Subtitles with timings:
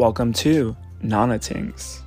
[0.00, 2.00] Welcome to Nana Tingz.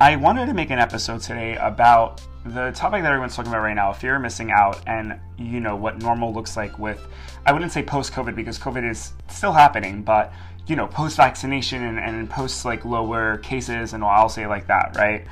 [0.00, 3.74] I wanted to make an episode today about the topic that everyone's talking about right
[3.74, 7.04] now fear of missing out and you know what normal looks like with
[7.44, 10.32] i wouldn't say post covid because covid is still happening but
[10.68, 14.96] you know post vaccination and, and post like lower cases and i'll say like that
[14.96, 15.26] right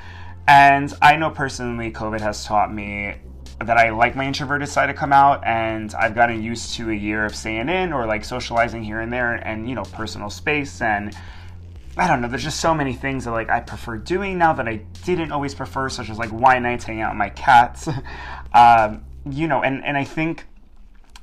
[0.49, 3.15] and i know personally covid has taught me
[3.65, 6.93] that i like my introverted side to come out and i've gotten used to a
[6.93, 10.81] year of staying in or like socializing here and there and you know personal space
[10.81, 11.15] and
[11.97, 12.27] I don't know.
[12.27, 15.55] There's just so many things that like I prefer doing now that I didn't always
[15.55, 17.89] prefer, such as like wine nights, hanging out with my cats.
[18.53, 20.45] um, you know, and and I think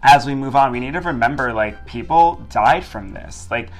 [0.02, 3.48] as we move on, we need to remember like people died from this.
[3.50, 3.70] Like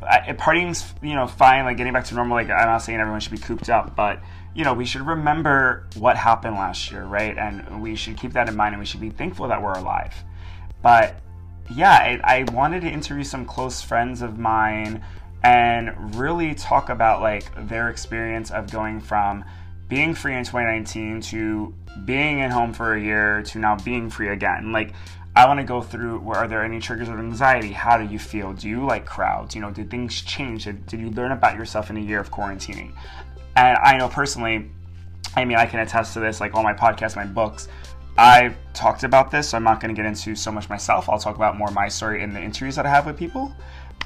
[0.00, 2.36] partying's you know fine, like getting back to normal.
[2.36, 4.20] Like I'm not saying everyone should be cooped up, but
[4.54, 7.36] you know we should remember what happened last year, right?
[7.36, 10.14] And we should keep that in mind, and we should be thankful that we're alive.
[10.82, 11.20] But
[11.74, 15.02] yeah, I, I wanted to interview some close friends of mine
[15.42, 19.44] and really talk about like their experience of going from
[19.88, 21.74] being free in 2019 to
[22.04, 24.72] being at home for a year to now being free again.
[24.72, 24.92] Like
[25.36, 27.72] I want to go through where are there any triggers of anxiety?
[27.72, 28.52] How do you feel?
[28.52, 29.54] Do you like crowds?
[29.54, 30.64] You know, did things change?
[30.64, 32.92] Did, did you learn about yourself in a year of quarantining?
[33.56, 34.70] And I know personally,
[35.36, 37.68] I mean, I can attest to this, like all my podcasts, my books,
[38.16, 41.08] I've talked about this, so I'm not going to get into so much myself.
[41.08, 43.52] I'll talk about more my story in the interviews that I have with people.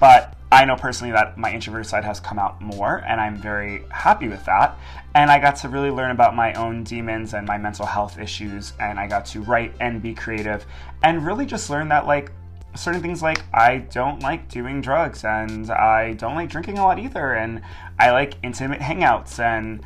[0.01, 3.83] But I know personally that my introverted side has come out more, and I'm very
[3.91, 4.79] happy with that.
[5.15, 8.73] And I got to really learn about my own demons and my mental health issues,
[8.81, 10.65] and I got to write and be creative,
[11.03, 12.33] and really just learn that, like,
[12.77, 16.99] certain things like I don't like doing drugs, and I don't like drinking a lot
[16.99, 17.61] either, and
[17.99, 19.85] I like intimate hangouts, and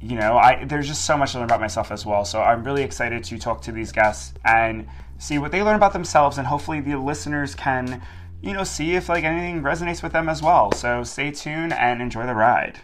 [0.00, 2.24] you know, I there's just so much to learn about myself as well.
[2.24, 4.86] So I'm really excited to talk to these guests and
[5.18, 8.02] see what they learn about themselves, and hopefully the listeners can
[8.42, 10.72] you know, see if like anything resonates with them as well.
[10.72, 12.78] So stay tuned and enjoy the ride.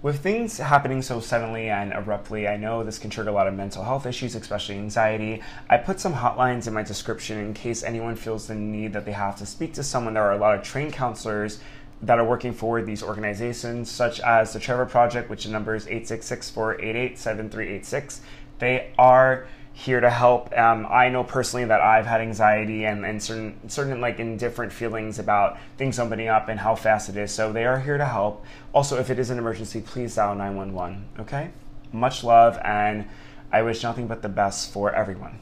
[0.00, 3.54] With things happening so suddenly and abruptly, I know this can trigger a lot of
[3.54, 5.42] mental health issues, especially anxiety.
[5.68, 9.10] I put some hotlines in my description in case anyone feels the need that they
[9.10, 10.14] have to speak to someone.
[10.14, 11.58] There are a lot of trained counselors
[12.02, 15.88] that are working for these organizations, such as the Trevor Project, which the number is
[15.88, 18.20] 866 488 7386.
[18.60, 20.52] They are here to help.
[20.58, 25.20] Um, I know personally that I've had anxiety and, and certain certain like indifferent feelings
[25.20, 27.30] about things opening up and how fast it is.
[27.30, 28.44] So they are here to help.
[28.72, 31.04] Also, if it is an emergency, please dial 911.
[31.20, 31.50] Okay?
[31.92, 33.06] Much love, and
[33.52, 35.38] I wish nothing but the best for everyone.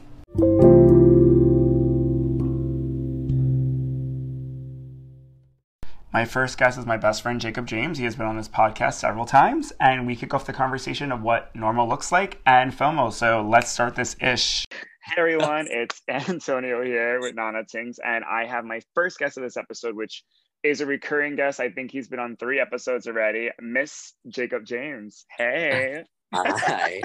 [6.17, 7.99] My first guest is my best friend Jacob James.
[7.99, 11.21] He has been on this podcast several times, and we kick off the conversation of
[11.21, 13.13] what normal looks like and FOMO.
[13.13, 14.65] So let's start this ish.
[15.03, 19.43] Hey everyone, it's Antonio here with Nana Tingz, and I have my first guest of
[19.43, 20.23] this episode, which
[20.63, 21.59] is a recurring guest.
[21.59, 23.51] I think he's been on three episodes already.
[23.61, 25.23] Miss Jacob James.
[25.37, 26.03] Hey.
[26.33, 27.01] Hi.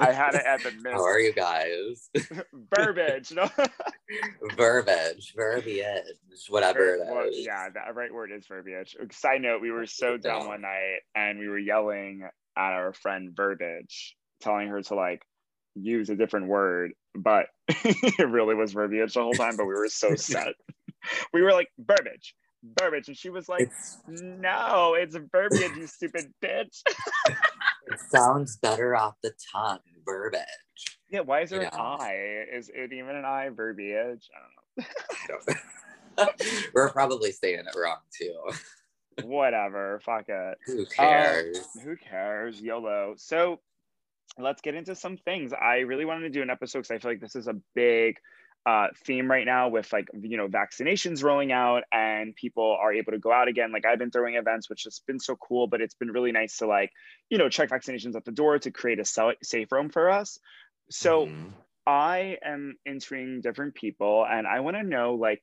[0.00, 0.84] I had it at the miss.
[0.92, 2.10] How are you guys?
[2.76, 3.48] Verbiage, no.
[4.56, 6.02] verbiage, verbiage,
[6.48, 8.96] whatever Ver- well, Yeah, the right word is verbiage.
[9.12, 12.22] Side note: We were so dumb one night, and we were yelling
[12.56, 15.22] at our friend Verbiage, telling her to like
[15.74, 19.56] use a different word, but it really was verbiage the whole time.
[19.56, 20.54] But we were so set.
[21.32, 22.34] we were like verbiage,
[22.80, 23.98] verbiage, and she was like, it's...
[24.06, 26.82] "No, it's verbiage, you stupid bitch."
[27.94, 30.44] It sounds better off the tongue, verbiage.
[31.10, 31.82] Yeah, why is there you an know?
[31.82, 32.44] I?
[32.52, 34.28] Is it even an I verbiage?
[34.34, 34.84] I don't know.
[35.10, 36.64] I don't know.
[36.74, 38.36] We're probably saying it wrong too.
[39.22, 40.00] Whatever.
[40.04, 40.58] Fuck it.
[40.66, 41.58] Who cares?
[41.58, 42.60] Um, who cares?
[42.60, 43.14] YOLO.
[43.16, 43.60] So
[44.38, 45.52] let's get into some things.
[45.52, 48.18] I really wanted to do an episode because I feel like this is a big
[48.66, 53.12] uh, theme right now with like you know vaccinations rolling out and people are able
[53.12, 53.72] to go out again.
[53.72, 56.58] Like i've been throwing events which has been so cool but it's been really nice
[56.58, 56.90] to like
[57.28, 60.38] you know check vaccinations at the door to create a safe room for us.
[60.90, 61.48] So mm-hmm.
[61.86, 65.42] i am interviewing different people and i want to know like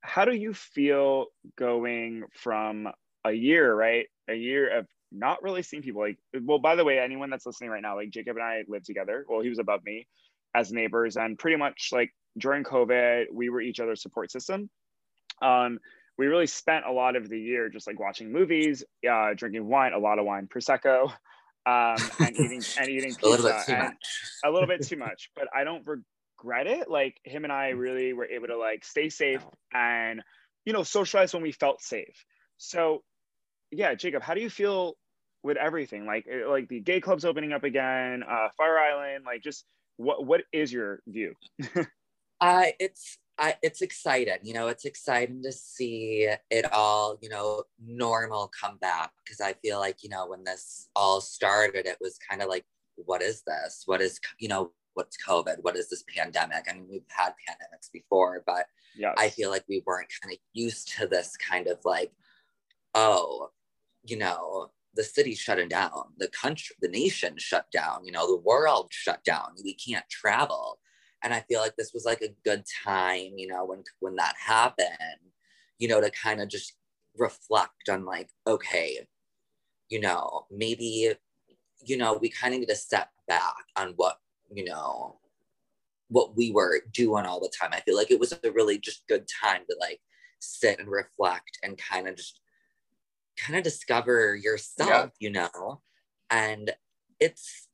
[0.00, 1.26] how do you feel
[1.56, 2.88] going from
[3.24, 4.06] a year right?
[4.28, 7.70] A year of not really seeing people like well by the way anyone that's listening
[7.70, 9.24] right now like jacob and i live together.
[9.28, 10.06] Well he was above me
[10.54, 14.70] as neighbors and pretty much like during COVID, we were each other's support system.
[15.42, 15.78] Um,
[16.18, 19.92] we really spent a lot of the year just like watching movies, uh, drinking wine,
[19.92, 21.10] a lot of wine, prosecco,
[21.66, 23.96] um, and eating and eating pizza, a little bit too much.
[24.44, 25.30] a little bit too much.
[25.34, 26.90] But I don't regret it.
[26.90, 29.44] Like him and I really were able to like stay safe
[29.74, 30.22] and
[30.64, 32.24] you know socialize when we felt safe.
[32.56, 33.02] So,
[33.70, 34.96] yeah, Jacob, how do you feel
[35.42, 39.42] with everything, like eh, like the gay clubs opening up again, uh, Fire Island, like
[39.42, 39.64] just
[39.96, 41.34] what what is your view?
[42.40, 47.64] uh, it's I, it's exciting, you know, it's exciting to see it all, you know,
[47.84, 49.10] normal come back.
[49.28, 52.64] Cause I feel like, you know, when this all started, it was kind of like,
[52.96, 53.82] what is this?
[53.84, 55.56] What is, you know, what's COVID?
[55.60, 56.64] What is this pandemic?
[56.68, 58.66] I mean, we've had pandemics before, but
[58.96, 59.14] yes.
[59.18, 62.12] I feel like we weren't kind of used to this kind of like,
[62.94, 63.50] oh,
[64.02, 68.40] you know, the city shutting down, the country, the nation shut down, you know, the
[68.40, 69.48] world shut down.
[69.62, 70.78] We can't travel
[71.26, 74.34] and i feel like this was like a good time you know when when that
[74.38, 74.88] happened
[75.78, 76.74] you know to kind of just
[77.18, 79.04] reflect on like okay
[79.88, 81.12] you know maybe
[81.84, 84.18] you know we kind of need to step back on what
[84.54, 85.18] you know
[86.08, 89.02] what we were doing all the time i feel like it was a really just
[89.08, 89.98] good time to like
[90.38, 92.40] sit and reflect and kind of just
[93.36, 95.06] kind of discover yourself yeah.
[95.18, 95.80] you know
[96.30, 96.70] and
[97.18, 97.65] it's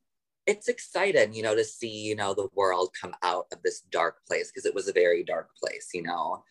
[0.45, 4.17] it's exciting, you know, to see, you know, the world come out of this dark
[4.27, 6.43] place because it was a very dark place, you know.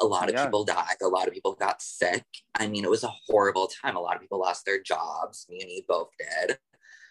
[0.00, 0.44] A lot of yeah.
[0.44, 2.24] people died, a lot of people got sick.
[2.58, 3.96] I mean, it was a horrible time.
[3.96, 5.46] A lot of people lost their jobs.
[5.48, 6.58] Me and you both did.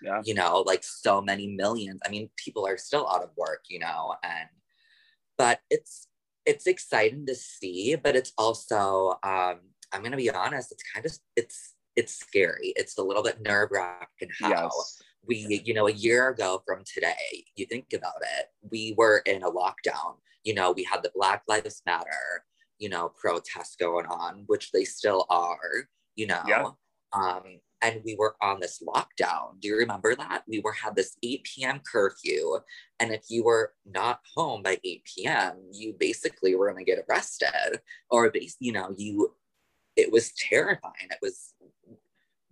[0.01, 0.21] Yeah.
[0.25, 2.01] You know, like so many millions.
[2.05, 4.49] I mean, people are still out of work, you know, and
[5.37, 6.09] but it's
[6.45, 9.59] it's exciting to see, but it's also um,
[9.93, 12.73] I'm gonna be honest, it's kind of it's it's scary.
[12.75, 17.45] It's a little bit nerve-wracking how yes we you know a year ago from today
[17.55, 20.15] you think about it we were in a lockdown.
[20.43, 22.45] You know we had the black lives matter
[22.79, 26.41] you know protests going on which they still are you know.
[26.47, 26.69] Yeah.
[27.13, 27.43] um
[27.81, 29.59] and we were on this lockdown.
[29.59, 30.43] Do you remember that?
[30.47, 32.59] We were had this 8 p.m curfew
[32.99, 37.03] and if you were not home by 8 p.m you basically were going to get
[37.09, 37.81] arrested.
[38.09, 39.35] Or base you know you
[39.95, 41.09] it was terrifying.
[41.11, 41.53] It was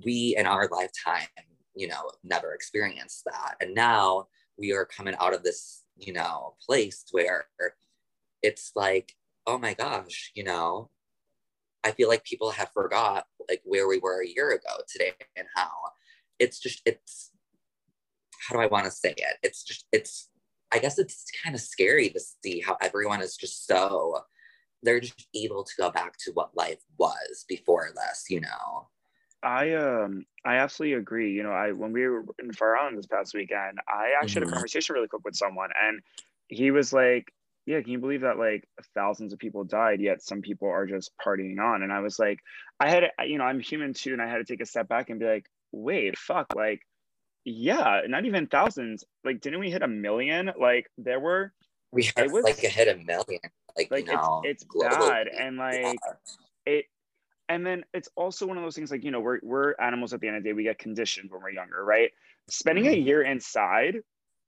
[0.04, 1.28] we in our lifetime
[1.76, 3.56] you know, never experienced that.
[3.62, 4.28] And now
[4.58, 7.46] we are coming out of this, you know, place where
[8.42, 9.14] it's like,
[9.48, 10.90] oh my gosh, you know,
[11.84, 15.48] I feel like people have forgot like where we were a year ago today and
[15.56, 15.70] how
[16.40, 17.32] it's just it's
[18.48, 19.38] how do I want to say it?
[19.44, 20.30] It's just it's
[20.72, 24.22] I guess it's kind of scary to see how everyone is just so
[24.84, 28.90] they're just able to go back to what life was before this, you know.
[29.44, 31.34] I um I absolutely agree.
[31.34, 34.34] You know, I when we were in Fire Island this past weekend, I actually mm-hmm.
[34.34, 34.54] had a mm-hmm.
[34.54, 36.02] conversation really quick with someone, and
[36.48, 37.34] he was like,
[37.66, 41.12] "Yeah, can you believe that like thousands of people died, yet some people are just
[41.24, 42.40] partying on?" And I was like,
[42.80, 45.10] I had, you know, I'm human too, and I had to take a step back
[45.10, 46.82] and be like, "Wait, fuck, like,
[47.44, 49.04] yeah, not even thousands.
[49.24, 50.52] Like, didn't we hit a million?
[50.60, 51.52] Like, there were."
[51.94, 53.42] We had was, like a hit a million.
[53.76, 55.94] Like, like you know, it's it's bad, and like yeah.
[56.66, 56.86] it
[57.52, 60.22] and then it's also one of those things like you know we're we're animals at
[60.22, 62.12] the end of the day we get conditioned when we're younger right
[62.50, 63.08] spending a mm-hmm.
[63.08, 63.98] year inside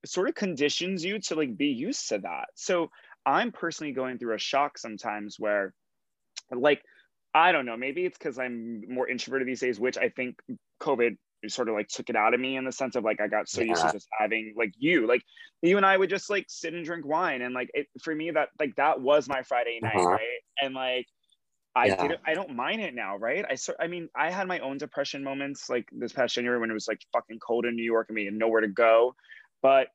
[0.06, 2.90] sort of conditions you to like be used to that so
[3.26, 5.74] i'm personally going through a shock sometimes where
[6.52, 6.82] like
[7.34, 10.40] i don't know maybe it's because i'm more introverted these days which i think
[10.82, 11.18] covid
[11.50, 13.50] sort of like took it out of me in the sense of like I got
[13.50, 13.72] so yeah.
[13.72, 15.22] used to just having like you like
[15.62, 18.32] you and I would just like sit and drink wine and like it for me
[18.32, 20.12] that like that was my Friday night uh-huh.
[20.12, 21.06] right and like
[21.76, 22.02] I yeah.
[22.02, 22.20] didn't.
[22.26, 23.46] I don't mind it now, right?
[23.50, 26.74] I I mean, I had my own depression moments like this past January when it
[26.74, 29.16] was like fucking cold in New York and we had nowhere to go,
[29.62, 29.88] but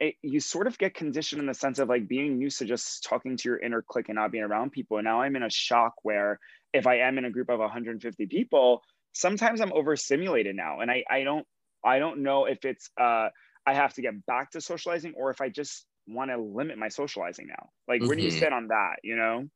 [0.00, 3.04] it, you sort of get conditioned in the sense of like being used to just
[3.04, 4.96] talking to your inner clique and not being around people.
[4.96, 6.40] And now I'm in a shock where
[6.72, 11.04] if I am in a group of 150 people, sometimes I'm overstimulated now, and I
[11.08, 11.46] I don't
[11.84, 13.28] I don't know if it's uh
[13.64, 16.88] I have to get back to socializing or if I just want to limit my
[16.88, 17.68] socializing now.
[17.86, 18.08] Like, mm-hmm.
[18.08, 18.38] where do you mm-hmm.
[18.38, 18.96] stand on that?
[19.04, 19.48] You know?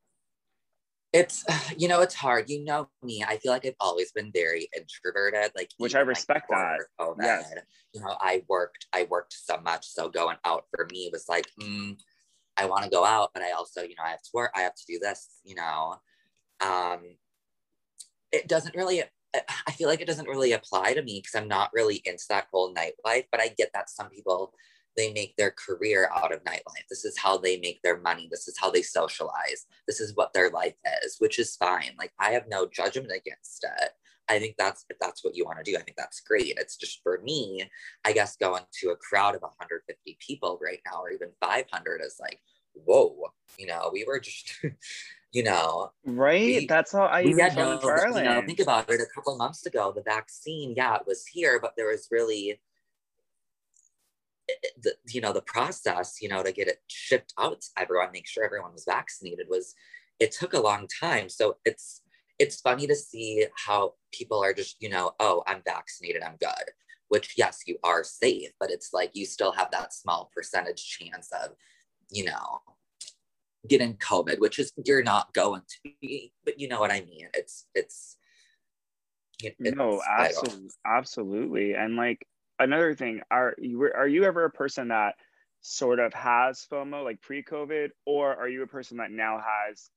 [1.17, 1.43] It's
[1.77, 2.49] you know it's hard.
[2.49, 3.23] You know me.
[3.27, 5.51] I feel like I've always been very introverted.
[5.55, 6.79] Like which I respect that.
[6.99, 7.53] COVID, yes.
[7.93, 8.87] You know I worked.
[8.93, 9.87] I worked so much.
[9.87, 11.97] So going out for me was like, mm,
[12.57, 14.51] I want to go out, but I also you know I have to work.
[14.55, 15.27] I have to do this.
[15.43, 15.95] You know,
[16.61, 16.99] um,
[18.31, 19.03] it doesn't really.
[19.67, 22.47] I feel like it doesn't really apply to me because I'm not really into that
[22.51, 23.25] whole nightlife.
[23.31, 24.53] But I get that some people
[24.97, 26.87] they make their career out of nightlife.
[26.89, 28.27] This is how they make their money.
[28.29, 29.67] This is how they socialize.
[29.87, 31.91] This is what their life is, which is fine.
[31.97, 33.91] Like I have no judgment against it.
[34.29, 36.55] I think that's if that's what you want to do, I think that's great.
[36.57, 37.69] It's just for me,
[38.05, 42.17] I guess going to a crowd of 150 people right now, or even 500 is
[42.19, 42.39] like,
[42.73, 43.15] whoa,
[43.57, 44.59] you know, we were just,
[45.31, 46.41] you know, right.
[46.41, 48.99] We, that's how I we had no, you know, think about it.
[48.99, 52.59] A couple months ago, the vaccine, yeah, it was here, but there was really
[54.81, 58.27] the, you know the process you know to get it shipped out to everyone make
[58.27, 59.73] sure everyone was vaccinated was
[60.19, 62.01] it took a long time so it's
[62.39, 66.71] it's funny to see how people are just, you know, oh, I'm vaccinated, I'm good.
[67.09, 71.29] Which yes, you are safe, but it's like you still have that small percentage chance
[71.31, 71.51] of,
[72.11, 72.61] you know,
[73.67, 77.29] getting COVID, which is you're not going to be, but you know what I mean.
[77.33, 78.17] It's it's,
[79.39, 82.27] it's no, absolutely, absolutely, and like
[82.59, 85.15] another thing, are you are you ever a person that
[85.61, 89.89] sort of has FOMO like pre-COVID, or are you a person that now has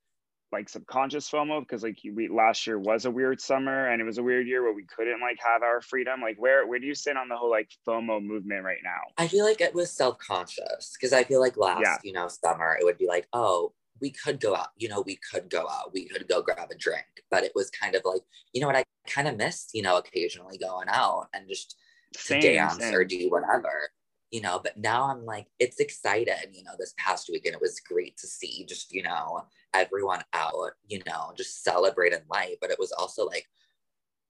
[0.52, 4.18] like subconscious FOMO because like we last year was a weird summer and it was
[4.18, 6.20] a weird year where we couldn't like have our freedom.
[6.20, 9.00] Like where where do you sit on the whole like FOMO movement right now?
[9.16, 11.98] I feel like it was self-conscious because I feel like last, yeah.
[12.02, 15.18] you know, summer it would be like, oh, we could go out, you know, we
[15.30, 17.04] could go out, we could go grab a drink.
[17.30, 19.98] But it was kind of like, you know what, I kind of missed, you know,
[19.98, 21.76] occasionally going out and just
[22.16, 22.94] same, dance same.
[22.94, 23.90] or do whatever
[24.30, 27.80] you know but now i'm like it's exciting you know this past weekend it was
[27.80, 32.78] great to see just you know everyone out you know just celebrating life but it
[32.78, 33.46] was also like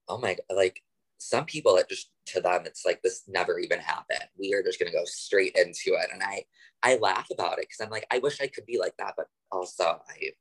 [0.07, 0.81] oh my god like
[1.17, 4.79] some people it just to them it's like this never even happened we are just
[4.79, 6.43] going to go straight into it and i
[6.81, 9.27] i laugh about it because i'm like i wish i could be like that but
[9.51, 10.31] also i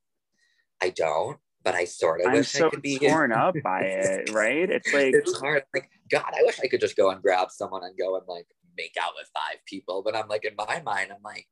[0.80, 3.80] i don't but I sort of I'm wish so I could be torn up by
[3.80, 4.68] it, right?
[4.70, 5.64] It's like it's hard.
[5.74, 8.46] Like, God, I wish I could just go and grab someone and go and like
[8.76, 10.02] make out with five people.
[10.02, 11.46] But I'm like, in my mind, I'm like,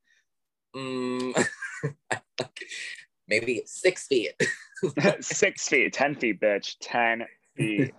[0.74, 1.48] mm,
[3.28, 4.32] maybe six feet.
[5.20, 6.76] six feet, 10 feet, bitch.
[6.80, 7.94] 10 feet.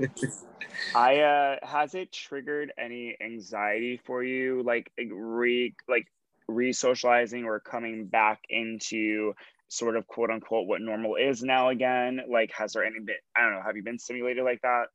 [0.95, 4.63] I uh has it triggered any anxiety for you?
[4.63, 6.07] Like re like
[6.47, 9.33] re-socializing or coming back into
[9.69, 12.21] sort of quote unquote what normal is now again?
[12.29, 14.87] Like has there any bit I don't know, have you been stimulated like that?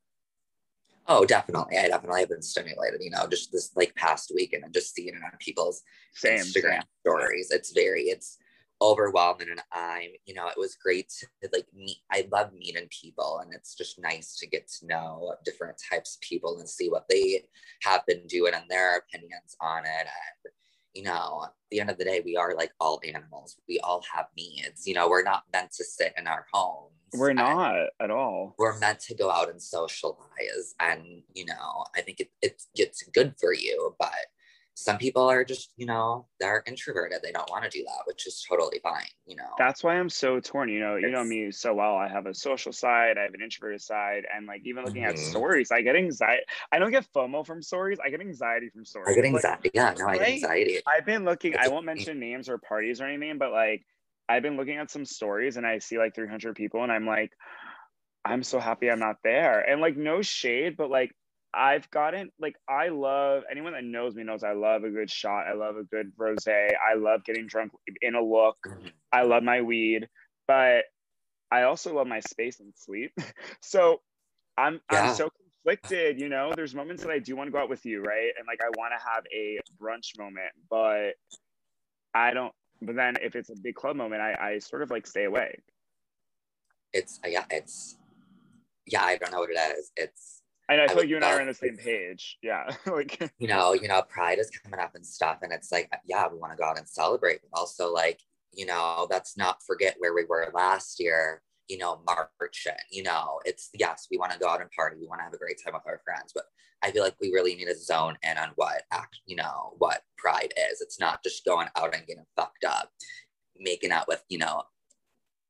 [1.07, 1.77] Oh, definitely.
[1.77, 5.09] I definitely have been stimulated, you know, just this like past week and just seeing
[5.13, 6.81] it on people's same, Instagram same.
[7.01, 7.51] stories.
[7.51, 8.37] It's very, it's
[8.81, 9.49] overwhelming.
[9.51, 11.97] And I'm, you know, it was great to like meet.
[12.11, 16.21] I love meeting people and it's just nice to get to know different types of
[16.21, 17.45] people and see what they
[17.83, 19.89] have been doing and their opinions on it.
[19.99, 20.53] And,
[20.95, 23.57] you know, at the end of the day, we are like all animals.
[23.67, 24.87] We all have needs.
[24.87, 28.55] You know, we're not meant to sit in our homes we're not at all.
[28.57, 30.75] We're meant to go out and socialize.
[30.79, 34.11] And, you know, I think it, it, it's good for you, but
[34.77, 37.19] some people are just, you know, they're introverted.
[37.23, 39.47] They don't want to do that, which is totally fine, you know.
[39.57, 40.67] That's why I'm so torn.
[40.67, 41.95] You know, it's, you know me so well.
[41.95, 45.11] I have a social side, I have an introverted side, and like even looking mm-hmm.
[45.11, 46.43] at stories, I get anxiety.
[46.73, 49.07] I don't get FOMO from stories, I get anxiety from stories.
[49.09, 49.61] I get anxiety.
[49.63, 50.79] Like, yeah, no, I get anxiety.
[50.85, 53.85] I've been looking, I won't mention names or parties or anything, but like
[54.27, 57.31] I've been looking at some stories and I see like 300 people and I'm like,
[58.25, 59.61] I'm so happy I'm not there.
[59.61, 61.11] And like, no shade, but like,
[61.55, 65.47] I've gotten like, I love anyone that knows me knows I love a good shot.
[65.47, 66.47] I love a good rose.
[66.47, 67.71] I love getting drunk
[68.01, 68.57] in a look.
[68.67, 68.87] Mm-hmm.
[69.13, 70.07] I love my weed,
[70.47, 70.85] but
[71.51, 73.11] I also love my space and sleep.
[73.61, 74.01] so
[74.57, 75.09] I'm, yeah.
[75.09, 77.85] I'm so conflicted, you know, there's moments that I do want to go out with
[77.85, 78.01] you.
[78.01, 78.31] Right.
[78.37, 81.13] And like, I want to have a brunch moment, but
[82.13, 85.07] I don't, but then if it's a big club moment, I, I sort of like
[85.07, 85.59] stay away.
[86.93, 87.97] It's yeah, it's
[88.85, 89.91] yeah, I don't know what it is.
[89.97, 90.34] It's
[90.69, 92.37] and I feel like you and I are on the same page.
[92.41, 92.69] Yeah.
[92.85, 95.39] like you know, you know, pride is coming up and stuff.
[95.41, 97.39] And it's like, yeah, we want to go out and celebrate.
[97.41, 98.19] But also like,
[98.53, 102.67] you know, let's not forget where we were last year, you know, March.
[102.91, 104.97] You know, it's yes, we want to go out and party.
[104.99, 106.45] We want to have a great time with our friends, but
[106.81, 110.01] I feel like we really need to zone in on what act, you know, what
[110.17, 110.81] pride is.
[110.81, 112.89] It's not just going out and getting fucked up,
[113.57, 114.63] making out with, you know,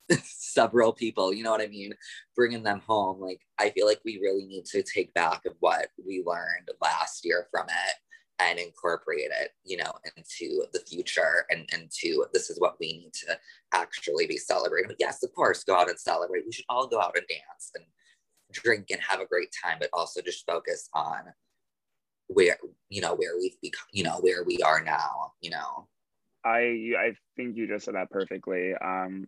[0.24, 1.94] several people, you know what I mean?
[2.36, 3.20] Bringing them home.
[3.20, 7.26] Like, I feel like we really need to take back of what we learned last
[7.26, 7.96] year from it
[8.40, 13.14] and incorporate it, you know, into the future and into this is what we need
[13.14, 13.38] to
[13.74, 14.90] actually be celebrating.
[14.90, 16.46] But yes, of course, go out and celebrate.
[16.46, 17.86] We should all go out and dance and
[18.52, 21.34] drink and have a great time, but also just focus on
[22.28, 22.58] where
[22.90, 25.88] you know where we've become, you know, where we are now, you know.
[26.44, 28.74] I I think you just said that perfectly.
[28.74, 29.28] Um,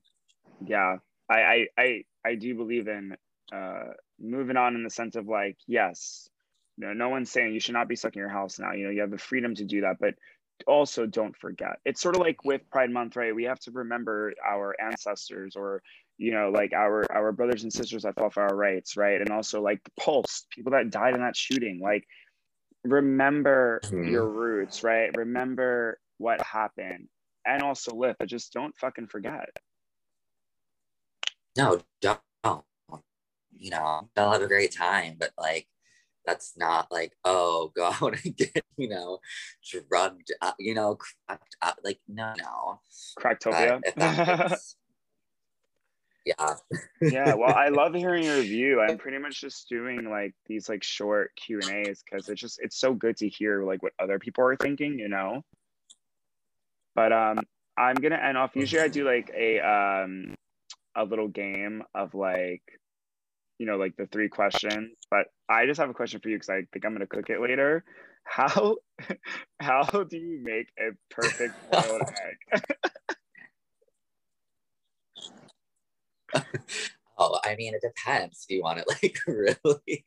[0.66, 0.98] yeah,
[1.30, 3.16] I I I, I do believe in
[3.52, 6.30] uh, moving on in the sense of like, yes,
[6.78, 8.74] know, no one's saying you should not be stuck in your house now.
[8.74, 10.16] You know, you have the freedom to do that, but
[10.66, 11.80] also don't forget.
[11.86, 13.34] It's sort of like with Pride Month, right?
[13.34, 15.82] We have to remember our ancestors or
[16.18, 19.30] you know like our our brothers and sisters that fought for our rights right and
[19.30, 22.08] also like the pulse people that died in that shooting like
[22.84, 24.10] remember mm-hmm.
[24.10, 27.08] your roots right remember what happened
[27.46, 29.50] and also live but just don't fucking forget
[31.58, 32.20] no don't
[33.60, 35.68] you know they'll have a great time but like
[36.26, 39.20] that's not like oh go out and get you know
[39.90, 42.80] drugged up, you know cracked up like no no
[43.18, 43.82] cracktopia
[46.28, 46.56] Yeah.
[47.02, 47.34] yeah.
[47.36, 48.82] Well, I love hearing your view.
[48.82, 52.60] I'm pretty much just doing like these like short Q and A's because it's just
[52.62, 55.42] it's so good to hear like what other people are thinking, you know.
[56.96, 57.40] But um,
[57.78, 58.52] I'm gonna end off.
[58.56, 60.36] Usually, I do like a um
[60.98, 62.64] a little game of like
[63.60, 64.98] you know like the three questions.
[65.10, 67.42] But I just have a question for you because I think I'm gonna cook it
[67.42, 67.86] later.
[68.30, 68.76] How
[69.62, 72.02] how do you make a perfect boiled
[72.52, 72.62] egg?
[77.18, 78.46] oh, I mean, it depends.
[78.46, 80.04] Do you want it like really?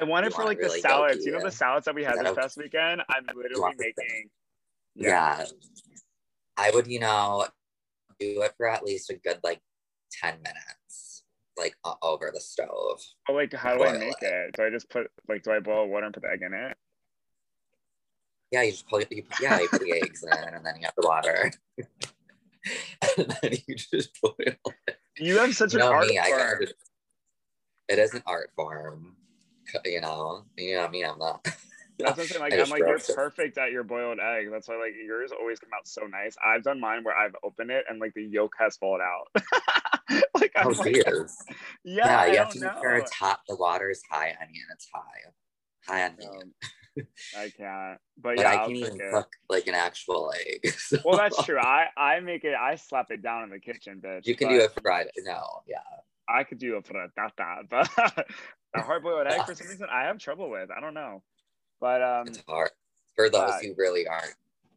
[0.00, 1.26] I want it for like really the salads.
[1.26, 3.02] You know the salads that we had this past weekend?
[3.08, 4.30] I'm literally making.
[4.94, 5.38] Yeah.
[5.40, 5.46] yeah.
[6.56, 7.46] I would, you know,
[8.20, 9.60] do it for at least a good like
[10.20, 11.24] 10 minutes,
[11.56, 13.00] like uh, over the stove.
[13.28, 14.32] Oh, like how do I make it.
[14.32, 14.54] it?
[14.56, 16.76] Do I just put like do I boil water and put the egg in it?
[18.50, 20.94] Yeah, you just put you, yeah, you put the eggs in and then you have
[20.96, 21.52] the water.
[23.18, 24.58] and then you just boil it.
[25.18, 26.58] You have such you an art me, form.
[26.60, 26.74] Just,
[27.88, 29.16] it is an art form.
[29.84, 31.04] You know, you know I mean.
[31.04, 31.46] I'm not.
[31.98, 32.40] That's what I'm saying.
[32.40, 33.10] Like, I'm like, you're it.
[33.14, 34.48] perfect at your boiled egg.
[34.50, 36.36] That's why, like, yours always come out so nice.
[36.44, 39.42] I've done mine where I've opened it and, like, the yolk has fallen out.
[40.34, 41.12] like, I'm oh, like, yeah,
[41.84, 43.40] yeah, you have to make sure it's hot.
[43.48, 44.64] The water is high onion.
[44.72, 45.92] It's high.
[45.92, 46.30] High onion.
[46.32, 47.98] Um, I can't.
[48.16, 49.12] But, but yeah, I can even it.
[49.12, 50.72] cook like an actual egg.
[50.78, 50.98] So.
[51.04, 51.58] Well, that's true.
[51.58, 52.54] I I make it.
[52.54, 54.26] I slap it down in the kitchen, bitch.
[54.26, 55.08] You can do it fried.
[55.24, 55.78] No, yeah.
[56.28, 57.88] I could do a frittata, but
[58.74, 60.70] a hard boiled egg for some reason I have trouble with.
[60.70, 61.22] I don't know.
[61.84, 62.70] But um, it's hard
[63.14, 64.36] for those uh, who really aren't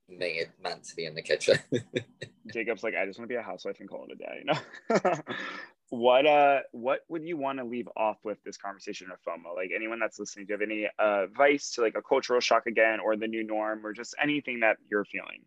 [0.10, 1.58] made meant to be in the kitchen.
[2.54, 4.44] Jacob's like, I just want to be a housewife and call it a day.
[4.44, 5.14] You know.
[5.90, 9.56] what uh, what would you want to leave off with this conversation of FOMO?
[9.56, 12.66] Like anyone that's listening, do you have any uh, advice to like a cultural shock
[12.66, 15.46] again, or the new norm, or just anything that you're feeling?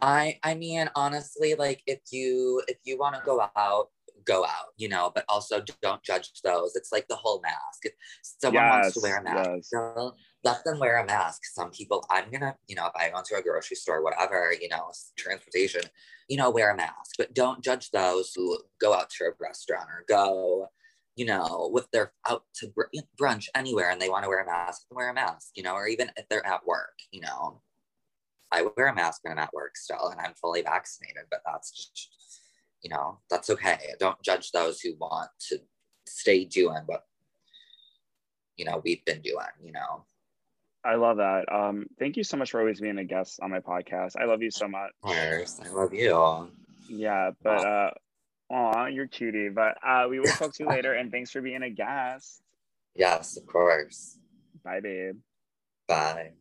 [0.00, 3.90] I I mean honestly, like if you if you want to go out
[4.24, 6.76] go out, you know, but also don't judge those.
[6.76, 7.84] It's like the whole mask.
[7.84, 10.12] If someone yes, wants to wear a mask, yes.
[10.42, 11.42] let them wear a mask.
[11.52, 14.68] Some people, I'm gonna, you know, if I go into a grocery store, whatever, you
[14.68, 15.82] know, transportation,
[16.28, 19.88] you know, wear a mask, but don't judge those who go out to a restaurant
[19.88, 20.68] or go,
[21.16, 22.82] you know, with they're out to br-
[23.20, 25.86] brunch anywhere and they want to wear a mask, wear a mask, you know, or
[25.86, 27.60] even if they're at work, you know.
[28.52, 31.72] I wear a mask when I'm at work still and I'm fully vaccinated, but that's
[31.72, 32.43] just
[32.84, 33.78] you know, that's okay.
[33.98, 35.58] Don't judge those who want to
[36.06, 37.06] stay doing what,
[38.56, 40.04] you know, we've been doing, you know.
[40.84, 41.50] I love that.
[41.50, 44.16] Um, thank you so much for always being a guest on my podcast.
[44.20, 44.90] I love you so much.
[45.02, 45.60] Of course.
[45.64, 46.50] I love you.
[46.90, 47.90] Yeah, but uh
[48.50, 49.48] aw, you're cutie.
[49.48, 52.42] But uh we will talk to you later and thanks for being a guest.
[52.94, 54.18] Yes, of course.
[54.62, 55.16] Bye, babe.
[55.88, 56.32] Bye.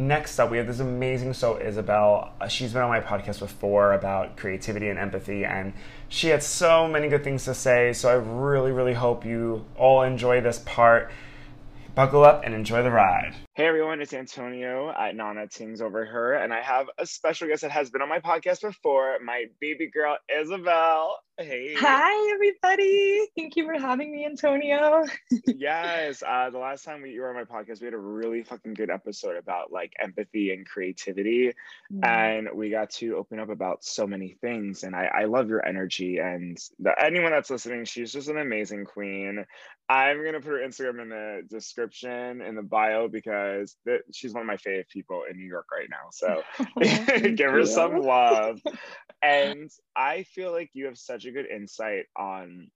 [0.00, 2.32] Next up, we have this amazing so Isabelle.
[2.40, 5.74] Uh, she's been on my podcast before about creativity and empathy, and
[6.08, 7.92] she had so many good things to say.
[7.92, 11.10] So I really, really hope you all enjoy this part.
[11.94, 13.34] Buckle up and enjoy the ride.
[13.60, 17.60] Hey everyone, it's Antonio at Nana Tingz over here, and I have a special guest
[17.60, 21.18] that has been on my podcast before, my baby girl Isabelle.
[21.36, 21.74] Hey.
[21.74, 23.26] Hi everybody.
[23.34, 25.04] Thank you for having me, Antonio.
[25.46, 26.22] yes.
[26.26, 28.74] Uh, the last time we, you were on my podcast, we had a really fucking
[28.74, 31.54] good episode about like empathy and creativity.
[31.90, 32.06] Mm.
[32.06, 34.82] And we got to open up about so many things.
[34.82, 36.18] And I, I love your energy.
[36.18, 39.46] And the, anyone that's listening, she's just an amazing queen.
[39.88, 43.49] I'm gonna put her Instagram in the description in the bio because
[43.86, 46.10] th- she's one of my favorite people in New York right now.
[46.10, 46.42] So
[47.34, 48.60] give her some love.
[49.22, 52.70] and I feel like you have such a good insight on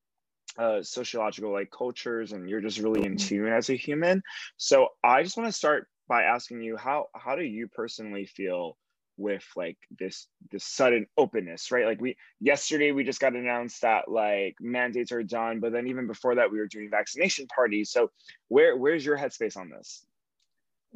[0.59, 3.29] uh, sociological like cultures, and you're just really in mm-hmm.
[3.29, 4.23] tune as a human.
[4.57, 8.77] So I just want to start by asking you how how do you personally feel
[9.17, 14.11] with like this this sudden openness right like we yesterday we just got announced that
[14.11, 18.11] like mandates are done but then even before that we were doing vaccination parties so
[18.49, 20.05] where where's your headspace on this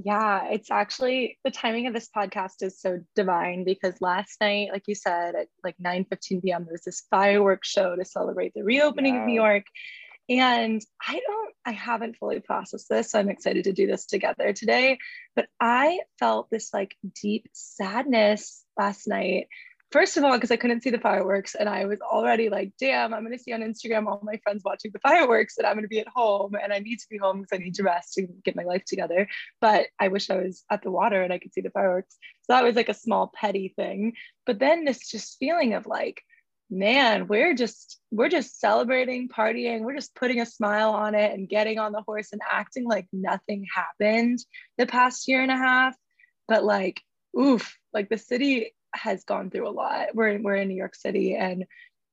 [0.05, 4.85] yeah, it's actually the timing of this podcast is so divine because last night, like
[4.87, 8.63] you said, at like 9 15 p.m., there was this fireworks show to celebrate the
[8.63, 9.65] reopening of New York.
[10.29, 13.11] And I don't, I haven't fully processed this.
[13.11, 14.99] So I'm excited to do this together today.
[15.35, 19.49] But I felt this like deep sadness last night
[19.91, 23.15] first of all, because I couldn't see the fireworks, and I was already like, damn,
[23.15, 26.01] I'm gonna see on Instagram all my friends watching the fireworks, and I'm gonna be
[26.01, 28.57] at home, and I need to be home because I need to rest and get
[28.57, 29.29] my life together.
[29.61, 32.17] But I wish I was at the water and I could see the fireworks.
[32.43, 34.15] So that was like a small petty thing.
[34.47, 36.23] But then this just feeling of like,
[36.71, 41.49] man, we're just we're just celebrating, partying, we're just putting a smile on it and
[41.49, 44.39] getting on the horse and acting like nothing happened
[44.77, 45.97] the past year and a half.
[46.47, 47.01] But like,
[47.39, 50.15] oof, like the city has gone through a lot.
[50.15, 51.65] We're we're in New York City, and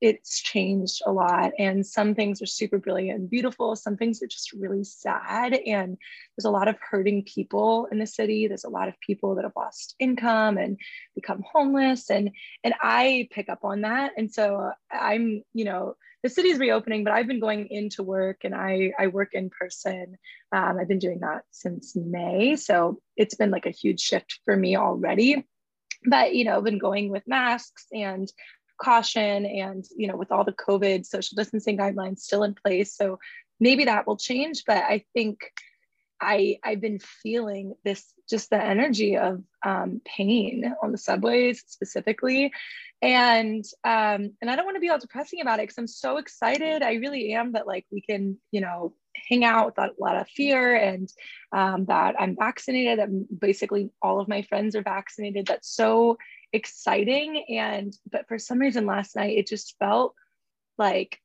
[0.02, 1.52] it's changed a lot.
[1.58, 3.76] And some things are super brilliant and beautiful.
[3.76, 5.54] Some things are just really sad.
[5.54, 5.98] And
[6.36, 8.48] there's a lot of hurting people in the city.
[8.48, 10.78] There's a lot of people that have lost income and
[11.16, 12.10] become homeless.
[12.10, 12.32] And
[12.64, 14.12] and i pick up on that.
[14.18, 18.56] And so i'm you know the city's reopening but i've been going into work and
[18.56, 20.18] i i work in person.
[20.52, 22.58] Um, i've been doing that since may.
[22.58, 25.46] So it's been like a huge shift for me already
[26.08, 28.32] but you know been going with masks and
[28.82, 33.20] caution and you know with all the covid social distancing guidelines still in place so
[33.60, 35.40] maybe that will change but i think
[36.22, 42.52] i i've been feeling this just the energy of um, pain on the subways specifically.
[43.02, 46.18] And um, and i don't want to be all depressing about it because i'm so
[46.18, 46.82] excited.
[46.82, 48.94] I really am that like we can you know
[49.30, 51.10] hang out without a lot of fear and
[51.52, 56.18] um, that i'm vaccinated that basically all of my friends are vaccinated that's so
[56.54, 60.14] exciting and but for some reason last night it just felt
[60.78, 61.20] like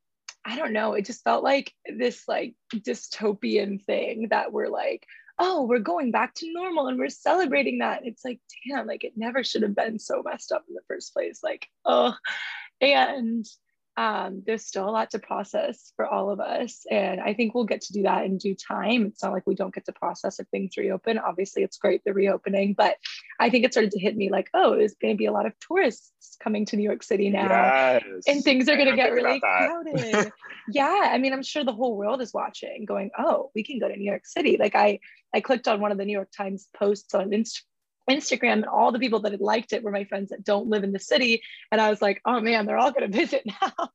[0.45, 5.07] I don't know, it just felt like this like dystopian thing that we're like,
[5.39, 8.03] oh, we're going back to normal and we're celebrating that.
[8.05, 11.13] It's like, damn, like it never should have been so messed up in the first
[11.13, 11.41] place.
[11.43, 12.15] Like, oh,
[12.81, 13.47] and
[13.97, 16.87] um, there's still a lot to process for all of us.
[16.91, 19.07] And I think we'll get to do that in due time.
[19.07, 21.19] It's not like we don't get to process if things reopen.
[21.19, 22.97] Obviously, it's great the reopening, but
[23.39, 25.47] I think it started to hit me like, oh, there's going to be a lot
[25.47, 27.49] of tourists coming to New York City now.
[27.49, 28.03] Yes.
[28.27, 30.33] And things are going to get really crowded.
[30.73, 31.11] yeah.
[31.13, 33.97] I mean, I'm sure the whole world is watching, going, oh, we can go to
[33.97, 34.57] New York City.
[34.59, 35.01] Like, I,
[35.35, 37.65] I clicked on one of the New York Times posts on Instagram
[38.11, 40.85] Instagram and all the people that had liked it were my friends that don't live
[40.85, 41.43] in the city.
[41.73, 43.91] And I was like, oh man, they're all going to visit now.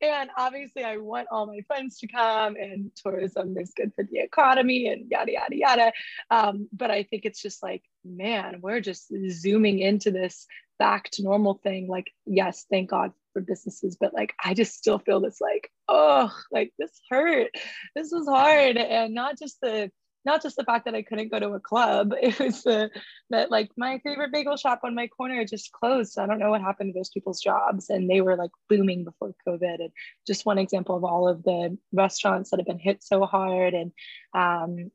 [0.00, 4.20] and obviously, I want all my friends to come, and tourism is good for the
[4.20, 5.92] economy and yada, yada, yada.
[6.30, 10.46] Um, but I think it's just like, man, we're just zooming into this
[10.78, 11.88] back to normal thing.
[11.88, 16.32] Like, yes, thank God for businesses, but like, I just still feel this like, oh,
[16.50, 17.50] like this hurt.
[17.94, 18.76] This was hard.
[18.76, 19.90] And not just the,
[20.24, 22.90] not just the fact that I couldn't go to a club, it was the
[23.30, 26.12] that like my favorite bagel shop on my corner just closed.
[26.12, 27.90] So I don't know what happened to those people's jobs.
[27.90, 29.76] And they were like booming before COVID.
[29.80, 29.90] And
[30.26, 33.74] just one example of all of the restaurants that have been hit so hard.
[33.74, 33.92] And
[34.34, 34.90] um,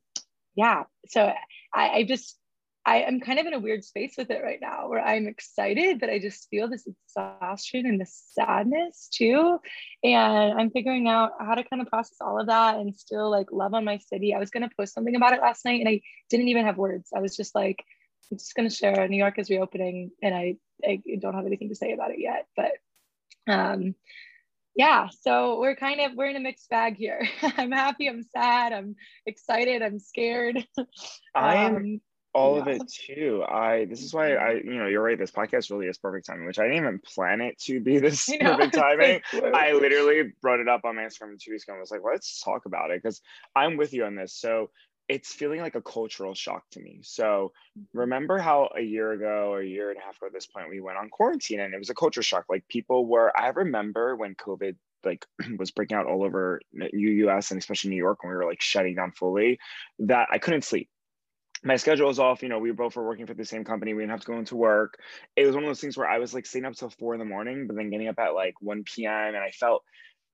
[0.56, 1.32] yeah, so
[1.74, 2.38] I, I just
[2.88, 6.00] I am kind of in a weird space with it right now where I'm excited,
[6.00, 9.60] but I just feel this exhaustion and this sadness too.
[10.04, 13.52] And I'm figuring out how to kind of process all of that and still like
[13.52, 14.36] love on my city.
[14.36, 16.78] I was going to post something about it last night and I didn't even have
[16.78, 17.10] words.
[17.16, 17.84] I was just like,
[18.32, 21.70] I'm just going to share New York is reopening and I, I don't have anything
[21.70, 22.46] to say about it yet.
[22.56, 22.72] But
[23.48, 23.96] um,
[24.76, 27.28] yeah, so we're kind of we're in a mixed bag here.
[27.58, 28.96] I'm happy, I'm sad, I'm
[29.26, 30.68] excited, I'm scared.
[31.34, 32.02] I am um,
[32.36, 32.62] all yeah.
[32.62, 33.44] of it too.
[33.48, 35.18] I this is why I you know you're right.
[35.18, 38.30] This podcast really is perfect timing, which I didn't even plan it to be this
[38.40, 39.22] perfect timing.
[39.34, 41.74] I literally brought it up on my Instagram two weeks ago.
[41.74, 43.22] and was like, let's talk about it because
[43.56, 44.36] I'm with you on this.
[44.36, 44.70] So
[45.08, 47.00] it's feeling like a cultural shock to me.
[47.04, 47.98] So mm-hmm.
[47.98, 50.70] remember how a year ago or a year and a half ago at this point
[50.70, 52.46] we went on quarantine and it was a culture shock.
[52.50, 53.32] Like people were.
[53.40, 55.26] I remember when COVID like
[55.58, 58.96] was breaking out all over US and especially New York when we were like shutting
[58.96, 59.58] down fully
[60.00, 60.90] that I couldn't sleep
[61.66, 62.44] my schedule was off.
[62.44, 63.94] You know, we both were working for the same company.
[63.94, 65.00] We didn't have to go into work.
[65.36, 67.20] It was one of those things where I was like staying up till four in
[67.20, 69.36] the morning, but then getting up at like 1 p.m.
[69.36, 69.84] And I felt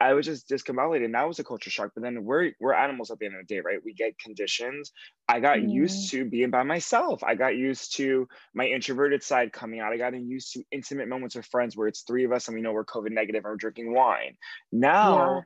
[0.01, 1.05] I was just discombobulated.
[1.05, 1.91] And that was a culture shock.
[1.95, 3.79] But then we're we're animals at the end of the day, right?
[3.83, 4.91] We get conditions.
[5.29, 5.71] I got mm.
[5.71, 7.23] used to being by myself.
[7.23, 9.93] I got used to my introverted side coming out.
[9.93, 12.61] I got used to intimate moments with friends where it's three of us and we
[12.61, 14.35] know we're COVID negative and we're drinking wine.
[14.69, 15.41] Now yeah.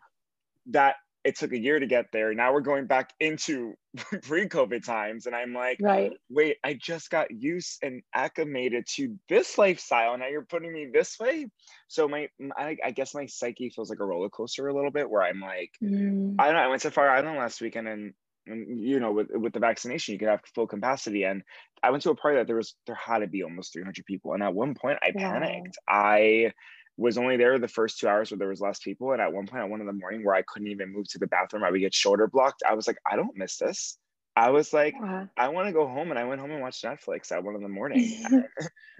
[0.72, 2.36] that it took a year to get there.
[2.36, 3.74] Now we're going back into
[4.22, 5.26] pre-COVID times.
[5.26, 6.12] And I'm like, right.
[6.30, 10.16] wait, I just got used and acclimated to this lifestyle.
[10.20, 11.48] Now you're putting me this way.
[11.88, 15.10] So my, I, I guess my psyche feels like a roller coaster a little bit
[15.10, 16.36] where I'm like, mm.
[16.38, 16.62] I don't know.
[16.62, 18.14] I went to Fire Island last weekend and,
[18.46, 21.24] and you know, with, with the vaccination, you could have full capacity.
[21.24, 21.42] And
[21.82, 24.34] I went to a party that there was, there had to be almost 300 people.
[24.34, 25.80] And at one point I panicked.
[25.90, 26.52] I,
[26.98, 29.12] was only there the first two hours where there was less people.
[29.12, 31.20] And at one point at one in the morning where I couldn't even move to
[31.20, 32.64] the bathroom, I would get shoulder blocked.
[32.68, 33.98] I was like, I don't miss this.
[34.36, 34.96] I was like.
[35.38, 36.10] I want to go home.
[36.10, 38.24] And I went home and watched Netflix at one in the morning.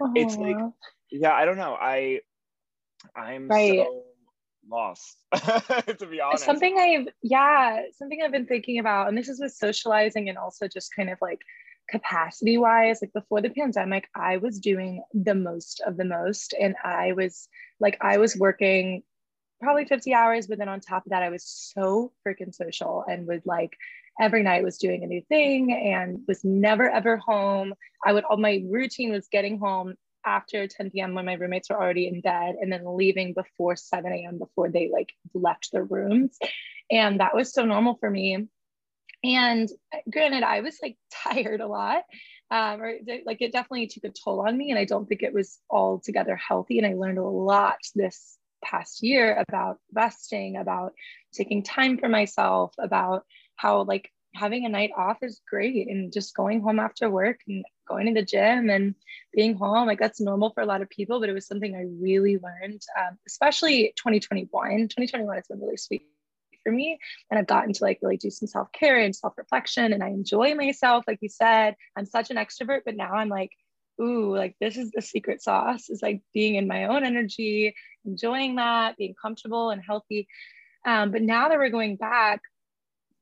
[0.14, 0.56] it's like,
[1.10, 1.76] yeah, I don't know.
[1.80, 2.20] I,
[3.14, 3.84] I'm right.
[3.86, 4.02] so
[4.68, 6.44] lost to be honest.
[6.44, 10.66] Something I've, yeah, something I've been thinking about, and this is with socializing and also
[10.68, 11.40] just kind of like
[11.88, 16.74] capacity wise like before the pandemic i was doing the most of the most and
[16.82, 17.48] i was
[17.80, 19.02] like i was working
[19.60, 23.26] probably 50 hours but then on top of that i was so freaking social and
[23.26, 23.76] would like
[24.20, 28.36] every night was doing a new thing and was never ever home i would all
[28.36, 29.94] my routine was getting home
[30.26, 31.14] after 10 p.m.
[31.14, 34.38] when my roommates were already in bed and then leaving before 7 a.m.
[34.38, 36.36] before they like left their rooms.
[36.90, 38.48] And that was so normal for me.
[39.24, 39.68] And
[40.10, 42.02] granted, I was like tired a lot.
[42.50, 44.70] Um, or like it definitely took a toll on me.
[44.70, 46.78] And I don't think it was altogether healthy.
[46.78, 50.92] And I learned a lot this past year about resting, about
[51.32, 53.24] taking time for myself, about
[53.56, 57.64] how like having a night off is great and just going home after work and
[57.88, 58.94] going to the gym and
[59.32, 61.84] being home like that's normal for a lot of people but it was something i
[62.00, 64.48] really learned um, especially 2021
[64.88, 66.02] 2021 has been really sweet
[66.66, 66.98] for me
[67.30, 71.04] and i've gotten to like really do some self-care and self-reflection and i enjoy myself
[71.06, 73.52] like you said i'm such an extrovert but now i'm like
[74.00, 77.74] ooh like this is the secret sauce is like being in my own energy
[78.04, 80.26] enjoying that being comfortable and healthy
[80.84, 82.40] um, but now that we're going back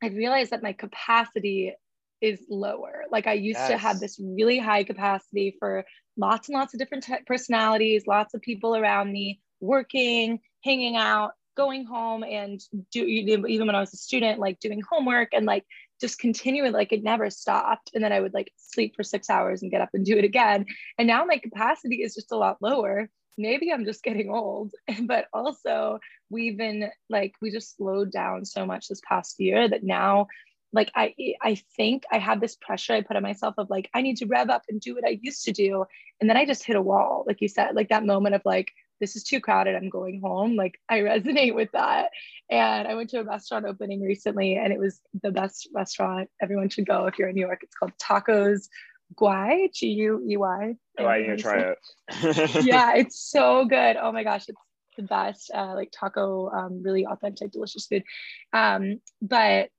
[0.05, 1.75] I realized that my capacity
[2.21, 3.05] is lower.
[3.11, 3.71] Like I used yes.
[3.71, 5.85] to have this really high capacity for
[6.17, 11.33] lots and lots of different t- personalities, lots of people around me, working, hanging out,
[11.57, 15.65] going home, and do even when I was a student, like doing homework and like
[16.01, 17.91] just continuing, like it never stopped.
[17.95, 20.25] And then I would like sleep for six hours and get up and do it
[20.25, 20.67] again.
[20.99, 25.27] And now my capacity is just a lot lower maybe I'm just getting old, but
[25.33, 30.27] also we've been like, we just slowed down so much this past year that now,
[30.73, 34.03] like, I, I think I have this pressure I put on myself of like, I
[34.03, 35.85] need to rev up and do what I used to do.
[36.21, 38.73] And then I just hit a wall, like you said, like that moment of like,
[39.01, 39.75] this is too crowded.
[39.75, 40.57] I'm going home.
[40.57, 42.11] Like I resonate with that.
[42.51, 46.31] And I went to a restaurant opening recently and it was the best restaurant.
[46.41, 47.61] Everyone should go if you're in New York.
[47.63, 48.69] It's called Tacos
[49.17, 50.75] Guey, G U E Y.
[50.99, 52.65] Oh, I need to try it.
[52.65, 53.97] yeah, it's so good.
[53.97, 54.59] Oh my gosh, it's
[54.97, 55.51] the best.
[55.55, 58.05] Uh, like taco, um, really authentic, delicious food.
[58.53, 59.71] Um, but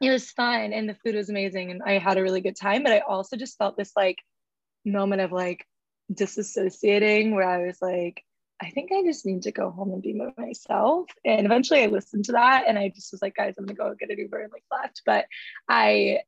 [0.00, 2.82] it was fun and the food was amazing and I had a really good time.
[2.82, 4.18] But I also just felt this like
[4.84, 5.64] moment of like
[6.12, 8.22] disassociating where I was like,
[8.60, 11.06] I think I just need to go home and be myself.
[11.24, 13.94] And eventually I listened to that and I just was like, guys, I'm gonna go
[13.98, 15.02] get an Uber and like left.
[15.04, 15.26] But
[15.68, 16.20] I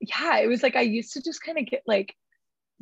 [0.00, 2.14] yeah, it was like I used to just kind of get like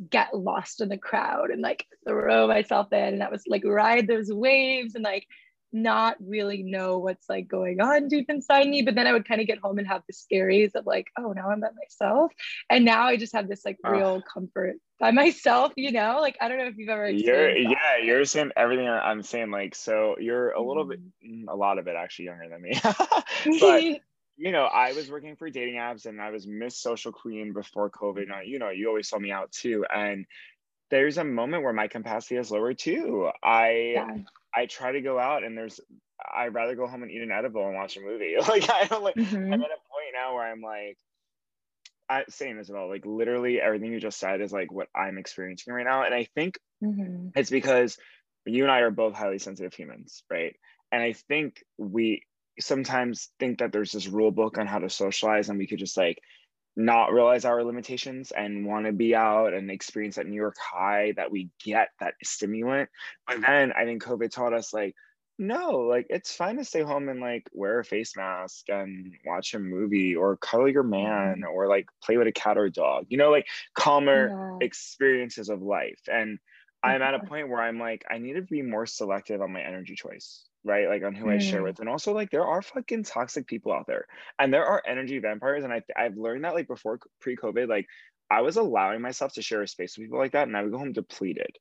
[0.09, 4.07] get lost in the crowd and like throw myself in and that was like ride
[4.07, 5.27] those waves and like
[5.73, 9.41] not really know what's like going on deep inside me but then i would kind
[9.41, 12.31] of get home and have the scaries of like oh now i'm by myself
[12.69, 16.47] and now i just have this like real comfort by myself you know like i
[16.47, 17.61] don't know if you've ever you're that.
[17.61, 21.49] yeah you're saying everything i'm saying like so you're a little bit mm-hmm.
[21.49, 22.79] a lot of it actually younger than me
[23.59, 24.01] but
[24.35, 27.89] you know, I was working for dating apps and I was Miss Social Queen before
[27.89, 28.27] COVID.
[28.27, 29.85] Now, you know, you always saw me out too.
[29.93, 30.25] And
[30.89, 33.29] there's a moment where my capacity is lower too.
[33.43, 34.17] I yeah.
[34.55, 35.79] I try to go out and there's
[36.33, 38.35] I'd rather go home and eat an edible and watch a movie.
[38.47, 39.35] Like I don't like mm-hmm.
[39.35, 40.97] I'm at a point now where I'm like
[42.09, 42.89] I same as well.
[42.89, 46.03] Like literally everything you just said is like what I'm experiencing right now.
[46.03, 47.29] And I think mm-hmm.
[47.35, 47.97] it's because
[48.45, 50.55] you and I are both highly sensitive humans, right?
[50.91, 52.23] And I think we
[52.59, 55.97] sometimes think that there's this rule book on how to socialize and we could just
[55.97, 56.19] like
[56.75, 61.13] not realize our limitations and want to be out and experience that New York high
[61.15, 62.89] that we get that stimulant.
[63.27, 64.95] But then I think COVID taught us like,
[65.39, 69.53] no, like it's fine to stay home and like wear a face mask and watch
[69.53, 71.51] a movie or cuddle your man mm-hmm.
[71.51, 74.65] or like play with a cat or a dog, you know, like calmer yeah.
[74.65, 75.99] experiences of life.
[76.07, 76.39] And
[76.83, 79.61] I'm at a point where I'm like, I need to be more selective on my
[79.61, 80.87] energy choice right?
[80.87, 81.29] Like on who.
[81.29, 81.65] I share mm.
[81.65, 81.79] with.
[81.79, 84.07] And also like there are fucking toxic people out there.
[84.39, 85.63] And there are energy vampires.
[85.63, 87.87] And I I've learned that like before pre-COVID, like
[88.29, 90.71] I was allowing myself to share a space with people like that and I would
[90.71, 91.57] go home depleted.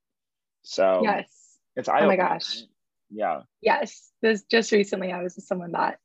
[0.63, 1.29] So yes.
[1.77, 2.63] It's oh my gosh.
[3.11, 3.43] Yeah.
[3.61, 4.11] Yes.
[4.21, 5.99] This just recently I was with someone that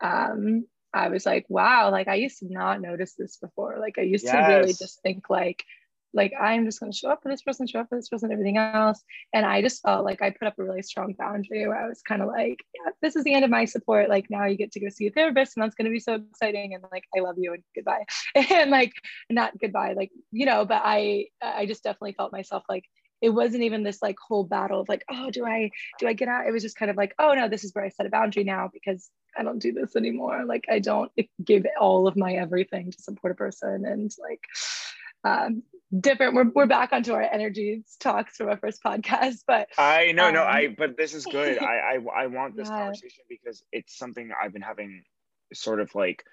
[0.00, 3.78] um I was like, wow, like I used to not notice this before.
[3.80, 4.32] Like I used yes.
[4.32, 5.64] to really just think like
[6.14, 8.32] like I'm just going to show up for this person, show up for this person,
[8.32, 9.02] everything else.
[9.32, 12.00] And I just felt like I put up a really strong boundary where I was
[12.02, 14.08] kind of like, yeah, this is the end of my support.
[14.08, 16.14] Like now you get to go see a therapist, and that's going to be so
[16.14, 16.74] exciting.
[16.74, 18.04] And like I love you and goodbye.
[18.34, 18.92] and like
[19.28, 20.64] not goodbye, like you know.
[20.64, 22.84] But I I just definitely felt myself like
[23.20, 26.28] it wasn't even this like whole battle of like, oh, do I do I get
[26.28, 26.46] out?
[26.46, 28.44] It was just kind of like, oh no, this is where I set a boundary
[28.44, 30.44] now because I don't do this anymore.
[30.44, 31.10] Like I don't
[31.44, 34.40] give all of my everything to support a person and like
[35.24, 35.62] um,
[36.00, 36.34] different.
[36.34, 40.34] We're, we're back onto our energy talks from our first podcast, but I know, um,
[40.34, 41.58] no, I, um, but this is good.
[41.58, 42.78] I, I, I want this yeah.
[42.78, 45.02] conversation because it's something I've been having
[45.52, 46.24] sort of like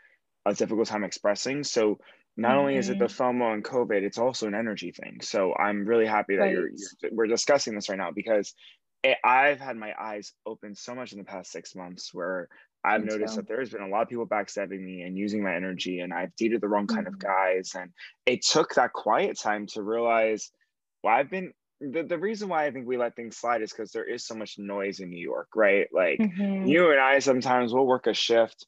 [0.45, 1.63] a difficult time expressing.
[1.63, 1.99] So
[2.37, 2.59] not mm-hmm.
[2.59, 3.41] only is it the mm-hmm.
[3.41, 5.19] FOMO and COVID, it's also an energy thing.
[5.21, 6.51] So I'm really happy that right.
[6.51, 8.53] you're, you're, we're discussing this right now because
[9.03, 12.47] it, I've had my eyes open so much in the past six months where
[12.83, 13.41] I've noticed so.
[13.41, 16.35] that there's been a lot of people backstabbing me and using my energy, and I've
[16.35, 17.15] dated the wrong kind mm-hmm.
[17.15, 17.73] of guys.
[17.75, 17.91] And
[18.25, 20.51] it took that quiet time to realize,
[21.03, 23.91] well, I've been the, the reason why I think we let things slide is because
[23.91, 25.87] there is so much noise in New York, right?
[25.91, 26.67] Like mm-hmm.
[26.67, 28.67] you and I sometimes we'll work a shift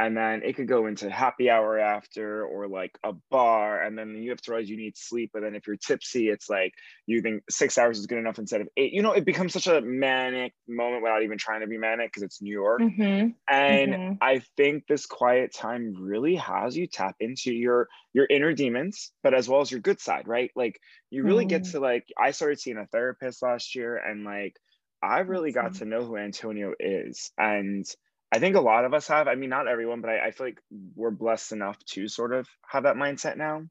[0.00, 4.14] and then it could go into happy hour after or like a bar and then
[4.14, 6.72] you have to realize you need sleep but then if you're tipsy it's like
[7.06, 9.66] you think six hours is good enough instead of eight you know it becomes such
[9.66, 13.28] a manic moment without even trying to be manic because it's new york mm-hmm.
[13.48, 14.12] and mm-hmm.
[14.22, 19.34] i think this quiet time really has you tap into your your inner demons but
[19.34, 21.72] as well as your good side right like you really get mm.
[21.72, 24.56] to like i started seeing a therapist last year and like
[25.02, 27.84] i really got to know who antonio is and
[28.32, 29.28] I think a lot of us have.
[29.28, 30.60] I mean, not everyone, but I, I feel like
[30.94, 33.64] we're blessed enough to sort of have that mindset now.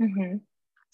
[0.00, 0.36] Mm-hmm.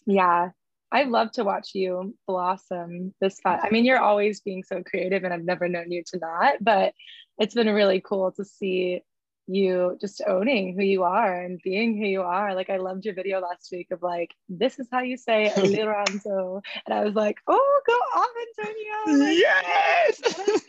[0.06, 0.50] Yeah,
[0.90, 3.60] I love to watch you blossom this fun.
[3.62, 6.54] I mean, you're always being so creative, and I've never known you to not.
[6.60, 6.94] But
[7.38, 9.02] it's been really cool to see
[9.48, 12.54] you just owning who you are and being who you are.
[12.54, 16.62] Like I loved your video last week of like, this is how you say Liranzo.
[16.86, 19.24] and I was like, oh, go off, Antonio.
[19.24, 20.20] Like, yes.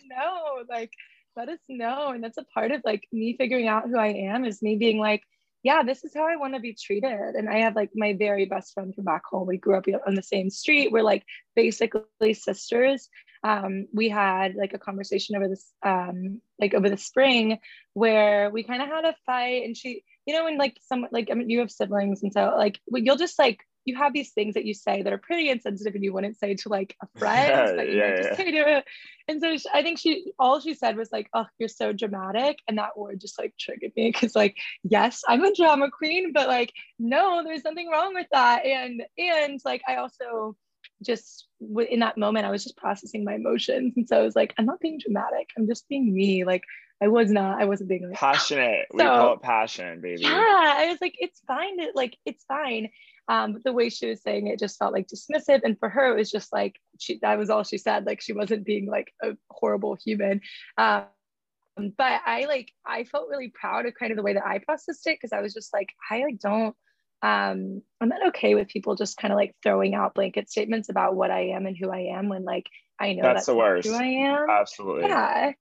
[0.09, 0.91] no, like
[1.35, 2.09] let us know.
[2.09, 4.99] And that's a part of like me figuring out who I am is me being
[4.99, 5.23] like,
[5.63, 7.35] yeah, this is how I want to be treated.
[7.35, 9.47] And I have like my very best friend from back home.
[9.47, 10.91] We grew up on the same street.
[10.91, 11.23] We're like
[11.55, 13.09] basically sisters.
[13.43, 17.59] Um, we had like a conversation over this, um, like over the spring,
[17.93, 19.63] where we kind of had a fight.
[19.65, 22.53] And she, you know, when like some like I mean, you have siblings, and so
[22.57, 25.95] like you'll just like you have these things that you say that are pretty insensitive
[25.95, 28.35] and you wouldn't say to like a friend, yeah, but you yeah, just yeah.
[28.35, 28.83] say to.
[29.27, 32.59] And so she, I think she, all she said was like, oh, you're so dramatic.
[32.67, 36.47] And that word just like triggered me because like, yes, I'm a drama queen, but
[36.47, 38.65] like, no, there's nothing wrong with that.
[38.65, 40.55] And, and like, I also
[41.03, 41.47] just
[41.89, 43.93] in that moment, I was just processing my emotions.
[43.95, 45.49] And so I was like, I'm not being dramatic.
[45.57, 46.43] I'm just being me.
[46.43, 46.63] Like,
[47.01, 47.61] I was not.
[47.61, 48.87] I wasn't being like, passionate.
[48.91, 50.23] So, we call it passion, baby.
[50.23, 51.77] Yeah, I was like, it's fine.
[51.77, 52.89] To, like, it's fine.
[53.29, 55.61] Um, but the way she was saying it just felt like dismissive.
[55.63, 58.05] And for her, it was just like, she, that was all she said.
[58.05, 60.41] Like she wasn't being like a horrible human.
[60.77, 61.05] Um,
[61.77, 65.05] but I like, I felt really proud of kind of the way that I processed
[65.05, 65.21] it.
[65.21, 66.75] Cause I was just like, I like don't,
[67.21, 71.15] um, I'm not okay with people just kind of like throwing out blanket statements about
[71.15, 72.67] what I am and who I am when like
[72.99, 73.87] I know that's, that's the worst.
[73.87, 74.49] who I am.
[74.49, 75.07] Absolutely.
[75.07, 75.51] Yeah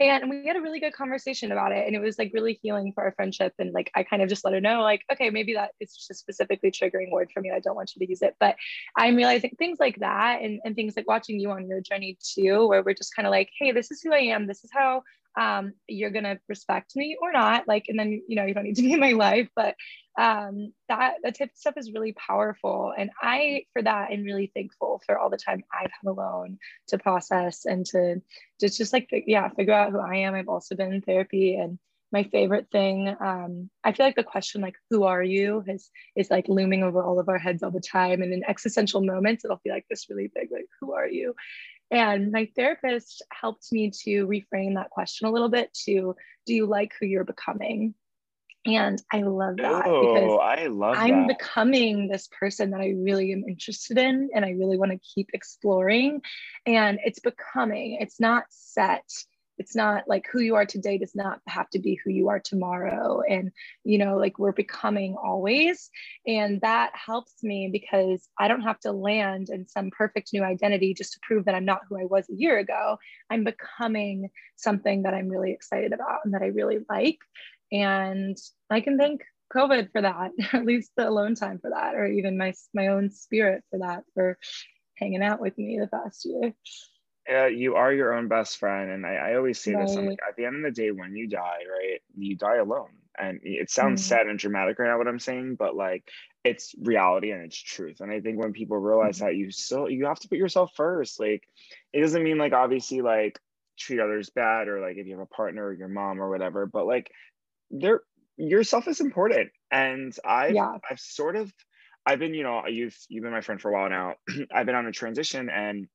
[0.00, 2.92] and we had a really good conversation about it and it was like really healing
[2.92, 5.54] for our friendship and like i kind of just let her know like okay maybe
[5.54, 8.22] that is just a specifically triggering word for me i don't want you to use
[8.22, 8.34] it.
[8.40, 8.56] But
[8.96, 12.66] i'm realizing things like that and, and things like watching you on your journey too
[12.66, 15.02] where we're just kind of like hey this is who i am this is how
[15.36, 18.76] um, you're gonna respect me or not like and then you know you don't need
[18.76, 19.74] to be in my life but
[20.18, 22.92] um, that that type of stuff is really powerful.
[22.96, 26.98] And i for that i'm really thankful for all the time i've had alone to
[26.98, 28.22] process and to
[28.60, 30.34] just just like yeah figure out who i am.
[30.34, 31.78] I've also been in therapy and
[32.12, 36.30] my favorite thing um, i feel like the question like who are you is is
[36.30, 38.22] like looming over all of our heads all the time.
[38.22, 41.34] And in existential moments it'll be like this really big like who are you
[41.94, 46.66] and my therapist helped me to reframe that question a little bit to do you
[46.66, 47.94] like who you're becoming?
[48.66, 51.38] And I love that oh, because I love I'm that.
[51.38, 55.28] becoming this person that I really am interested in and I really want to keep
[55.34, 56.22] exploring.
[56.64, 59.04] And it's becoming, it's not set
[59.58, 62.40] it's not like who you are today does not have to be who you are
[62.40, 63.22] tomorrow.
[63.28, 63.52] And
[63.84, 65.90] you know like we're becoming always.
[66.26, 70.94] And that helps me because i don't have to land in some perfect new identity
[70.94, 72.98] just to prove that i'm not who i was a year ago.
[73.30, 77.18] I'm becoming something that i'm really excited about and that i really like.
[77.72, 78.36] And
[78.70, 79.22] i can thank
[79.54, 83.10] covid for that at least the alone time for that or even my my own
[83.10, 84.38] spirit for that for
[84.96, 86.54] hanging out with me the past year
[87.30, 89.86] uh, you are your own best friend and i, I always say right.
[89.86, 92.56] this I'm like, at the end of the day when you die right you die
[92.56, 94.08] alone and it sounds mm-hmm.
[94.08, 96.08] sad and dramatic right now what i'm saying but like
[96.44, 99.26] it's reality and it's truth and i think when people realize mm-hmm.
[99.26, 101.42] that you still you have to put yourself first like
[101.92, 103.38] it doesn't mean like obviously like
[103.78, 106.66] treat others bad or like if you have a partner or your mom or whatever
[106.66, 107.10] but like
[107.70, 108.02] they're
[108.36, 110.76] yourself is important and i've yeah.
[110.90, 111.52] i've sort of
[112.06, 114.14] i've been you know you've you've been my friend for a while now
[114.54, 115.86] i've been on a transition and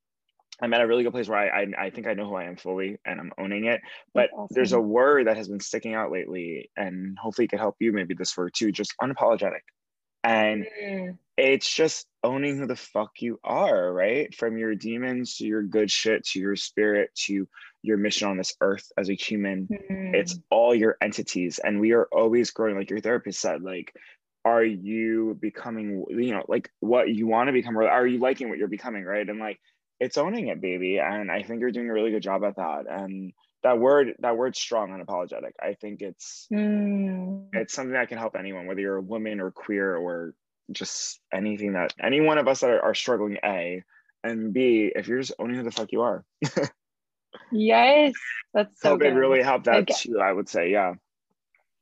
[0.61, 2.45] I'm at a really good place where I, I, I think I know who I
[2.45, 3.81] am fully and I'm owning it.
[4.13, 4.53] But awesome.
[4.53, 7.91] there's a word that has been sticking out lately, and hopefully it could help you.
[7.91, 9.61] Maybe this word too, just unapologetic.
[10.23, 11.17] And mm.
[11.37, 14.35] it's just owning who the fuck you are, right?
[14.35, 17.47] From your demons to your good shit to your spirit to
[17.81, 19.69] your mission on this earth as a human.
[19.71, 20.13] Mm.
[20.13, 22.75] It's all your entities, and we are always growing.
[22.75, 23.93] Like your therapist said, like
[24.45, 28.47] are you becoming you know like what you want to become or are you liking
[28.47, 29.59] what you're becoming right and like
[29.99, 30.99] it's owning it, baby.
[30.99, 32.85] And I think you're doing a really good job at that.
[32.89, 33.33] And
[33.63, 35.51] that word, that word's strong, unapologetic.
[35.61, 37.47] I think it's mm.
[37.53, 40.33] it's something that can help anyone, whether you're a woman or queer or
[40.71, 43.37] just anything that any one of us that are, are struggling.
[43.43, 43.83] A,
[44.23, 46.23] and B, if you're just owning who the fuck you are.
[47.51, 48.13] yes,
[48.53, 48.95] that's so.
[48.95, 49.15] COVID good.
[49.15, 50.19] really helped that too.
[50.19, 50.93] I would say, yeah.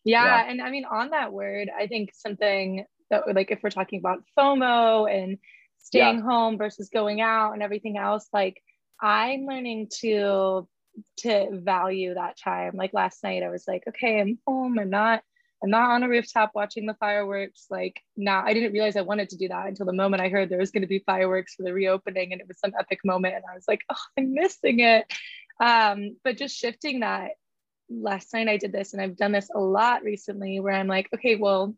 [0.04, 0.26] yeah.
[0.26, 4.00] Yeah, and I mean, on that word, I think something that, like, if we're talking
[4.00, 5.38] about FOMO and
[5.88, 6.24] staying yeah.
[6.24, 8.62] home versus going out and everything else, like,
[9.02, 10.68] I'm learning to
[11.18, 12.72] to value that time.
[12.76, 14.80] Like last night, I was like, okay, I'm home.
[14.80, 15.22] I'm not
[15.64, 17.68] I'm not on a rooftop watching the fireworks.
[17.70, 20.50] Like now, I didn't realize I wanted to do that until the moment I heard
[20.50, 23.36] there was going to be fireworks for the reopening, and it was some epic moment.
[23.36, 25.06] And I was like, oh, I'm missing it.
[25.60, 27.32] Um, but just shifting that.
[27.90, 31.08] Last night I did this, and I've done this a lot recently, where I'm like,
[31.16, 31.74] okay, well,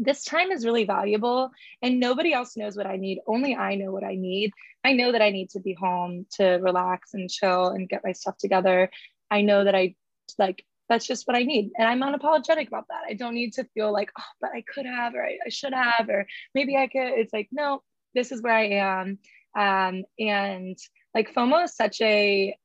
[0.00, 1.50] this time is really valuable,
[1.82, 3.20] and nobody else knows what I need.
[3.26, 4.52] Only I know what I need.
[4.84, 8.12] I know that I need to be home to relax and chill and get my
[8.12, 8.90] stuff together.
[9.30, 9.94] I know that I
[10.38, 11.70] like that's just what I need.
[11.76, 13.02] And I'm unapologetic about that.
[13.08, 15.74] I don't need to feel like, oh, but I could have, or I, I should
[15.74, 17.18] have, or maybe I could.
[17.18, 17.82] It's like, no,
[18.14, 19.18] this is where I am.
[19.54, 20.78] Um, and
[21.14, 22.56] like FOMO is such a,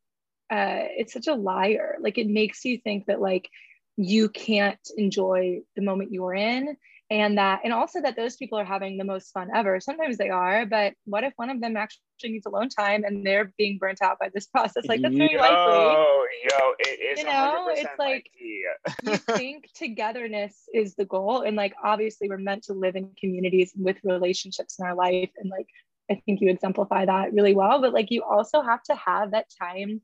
[0.49, 1.97] uh, it's such a liar.
[1.99, 3.49] Like it makes you think that like
[3.97, 6.77] you can't enjoy the moment you're in
[7.14, 9.80] and that and also that those people are having the most fun ever.
[9.80, 12.01] Sometimes they are but what if one of them actually
[12.32, 14.86] needs alone time and they're being burnt out by this process?
[14.88, 16.03] Like that's very yo, likely.
[16.49, 21.76] yo it is you know it's like you think togetherness is the goal and like
[21.84, 25.68] obviously we're meant to live in communities with relationships in our life and like
[26.09, 29.45] i think you exemplify that really well but like you also have to have that
[29.61, 30.01] time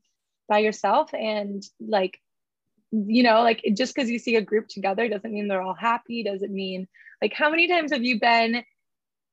[0.48, 2.18] by yourself and like
[2.92, 6.24] you know like just because you see a group together doesn't mean they're all happy
[6.24, 6.88] doesn't mean
[7.22, 8.64] like how many times have you been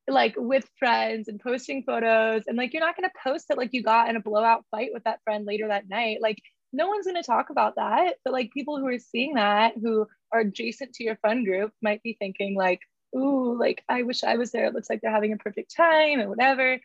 [0.07, 3.73] like with friends and posting photos and like you're not going to post it like
[3.73, 6.19] you got in a blowout fight with that friend later that night.
[6.21, 6.37] Like
[6.71, 8.15] no one's going to talk about that.
[8.23, 12.01] But like people who are seeing that who are adjacent to your friend group might
[12.03, 12.81] be thinking like
[13.15, 14.65] ooh like i wish i was there.
[14.65, 16.79] It looks like they're having a perfect time and whatever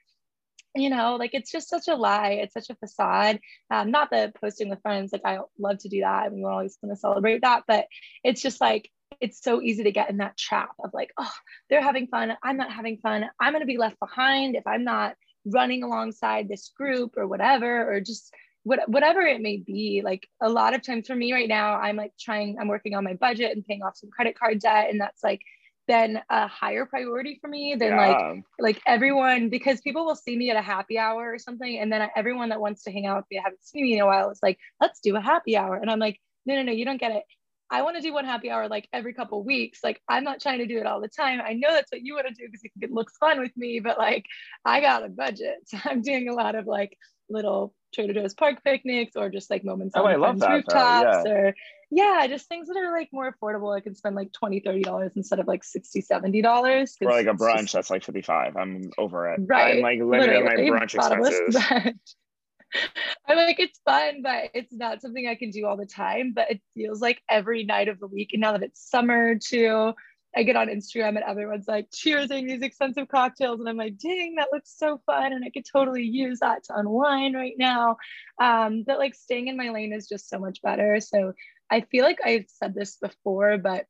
[0.74, 3.40] you know like it's just such a lie it's such a facade.
[3.70, 6.78] Um, not the posting with friends like i love to do that and we're always
[6.82, 7.86] want to celebrate that but
[8.24, 11.32] it's just like it's so easy to get in that trap of like oh
[11.68, 14.84] they're having fun i'm not having fun i'm going to be left behind if i'm
[14.84, 15.14] not
[15.44, 18.32] running alongside this group or whatever or just
[18.64, 20.02] what, whatever it may be.
[20.04, 23.04] Like a lot of times for me right now i'm like trying i'm working on
[23.04, 25.40] my budget and paying off some credit card debt and that's like
[25.86, 28.08] been a higher priority for me than yeah.
[28.08, 31.92] like like everyone because people will see me at a happy hour or something and
[31.92, 34.06] then everyone that wants to hang out with me I haven't seen me in a
[34.06, 35.76] while is like let's do a happy hour.
[35.76, 37.24] And I'm like no no no you don't get it.
[37.70, 39.80] I want to do one happy hour like every couple weeks.
[39.82, 41.40] Like I'm not trying to do it all the time.
[41.44, 43.98] I know that's what you want to do because it looks fun with me but
[43.98, 44.24] like
[44.64, 45.56] I got a budget.
[45.66, 46.96] So I'm doing a lot of like
[47.28, 51.22] little Trader Joe's park picnics or just like moments oh, on I love that, rooftops
[51.26, 51.32] yeah.
[51.32, 51.54] or
[51.94, 53.76] yeah, just things that are like more affordable.
[53.76, 56.96] I can spend like 20 $30 instead of like 60 $70.
[57.02, 59.40] Or like a brunch just, that's like 55 I'm over it.
[59.44, 59.76] Right.
[59.76, 61.56] I'm like limiting my brunch expenses.
[63.28, 66.32] I'm like, it's fun, but it's not something I can do all the time.
[66.34, 68.30] But it feels like every night of the week.
[68.32, 69.92] And now that it's summer too,
[70.34, 73.60] I get on Instagram and everyone's like cheersing these expensive cocktails.
[73.60, 75.34] And I'm like, dang, that looks so fun.
[75.34, 77.98] And I could totally use that to unwind right now.
[78.40, 80.98] Um, but like staying in my lane is just so much better.
[81.00, 81.34] So
[81.72, 83.86] I feel like I've said this before, but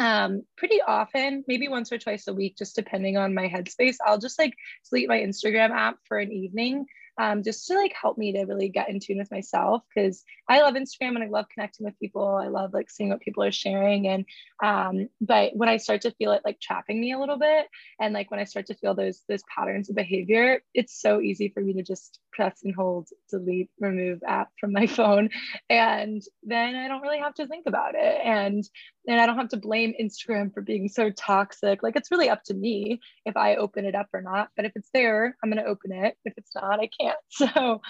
[0.00, 4.18] um pretty often maybe once or twice a week just depending on my headspace i'll
[4.18, 4.52] just like
[4.90, 6.84] delete my instagram app for an evening
[7.18, 10.60] um, just to like help me to really get in tune with myself because I
[10.60, 12.36] love Instagram and I love connecting with people.
[12.36, 14.08] I love like seeing what people are sharing.
[14.08, 14.24] And
[14.62, 17.66] um, but when I start to feel it like trapping me a little bit,
[18.00, 21.48] and like when I start to feel those those patterns of behavior, it's so easy
[21.48, 25.28] for me to just press and hold delete remove app from my phone
[25.70, 28.68] and then i don't really have to think about it and
[29.06, 32.42] and i don't have to blame instagram for being so toxic like it's really up
[32.42, 35.62] to me if i open it up or not but if it's there i'm going
[35.62, 37.80] to open it if it's not i can't so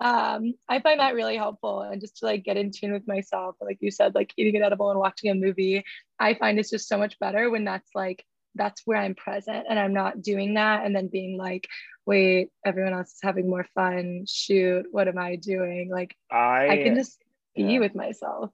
[0.00, 3.56] um, i find that really helpful and just to like get in tune with myself
[3.60, 5.84] like you said like eating an edible and watching a movie
[6.18, 8.24] i find it's just so much better when that's like
[8.58, 11.68] that's where I'm present and I'm not doing that and then being like,
[12.04, 14.24] wait, everyone else is having more fun.
[14.28, 15.88] Shoot, what am I doing?
[15.90, 17.22] Like I, I can just
[17.54, 17.78] be yeah.
[17.78, 18.50] with myself.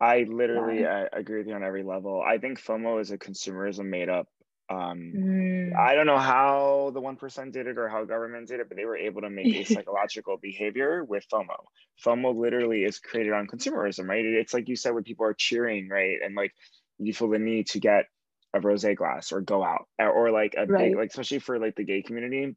[0.00, 1.06] I literally yeah.
[1.12, 2.22] I agree with you on every level.
[2.26, 4.28] I think FOMO is a consumerism made up.
[4.70, 5.76] Um, mm.
[5.76, 8.84] I don't know how the 1% did it or how government did it, but they
[8.84, 11.56] were able to make a psychological behavior with FOMO.
[12.04, 14.24] FOMO literally is created on consumerism, right?
[14.24, 16.18] It's like you said, when people are cheering, right?
[16.24, 16.54] And like
[16.98, 18.06] you feel the need to get
[18.54, 20.90] a rose glass or go out or like a right.
[20.90, 22.56] big like especially for like the gay community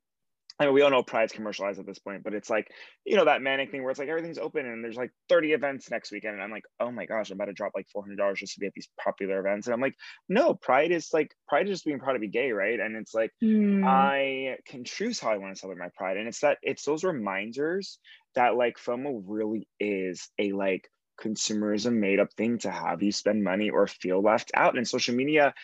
[0.60, 2.72] I mean, we all know Pride's commercialized at this point, but it's like,
[3.06, 5.90] you know, that manic thing where it's like everything's open and there's like 30 events
[5.90, 6.36] next weekend.
[6.36, 8.68] And I'm like, oh my gosh, I'm about to drop like $400 just to be
[8.68, 9.66] at these popular events.
[9.66, 9.96] And I'm like,
[10.30, 12.80] no, Pride is like, Pride is just being proud to be gay, right?
[12.80, 13.84] And it's like, mm.
[13.84, 16.18] I can choose how I want to celebrate my Pride.
[16.18, 17.98] And it's that, it's those reminders
[18.36, 20.88] that like FOMO really is a like
[21.20, 24.78] consumerism made up thing to have you spend money or feel left out.
[24.78, 25.56] And social media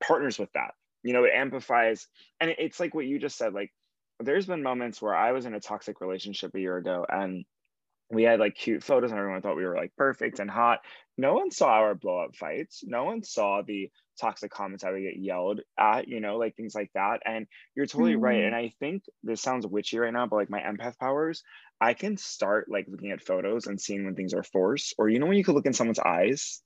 [0.00, 0.72] partners with that.
[1.04, 2.06] You know, it amplifies,
[2.40, 3.72] and it's like what you just said, like,
[4.22, 7.44] there's been moments where I was in a toxic relationship a year ago and
[8.10, 10.80] we had like cute photos and everyone thought we were like perfect and hot.
[11.16, 12.82] No one saw our blow up fights.
[12.84, 16.74] No one saw the toxic comments I would get yelled at, you know, like things
[16.74, 17.20] like that.
[17.24, 18.24] And you're totally mm-hmm.
[18.24, 18.44] right.
[18.44, 21.42] And I think this sounds witchy right now, but like my empath powers,
[21.80, 25.18] I can start like looking at photos and seeing when things are forced, or you
[25.18, 26.60] know, when you could look in someone's eyes,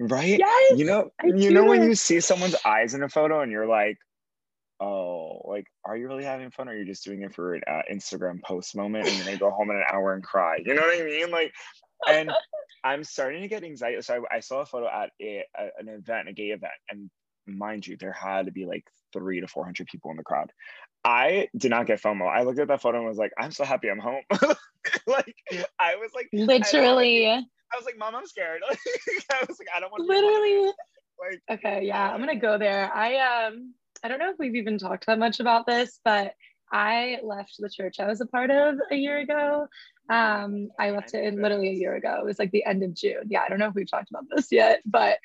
[0.00, 0.38] right?
[0.38, 3.52] Yes, you know, I you know, when you see someone's eyes in a photo and
[3.52, 3.98] you're like,
[4.80, 7.62] oh, like, are you really having fun or are you just doing it for an
[7.66, 10.58] uh, Instagram post moment and then go home in an hour and cry?
[10.64, 11.30] You know what I mean?
[11.30, 11.52] Like,
[12.08, 12.30] and
[12.84, 14.00] I'm starting to get anxiety.
[14.02, 17.10] So I, I saw a photo at a, a, an event, a gay event, and
[17.46, 20.52] mind you, there had to be like three to 400 people in the crowd.
[21.04, 22.28] I did not get FOMO.
[22.28, 24.22] I looked at that photo and was like, I'm so happy I'm home.
[25.06, 25.36] like,
[25.78, 27.28] I was like, literally.
[27.28, 27.36] I,
[27.72, 28.62] I was like, Mom, I'm scared.
[28.70, 30.08] I was like, I don't want to.
[30.08, 30.72] Literally.
[31.18, 32.92] Like, okay, yeah, I'm gonna go there.
[32.92, 33.72] I um
[34.02, 36.34] I don't know if we've even talked that much about this, but
[36.72, 39.68] I left the church I was a part of a year ago.
[40.08, 42.18] Um, I left it literally a year ago.
[42.20, 43.24] It was like the end of June.
[43.28, 45.18] Yeah, I don't know if we've talked about this yet, but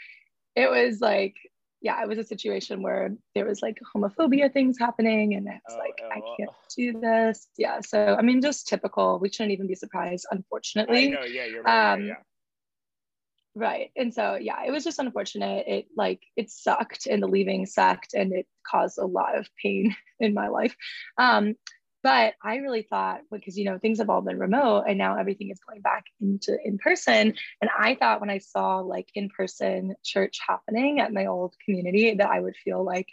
[0.56, 1.36] it was like,
[1.82, 5.76] yeah, it was a situation where there was like homophobia things happening, and I was
[5.76, 7.48] oh, like, oh, I can't do this.
[7.58, 9.18] Yeah, so I mean, just typical.
[9.20, 11.08] We shouldn't even be surprised, unfortunately.
[11.08, 11.94] I know, yeah, you're right.
[11.94, 12.16] Um, yeah
[13.56, 15.68] right and so yeah it was just unfortunate.
[15.68, 19.96] It like it sucked and the leaving sucked and it caused a lot of pain
[20.20, 20.76] in my life.
[21.18, 21.56] Um
[22.04, 25.52] but i really thought because you know things have all been remote and now everything
[25.52, 27.34] is going back into in person.
[27.62, 32.16] And i thought when i saw like in person church happening at my old community
[32.16, 33.08] that i would feel like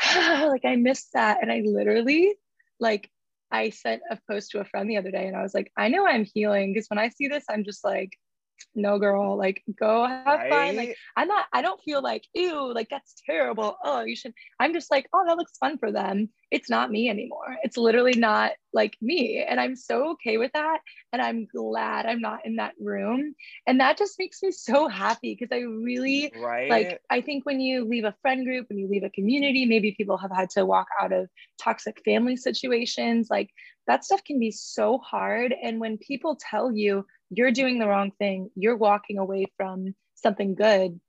[0.14, 1.38] like i missed that.
[1.42, 2.34] And i literally
[2.78, 3.10] like
[3.50, 5.88] i sent a post to a friend the other day and i was like i
[5.88, 8.12] know i'm healing because when i see this i'm just like
[8.74, 10.50] no girl like go have right?
[10.50, 13.76] fun like i'm not i don't feel like ew like that's terrible.
[13.84, 16.28] Oh you should i'm just like oh that looks fun for them.
[16.50, 17.56] It's not me anymore.
[17.62, 20.78] It's literally not like me and i'm so okay with that
[21.12, 23.34] and i'm glad i'm not in that room
[23.66, 26.70] and that just makes me so happy because i really right?
[26.70, 29.92] Like i think when you leave a friend group and you leave a community maybe
[29.96, 31.28] people have had to walk out of
[31.60, 33.50] toxic family situations like
[33.86, 38.12] that stuff can be so hard and when people tell you you're doing the wrong
[38.18, 41.00] thing, you're walking away from something good,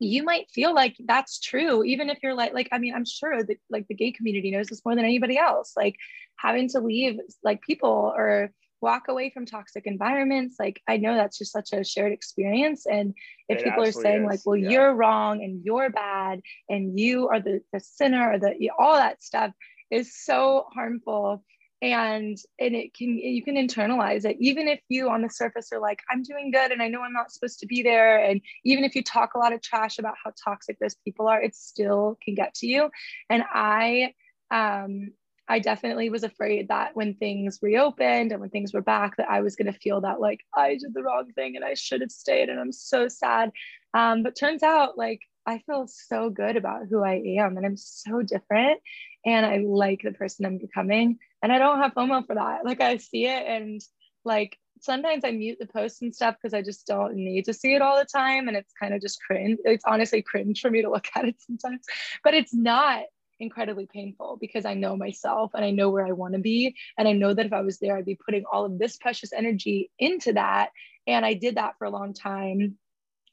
[0.00, 3.42] you might feel like that's true, even if you're like, like, I mean, I'm sure
[3.42, 5.72] that like the gay community knows this more than anybody else.
[5.76, 5.96] Like
[6.36, 10.56] having to leave like people or walk away from toxic environments.
[10.58, 12.86] Like I know that's just such a shared experience.
[12.86, 13.14] And
[13.48, 14.28] if it people are saying is.
[14.28, 14.70] like, well, yeah.
[14.70, 19.22] you're wrong and you're bad and you are the, the sinner or the all that
[19.22, 19.52] stuff
[19.90, 21.42] is so harmful
[21.80, 24.36] and and it can you can internalize it.
[24.40, 27.12] Even if you on the surface are like i'm doing good and i know i'm
[27.12, 30.14] not supposed to be there and even if you talk a lot of trash about
[30.22, 32.90] how toxic those people are it still can get to you.
[33.30, 34.12] And i
[34.50, 35.12] um
[35.48, 39.40] i definitely was afraid that when things reopened and when things were back that i
[39.40, 42.10] was going to feel that like i did the wrong thing and i should have
[42.10, 43.52] stayed and i'm so sad.
[43.94, 47.78] Um but turns out like I feel so good about who I am and I'm
[47.78, 48.80] so different
[49.24, 52.64] and I like the person I'm becoming and I don't have FOMO for that.
[52.64, 53.80] Like I see it and
[54.24, 57.74] like sometimes I mute the posts and stuff because I just don't need to see
[57.74, 59.58] it all the time and it's kind of just cringe.
[59.64, 61.84] It's honestly cringe for me to look at it sometimes,
[62.24, 63.04] but it's not
[63.40, 66.74] incredibly painful because I know myself and I know where I want to be.
[66.96, 69.32] And I know that if I was there, I'd be putting all of this precious
[69.32, 70.70] energy into that.
[71.06, 72.78] And I did that for a long time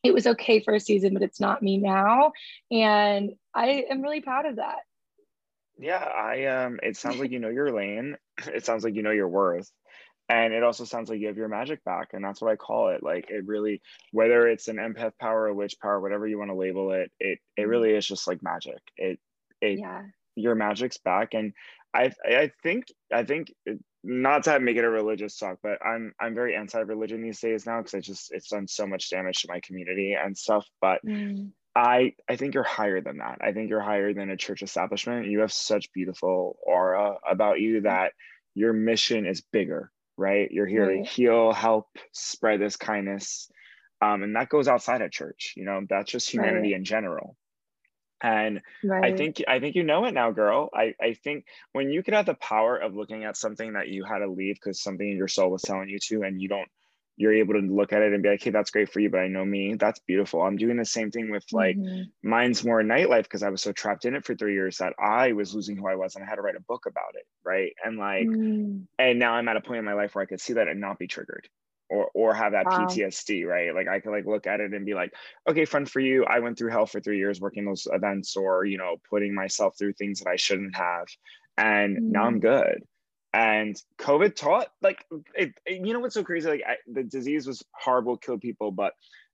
[0.05, 2.31] it was okay for a season, but it's not me now.
[2.69, 4.77] And I am really proud of that.
[5.77, 8.17] Yeah, I um it sounds like you know your lane.
[8.47, 9.71] It sounds like you know your worth.
[10.27, 12.09] And it also sounds like you have your magic back.
[12.13, 13.03] And that's what I call it.
[13.03, 16.55] Like it really, whether it's an empath power, a witch power, whatever you want to
[16.55, 17.69] label it, it it mm-hmm.
[17.69, 18.81] really is just like magic.
[18.97, 19.19] It
[19.61, 20.01] it yeah.
[20.35, 21.33] your magic's back.
[21.33, 21.53] And
[21.93, 23.53] I I think I think
[24.03, 27.77] not to make it a religious talk, but I'm I'm very anti-religion these days now
[27.79, 30.65] because I just it's done so much damage to my community and stuff.
[30.81, 31.51] But mm.
[31.75, 33.39] I I think you're higher than that.
[33.41, 35.27] I think you're higher than a church establishment.
[35.27, 38.13] You have such beautiful aura about you that
[38.53, 40.49] your mission is bigger, right?
[40.49, 41.03] You're here right.
[41.03, 43.49] to heal, help, spread this kindness.
[44.01, 46.77] Um, and that goes outside of church, you know, that's just humanity right.
[46.77, 47.35] in general.
[48.21, 49.13] and right.
[49.13, 52.13] i think i think you know it now girl i i think when you could
[52.13, 55.17] have the power of looking at something that you had to leave because something in
[55.17, 56.69] your soul was telling you to and you don't
[57.17, 59.19] you're able to look at it and be like hey that's great for you but
[59.19, 62.03] i know me that's beautiful i'm doing the same thing with like mm-hmm.
[62.27, 65.31] mine's more nightlife because i was so trapped in it for three years that i
[65.31, 67.73] was losing who i was and i had to write a book about it right
[67.83, 68.81] and like mm.
[68.99, 70.79] and now i'm at a point in my life where i could see that and
[70.79, 71.47] not be triggered
[71.89, 72.87] or or have that wow.
[72.87, 73.73] PTSD, right?
[73.73, 75.13] Like I could like look at it and be like,
[75.47, 76.25] okay, fun for you.
[76.25, 79.77] I went through hell for three years working those events or you know, putting myself
[79.77, 81.05] through things that I shouldn't have.
[81.57, 82.11] And mm.
[82.11, 82.83] now I'm good.
[83.35, 85.05] And COVID taught like
[85.35, 86.47] it, it, you know what's so crazy?
[86.47, 88.93] Like I, the disease was horrible, killed people, but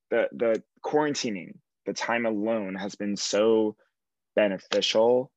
[0.10, 1.54] the the quarantining,
[1.86, 3.76] the time alone has been so
[4.36, 5.32] beneficial.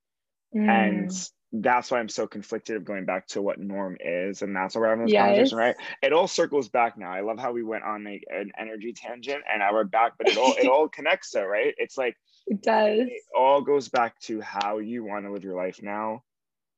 [0.57, 0.69] Mm.
[0.71, 4.41] And that's why I'm so conflicted of going back to what norm is.
[4.41, 5.27] And that's why we're having this yes.
[5.27, 5.77] conversation, right?
[6.01, 7.13] It all circles back now.
[7.13, 10.27] I love how we went on like an energy tangent and now we're back, but
[10.27, 11.75] it all it all connects though, right?
[11.77, 13.01] It's like it does.
[13.01, 16.23] It all goes back to how you want to live your life now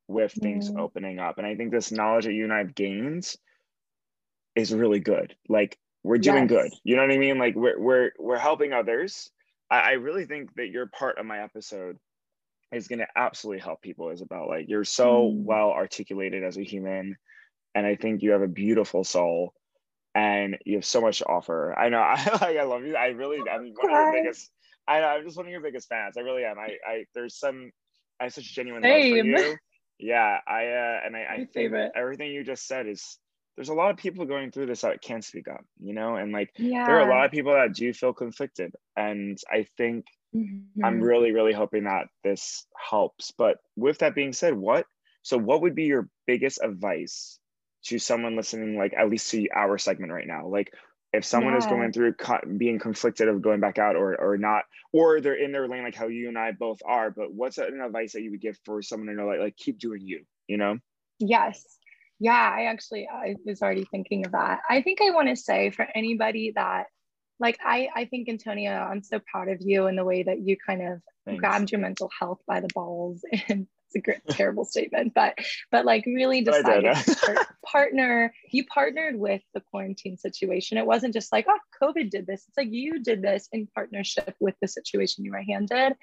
[0.09, 0.78] with things mm.
[0.78, 1.38] opening up.
[1.38, 3.34] And I think this knowledge that you and I have gained
[4.54, 5.34] is really good.
[5.48, 6.50] Like we're doing yes.
[6.50, 6.72] good.
[6.84, 7.38] You know what I mean?
[7.38, 9.30] Like we're we're we're helping others.
[9.70, 11.98] I, I really think that you're part of my episode
[12.72, 15.44] is going to absolutely help people Isabelle like you're so mm.
[15.44, 17.16] well articulated as a human
[17.76, 19.54] and i think you have a beautiful soul
[20.14, 23.09] and you have so much to offer i know i like i love you i
[23.09, 24.50] really i'm one of your biggest
[24.88, 27.38] i know i'm just one of your biggest fans i really am i i there's
[27.38, 27.70] some
[28.18, 29.32] i have such genuine Same.
[29.32, 29.57] love for you
[29.99, 31.92] yeah i uh and i, I think favorite.
[31.94, 33.18] everything you just said is
[33.57, 36.32] there's a lot of people going through this that can't speak up you know and
[36.32, 36.86] like yeah.
[36.86, 40.05] there are a lot of people that do feel conflicted and i think
[40.36, 40.84] Mm-hmm.
[40.84, 43.32] I'm really, really hoping that this helps.
[43.36, 44.86] But with that being said, what
[45.22, 47.38] so what would be your biggest advice
[47.84, 50.47] to someone listening, like at least to our segment right now?
[50.47, 50.72] Like
[51.16, 51.58] if someone yeah.
[51.58, 52.14] is going through
[52.56, 55.94] being conflicted of going back out or or not, or they're in their lane like
[55.94, 58.82] how you and I both are, but what's an advice that you would give for
[58.82, 60.78] someone to know like like keep doing you, you know?
[61.18, 61.64] Yes.
[62.18, 64.60] Yeah, I actually I was already thinking of that.
[64.68, 66.86] I think I want to say for anybody that
[67.38, 70.56] like I, I think Antonia, I'm so proud of you and the way that you
[70.66, 71.40] kind of Thanks.
[71.40, 75.39] grabbed your mental health by the balls and it's a great, terrible statement, but
[75.70, 78.32] but like really decided to partner.
[78.51, 80.78] You partnered with the quarantine situation.
[80.78, 82.45] It wasn't just like, oh, COVID did this.
[82.49, 85.95] It's like you did this in partnership with the situation you were handed.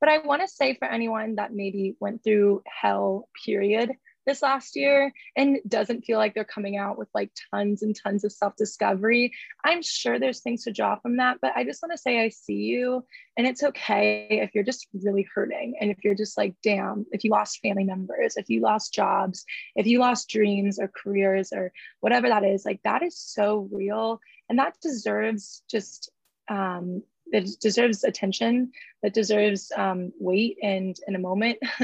[0.00, 3.92] But I want to say for anyone that maybe went through hell, period,
[4.26, 8.24] this last year and doesn't feel like they're coming out with like tons and tons
[8.24, 9.32] of self discovery.
[9.64, 12.28] I'm sure there's things to draw from that, but I just want to say I
[12.28, 13.04] see you
[13.36, 17.24] and it's okay if you're just really hurting and if you're just like, damn, if
[17.24, 19.44] you lost family members, if you lost jobs,
[19.76, 24.20] if you lost dreams or careers or whatever that is, like that is so real
[24.48, 26.10] and that deserves just
[26.48, 27.02] um,
[27.32, 28.72] that deserves attention,
[29.02, 31.58] that deserves um, weight and in a moment.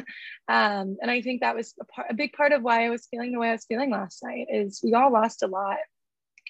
[0.48, 3.32] um, and I think that was a, a big part of why I was feeling
[3.32, 4.46] the way I was feeling last night.
[4.50, 5.78] Is we all lost a lot.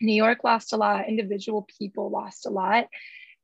[0.01, 1.09] New York lost a lot.
[1.09, 2.87] Individual people lost a lot.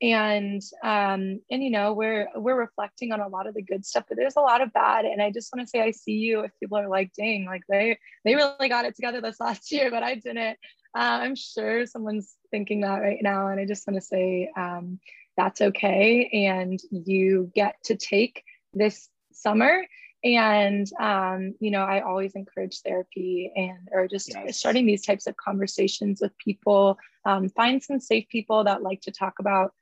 [0.01, 4.05] And um, and you know we're we're reflecting on a lot of the good stuff,
[4.09, 5.05] but there's a lot of bad.
[5.05, 6.41] And I just want to say I see you.
[6.41, 9.91] If people are like, dang, like they they really got it together this last year,
[9.91, 10.59] but I didn't.
[10.95, 14.99] Uh, I'm sure someone's thinking that right now, and I just want to say um,
[15.37, 16.29] that's okay.
[16.49, 19.85] And you get to take this summer.
[20.25, 24.57] And, um, you know, I always encourage therapy and, or just yes.
[24.57, 26.97] starting these types of conversations with people.
[27.25, 29.73] Um, find some safe people that like to talk about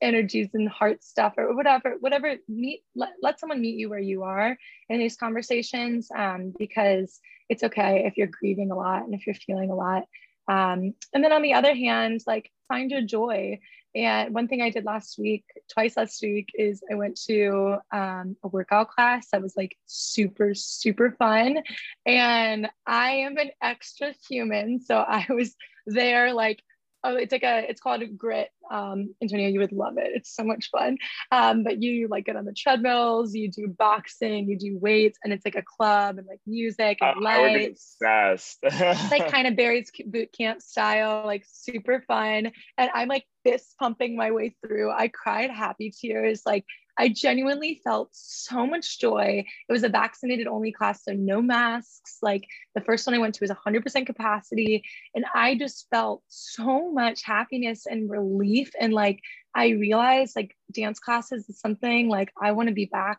[0.00, 4.24] energies and heart stuff or whatever whatever meet let, let someone meet you where you
[4.24, 9.26] are in these conversations um, because it's okay if you're grieving a lot and if
[9.26, 10.02] you're feeling a lot
[10.48, 13.58] um, and then on the other hand like find your joy
[13.94, 18.36] and one thing I did last week, twice last week, is I went to um,
[18.42, 21.58] a workout class that was like super, super fun.
[22.06, 24.80] And I am an extra human.
[24.80, 25.54] So I was
[25.86, 26.62] there like
[27.04, 28.48] oh, it's like a, it's called grit.
[28.70, 30.10] Um, Antonia, you would love it.
[30.14, 30.96] It's so much fun.
[31.30, 35.32] Um, but you like get on the treadmills, you do boxing, you do weights, and
[35.32, 37.96] it's like a club and like music and uh, lights.
[38.00, 38.58] obsessed.
[38.62, 42.52] it's like kind of Barry's boot camp style, like super fun.
[42.78, 44.90] And I'm like fist pumping my way through.
[44.90, 46.64] I cried happy tears, like
[46.98, 49.44] I genuinely felt so much joy.
[49.68, 52.18] It was a vaccinated only class, so no masks.
[52.22, 54.84] Like the first one I went to was 100% capacity.
[55.14, 58.70] And I just felt so much happiness and relief.
[58.78, 59.20] And like
[59.54, 63.18] I realized like dance classes is something like I want to be back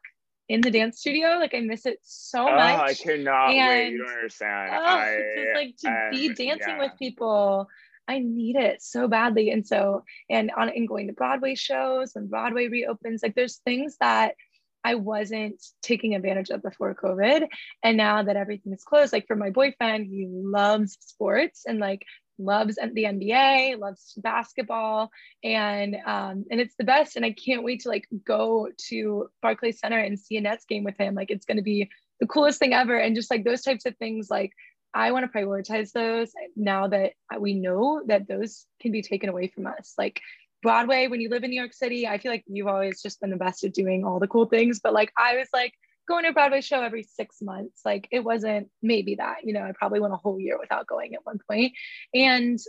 [0.49, 1.37] in the dance studio.
[1.39, 2.73] Like I miss it so oh, much.
[2.73, 2.89] oh, much.
[2.89, 3.91] I cannot and, wait.
[3.91, 4.71] You don't understand.
[4.71, 6.79] Oh, I, just like to be dancing yeah.
[6.79, 7.67] with people
[8.07, 9.51] I need it so badly.
[9.51, 13.97] And so, and on and going to Broadway shows when Broadway reopens, like there's things
[13.99, 14.35] that
[14.83, 17.47] I wasn't taking advantage of before COVID.
[17.83, 22.05] And now that everything is closed, like for my boyfriend, he loves sports and like
[22.37, 25.09] loves the NBA, loves basketball,
[25.43, 27.15] and um, and it's the best.
[27.15, 30.83] And I can't wait to like go to Barclays Center and see a Nets game
[30.83, 31.15] with him.
[31.15, 31.89] Like it's gonna be
[32.19, 32.97] the coolest thing ever.
[32.97, 34.51] And just like those types of things, like
[34.93, 39.47] I want to prioritize those now that we know that those can be taken away
[39.47, 39.93] from us.
[39.97, 40.21] Like
[40.61, 43.31] Broadway, when you live in New York City, I feel like you've always just been
[43.31, 44.79] the best at doing all the cool things.
[44.81, 45.73] But like I was like
[46.07, 47.81] going to a Broadway show every six months.
[47.83, 51.15] Like it wasn't maybe that, you know, I probably went a whole year without going
[51.15, 51.73] at one point.
[52.13, 52.59] And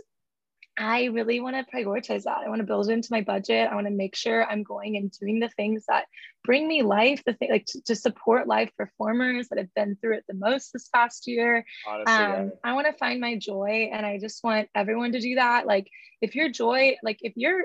[0.77, 2.39] I really want to prioritize that.
[2.45, 3.69] I want to build it into my budget.
[3.71, 6.05] I want to make sure I'm going and doing the things that
[6.43, 10.17] bring me life, the thing like to, to support live performers that have been through
[10.17, 11.65] it the most this past year.
[11.87, 12.49] Honestly, um, yeah.
[12.63, 15.65] I want to find my joy and I just want everyone to do that.
[15.65, 15.87] Like
[16.21, 17.63] if your joy, like if you're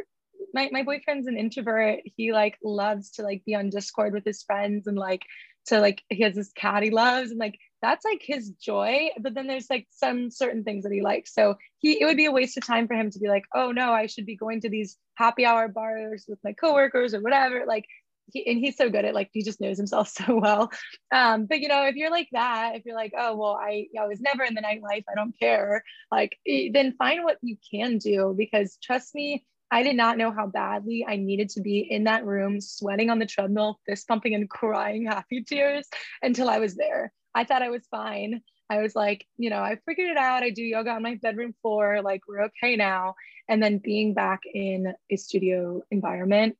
[0.54, 4.42] my, my boyfriend's an introvert, he like loves to like be on Discord with his
[4.44, 5.22] friends and like
[5.66, 9.34] to like he has this cat he loves and like that's like his joy but
[9.34, 11.34] then there's like some certain things that he likes.
[11.34, 13.72] So he it would be a waste of time for him to be like oh
[13.72, 17.64] no i should be going to these happy hour bars with my coworkers or whatever.
[17.66, 17.86] Like
[18.32, 20.70] he, and he's so good at like he just knows himself so well.
[21.12, 24.06] Um but you know if you're like that if you're like oh well i i
[24.06, 26.36] was never in the nightlife i don't care like
[26.72, 31.06] then find what you can do because trust me I did not know how badly
[31.06, 35.06] I needed to be in that room, sweating on the treadmill, fist pumping and crying
[35.06, 35.88] happy tears
[36.22, 37.12] until I was there.
[37.34, 38.42] I thought I was fine.
[38.68, 40.42] I was like, you know, I figured it out.
[40.42, 42.02] I do yoga on my bedroom floor.
[42.02, 43.14] Like, we're okay now.
[43.48, 46.56] And then being back in a studio environment,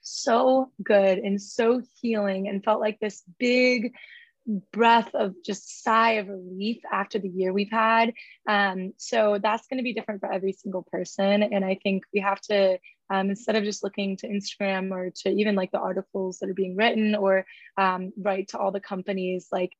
[0.00, 3.92] so good and so healing, and felt like this big
[4.72, 8.14] breath of just sigh of relief after the year we've had.
[8.48, 11.42] Um, so that's going to be different for every single person.
[11.42, 12.78] And I think we have to,
[13.10, 16.54] um, instead of just looking to Instagram or to even like the articles that are
[16.54, 17.44] being written or
[17.76, 19.72] um, write to all the companies like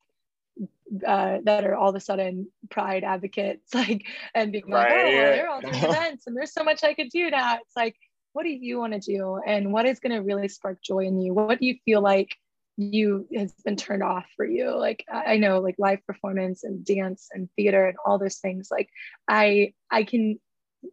[1.05, 5.11] uh, that are all of a sudden pride advocates, like, and being like, oh, well,
[5.11, 7.57] they're all doing events and there's so much I could do now.
[7.57, 7.95] It's like,
[8.33, 9.39] what do you want to do?
[9.45, 11.33] And what is going to really spark joy in you?
[11.33, 12.35] What do you feel like
[12.77, 17.29] you has been turned off for you like i know like live performance and dance
[17.33, 18.87] and theater and all those things like
[19.27, 20.39] i i can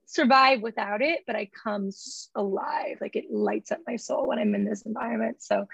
[0.06, 1.90] survive without it but i come
[2.34, 5.66] alive like it lights up my soul when i'm in this environment so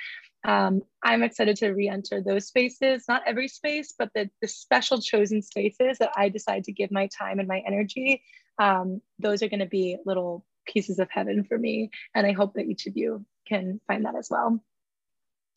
[0.45, 5.43] um, i'm excited to re-enter those spaces not every space but the, the special chosen
[5.43, 8.23] spaces that i decide to give my time and my energy
[8.59, 12.55] um, those are going to be little pieces of heaven for me and i hope
[12.55, 14.61] that each of you can find that as well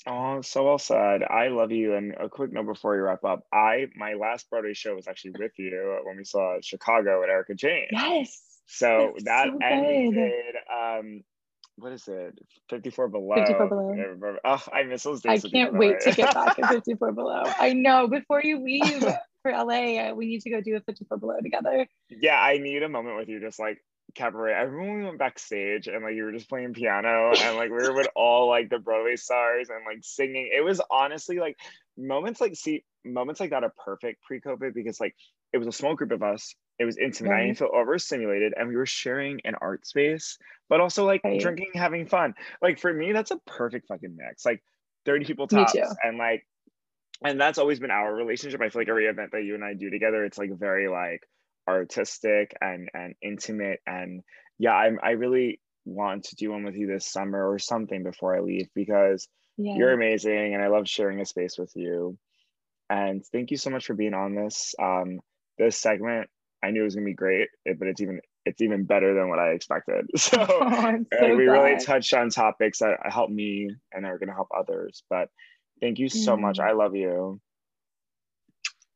[0.06, 1.24] Oh, so well said.
[1.24, 1.96] I love you.
[1.96, 3.46] And a quick note before we wrap up.
[3.54, 7.56] I my last Broadway show was actually with you when we saw Chicago at Erica
[7.56, 7.88] Jane.
[7.92, 8.42] Yes.
[8.66, 11.24] So that so ended um
[11.78, 12.38] what is it?
[12.70, 13.36] 54 below.
[13.36, 14.38] 54 below.
[14.46, 15.46] Oh, I miss those days.
[15.46, 17.44] I can't wait to get back in 54 below.
[17.46, 18.08] I know.
[18.08, 19.04] Before you leave
[19.42, 21.88] for LA, uh, we need to go do a 54 below together.
[22.10, 23.80] Yeah, I need a moment with you, just like
[24.16, 27.94] cabaret, everyone went backstage and like you were just playing piano and like we were
[27.94, 30.50] with all like the Broadway stars and like singing.
[30.56, 31.58] It was honestly like
[31.98, 35.16] moments like see moments like that are perfect pre-COVID because like
[35.52, 36.56] it was a small group of us.
[36.80, 37.30] It was intimate.
[37.30, 37.42] Right.
[37.42, 40.38] I didn't feel overstimulated and we were sharing an art space,
[40.70, 41.40] but also like right.
[41.40, 42.34] drinking, having fun.
[42.62, 44.46] Like for me, that's a perfect fucking mix.
[44.46, 44.64] Like
[45.06, 46.46] 30 people tops and like
[47.24, 48.62] and that's always been our relationship.
[48.62, 51.22] I feel like every event that you and I do together, it's like very like
[51.68, 54.22] artistic and and intimate and
[54.60, 58.36] yeah I'm i really want to do one with you this summer or something before
[58.36, 59.76] i leave because yeah.
[59.76, 62.18] you're amazing and i love sharing a space with you
[62.90, 65.20] and thank you so much for being on this um
[65.58, 66.30] this segment
[66.64, 69.30] i knew it was going to be great but it's even it's even better than
[69.30, 71.54] what i expected so, oh, so we glad.
[71.54, 75.30] really touched on topics that help me and are going to help others but
[75.82, 76.42] thank you so mm.
[76.42, 77.40] much i love you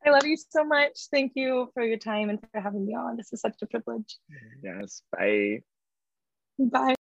[0.05, 1.07] I love you so much.
[1.11, 3.17] Thank you for your time and for having me on.
[3.17, 4.17] This is such a privilege.
[4.63, 5.01] Yes.
[5.11, 5.63] Bye.
[6.57, 6.95] Bye.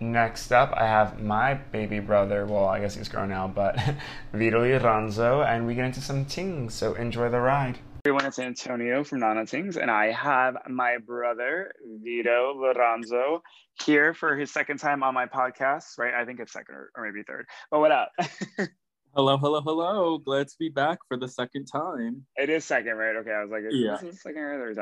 [0.00, 2.46] Next up, I have my baby brother.
[2.46, 3.76] Well, I guess he's grown now, but
[4.32, 6.74] Vito Liranzo, and we get into some things.
[6.74, 7.78] So enjoy the ride.
[8.06, 13.40] Everyone, it's Antonio from Nana Tingz, and I have my brother Vito Liranzo
[13.82, 15.96] here for his second time on my podcast.
[15.96, 16.12] Right?
[16.12, 17.46] I think it's second or, or maybe third.
[17.70, 18.12] But what up?
[19.16, 20.18] Hello, hello, hello.
[20.18, 22.26] Glad to be back for the second time.
[22.34, 23.14] It is second, right?
[23.14, 23.96] Okay, I was like, yeah.
[24.02, 24.76] this second or third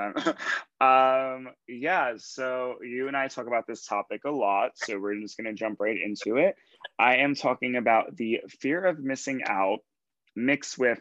[0.81, 1.37] time?
[1.47, 5.37] um, yeah, so you and I talk about this topic a lot, so we're just
[5.37, 6.57] gonna jump right into it.
[6.99, 9.81] I am talking about the fear of missing out
[10.35, 10.99] mixed with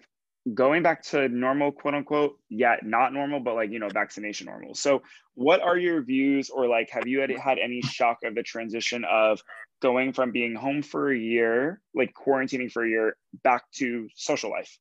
[0.53, 4.73] going back to normal, quote unquote, yet not normal, but like, you know, vaccination normal.
[4.73, 5.03] So
[5.35, 9.05] what are your views or like, have you had, had any shock of the transition
[9.05, 9.41] of
[9.81, 14.49] going from being home for a year, like quarantining for a year, back to social
[14.49, 14.77] life?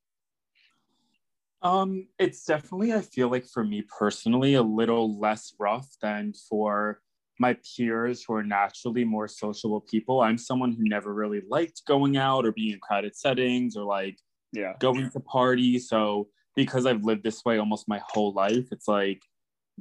[1.61, 7.01] Um, it's definitely, I feel like for me personally, a little less rough than for
[7.39, 10.21] my peers who are naturally more sociable people.
[10.21, 14.17] I'm someone who never really liked going out or being in crowded settings or like
[14.51, 15.87] yeah going to parties.
[15.87, 19.23] So because I've lived this way almost my whole life, it's like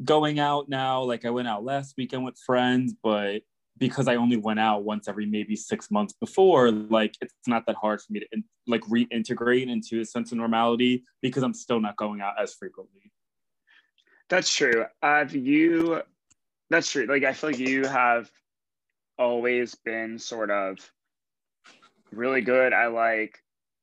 [0.04, 1.02] going out now.
[1.02, 3.42] Like I went out last weekend with friends, but
[3.78, 7.76] because I only went out once every maybe six months before, like it's not that
[7.76, 11.80] hard for me to in, like reintegrate into a sense of normality because I'm still
[11.80, 13.10] not going out as frequently.
[14.28, 14.84] That's true.
[15.02, 16.02] Have you?
[16.68, 17.06] That's true.
[17.06, 18.30] Like I feel like you have
[19.18, 20.78] always been sort of
[22.12, 23.38] really good at like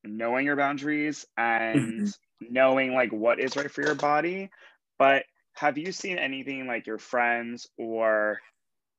[0.08, 2.54] knowing your boundaries and mm-hmm.
[2.54, 4.50] knowing like what is right for your body.
[5.00, 8.40] But have you seen anything like your friends or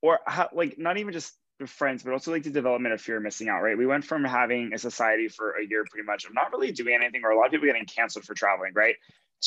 [0.03, 3.17] or how, like not even just the friends, but also like the development of fear
[3.17, 3.77] of missing out, right?
[3.77, 6.95] We went from having a society for a year pretty much of not really doing
[6.95, 8.95] anything, or a lot of people getting canceled for traveling, right?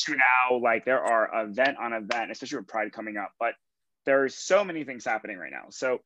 [0.04, 3.54] To now, like there are event on event, especially with Pride coming up, but
[4.04, 5.66] there are so many things happening right now.
[5.70, 6.00] So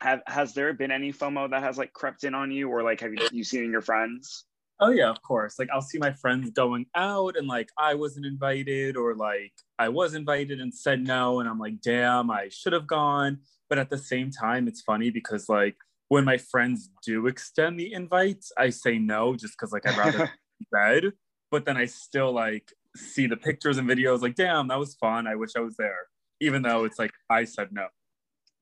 [0.00, 3.00] have has there been any FOMO that has like crept in on you, or like
[3.00, 4.44] have you, you seen in your friends?
[4.80, 5.58] Oh yeah, of course.
[5.58, 9.90] Like I'll see my friends going out and like I wasn't invited or like I
[9.90, 13.90] was invited and said no and I'm like, "Damn, I should have gone." But at
[13.90, 15.76] the same time, it's funny because like
[16.08, 20.30] when my friends do extend the invites, I say no just cuz like I'd rather
[20.58, 21.12] be bed,
[21.50, 25.26] but then I still like see the pictures and videos like, "Damn, that was fun.
[25.26, 26.08] I wish I was there."
[26.40, 27.88] Even though it's like I said no.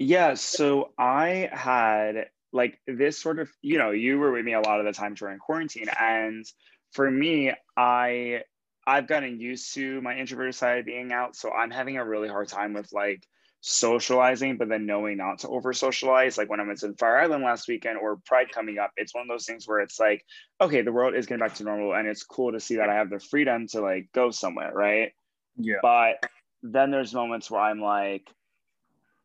[0.01, 4.61] Yeah, so I had like this sort of you know you were with me a
[4.61, 5.89] lot of the time during quarantine.
[6.01, 6.47] And
[6.93, 8.41] for me i
[8.87, 11.37] i've gotten used to my introverted side being out.
[11.37, 13.27] So i'm having a really hard time with like
[13.61, 16.39] socializing but then knowing not to over socialize.
[16.39, 19.23] Like when i went to fire island last weekend or pride coming up it's one
[19.23, 20.25] of those things where it's like
[20.61, 22.95] okay the world is getting back to normal and it's cool to see that i
[22.95, 25.13] have the freedom to like go somewhere right?
[25.57, 25.79] Yeah.
[25.83, 26.25] But
[26.63, 28.27] then there's moments where i'm like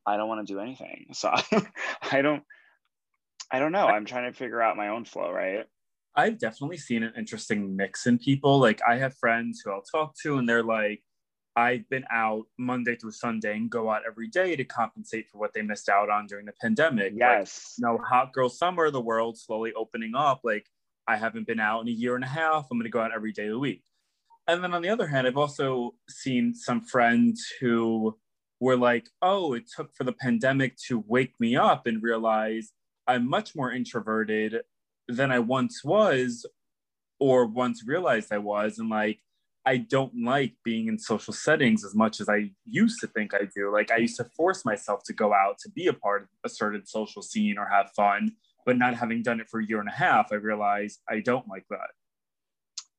[0.05, 1.07] i don't want to do anything.
[1.13, 1.34] So
[2.11, 2.43] i don't
[3.54, 3.86] I don't know.
[3.86, 5.66] I'm trying to figure out my own flow, right?
[6.16, 8.60] I've definitely seen an interesting mix in people.
[8.60, 11.04] Like I have friends who I'll talk to and they're like,
[11.56, 15.54] I've been out Monday through Sunday and go out every day to compensate for what
[15.54, 17.14] they missed out on during the pandemic.
[17.16, 17.76] Yes.
[17.78, 20.41] Like, you know, hot girl summer, the world slowly opening up.
[20.43, 20.66] Like
[21.08, 22.68] I haven't been out in a year and a half.
[22.72, 23.84] I'm going to go out every day of the week.
[24.47, 28.18] And then on the other hand, I've also seen some friends who
[28.60, 32.72] were like, oh, it took for the pandemic to wake me up and realize
[33.08, 34.62] I'm much more introverted
[35.08, 36.45] than I once was
[37.20, 38.80] or once realized I was.
[38.80, 39.20] And like,
[39.66, 43.47] I don't like being in social settings as much as I used to think I
[43.56, 43.72] do.
[43.72, 46.49] Like, I used to force myself to go out to be a part of a
[46.49, 48.34] certain social scene or have fun,
[48.66, 51.47] but not having done it for a year and a half, I realized I don't
[51.47, 51.91] like that.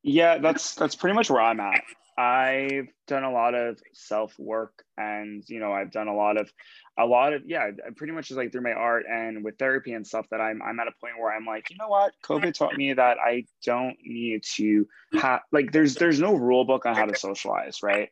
[0.03, 1.83] Yeah, that's that's pretty much where I'm at.
[2.17, 6.51] I've done a lot of self work and you know I've done a lot of
[6.97, 10.07] a lot of yeah pretty much just like through my art and with therapy and
[10.07, 12.13] stuff that I'm I'm at a point where I'm like you know what?
[12.25, 14.87] COVID taught me that I don't need to
[15.21, 18.11] have like there's there's no rule book on how to socialize right?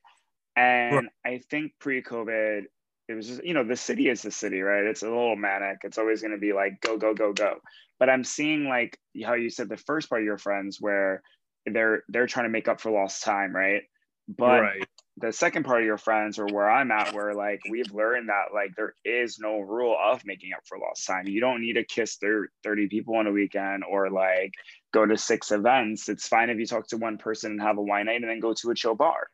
[0.57, 2.63] And I think pre COVID
[3.09, 4.85] it was just you know the city is the city right?
[4.85, 5.79] It's a little manic.
[5.85, 7.59] It's always going to be like go go go go.
[8.01, 11.23] But I'm seeing like how you said the first part of your friends where
[11.67, 13.83] they're they're trying to make up for lost time right
[14.29, 14.85] but right.
[15.17, 18.55] the second part of your friends or where I'm at, where like we've learned that
[18.55, 21.27] like there is no rule of making up for lost time.
[21.27, 22.19] You don't need to kiss
[22.65, 24.53] 30 people on a weekend or like
[24.93, 26.09] go to six events.
[26.09, 28.41] It's fine if you talk to one person and have a wine night and then
[28.41, 29.29] go to a chill bar.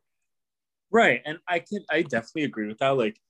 [0.90, 1.20] Right.
[1.24, 2.96] And I can I definitely agree with that.
[2.96, 3.20] Like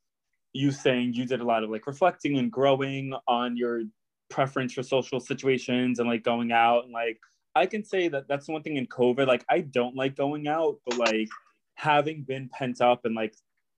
[0.52, 3.82] you saying you did a lot of like reflecting and growing on your
[4.30, 7.18] preference for social situations and like going out and like
[7.54, 9.26] I can say that that's one thing in COVID.
[9.26, 11.28] Like I don't like going out, but like
[11.78, 13.34] having been pent up and like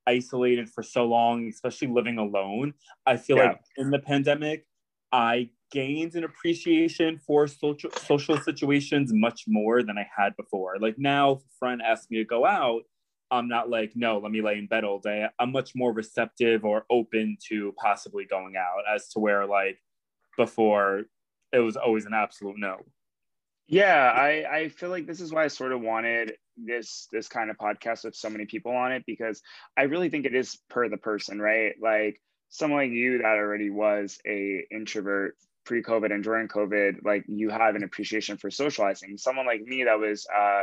[0.07, 2.73] isolated for so long, especially living alone,
[3.07, 3.49] I feel yeah.
[3.49, 4.67] like in the pandemic,
[5.13, 10.79] I gained an appreciation for social social situations much more than I had before.
[10.81, 12.83] Like now, if a friend asks me to go out,
[13.31, 15.27] I'm not like, no, let me lay in bed all day.
[15.39, 19.79] I'm much more receptive or open to possibly going out as to where like
[20.39, 21.03] before
[21.53, 22.79] it was always an absolute no.
[23.69, 26.33] Yeah, I, I feel like this is why I sort of wanted
[26.65, 29.43] this this kind of podcast with so many people on it because
[29.77, 31.75] I really think it is per the person, right?
[31.81, 37.51] Like someone like you that already was a introvert pre-COVID and during COVID, like you
[37.51, 39.17] have an appreciation for socializing.
[39.19, 40.63] Someone like me that was uh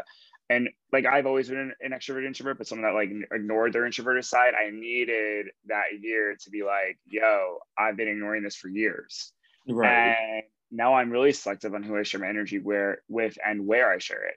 [0.50, 4.24] and like I've always been an, extrovert introvert, but someone that like ignored their introverted
[4.26, 9.34] side, I needed that year to be like, yo, I've been ignoring this for years.
[9.68, 10.16] Right.
[10.16, 13.92] And now I'm really selective on who I share my energy where with and where
[13.92, 14.36] I share it.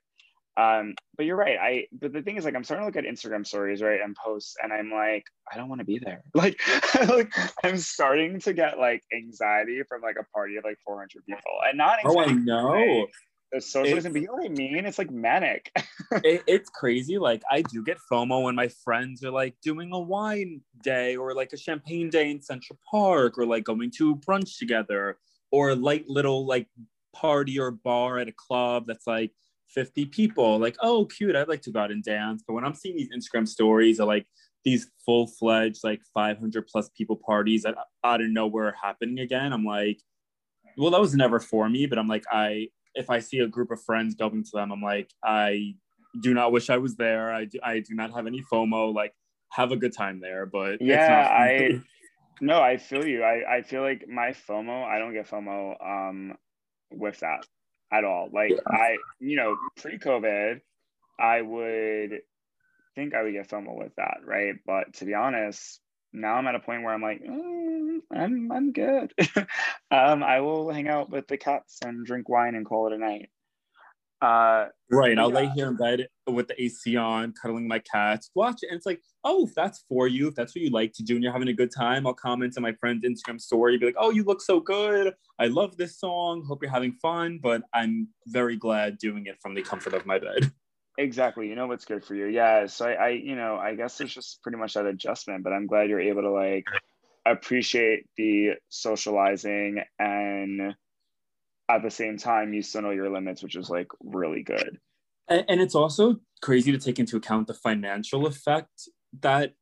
[0.60, 1.56] Um, but you're right.
[1.60, 4.14] I but the thing is like I'm starting to look at Instagram stories, right, and
[4.16, 6.22] posts, and I'm like, I don't want to be there.
[6.34, 6.60] Like,
[7.08, 7.32] like
[7.64, 11.78] I'm starting to get like anxiety from like a party of like 400 people, and
[11.78, 11.98] not.
[12.04, 13.06] Oh, I know.
[13.52, 14.86] The socialism, but you know what I mean?
[14.86, 15.72] It's like manic.
[16.24, 17.18] it, it's crazy.
[17.18, 21.34] Like I do get FOMO when my friends are like doing a wine day or
[21.34, 25.18] like a champagne day in Central Park or like going to brunch together
[25.50, 26.68] or a light little like
[27.12, 29.32] party or bar at a club that's like
[29.74, 32.42] 50 people like oh cute i'd like to go out and dance.
[32.46, 34.26] But when i'm seeing these instagram stories of like
[34.64, 39.64] these full-fledged like 500 plus people parties that out of nowhere are happening again i'm
[39.64, 40.00] like
[40.76, 43.70] well that was never for me but i'm like i if i see a group
[43.70, 45.74] of friends going to them i'm like i
[46.22, 47.32] do not wish i was there.
[47.32, 49.14] I do, I do not have any fomo like
[49.52, 51.80] have a good time there but yeah i
[52.40, 53.22] no i feel you.
[53.22, 56.36] I, I feel like my fomo i don't get fomo um
[56.90, 57.46] with that
[57.92, 58.28] at all.
[58.32, 58.58] Like yeah.
[58.66, 60.60] I, you know, pre-COVID,
[61.18, 62.20] I would
[62.94, 64.54] think I would get FOMO with that, right?
[64.66, 65.80] But to be honest,
[66.12, 69.12] now I'm at a point where I'm like, mm, I'm I'm good.
[69.90, 72.98] um, I will hang out with the cats and drink wine and call it a
[72.98, 73.30] night.
[74.20, 75.18] Uh, right.
[75.18, 78.68] I'll lay here in bed with the AC on, cuddling my cats, watch it.
[78.68, 81.14] And it's like, oh, if that's for you, if that's what you like to do
[81.14, 83.94] and you're having a good time, I'll comment on my friend's Instagram story, be like,
[83.98, 85.14] oh, you look so good.
[85.38, 86.44] I love this song.
[86.46, 87.40] Hope you're having fun.
[87.42, 90.50] But I'm very glad doing it from the comfort of my bed.
[90.98, 91.48] Exactly.
[91.48, 92.26] You know what's good for you.
[92.26, 92.66] Yeah.
[92.66, 95.66] So I, I you know, I guess it's just pretty much that adjustment, but I'm
[95.66, 96.66] glad you're able to like
[97.24, 100.74] appreciate the socializing and
[101.76, 104.78] at the same time you still know your limits which is like really good
[105.28, 108.88] and, and it's also crazy to take into account the financial effect
[109.20, 109.52] that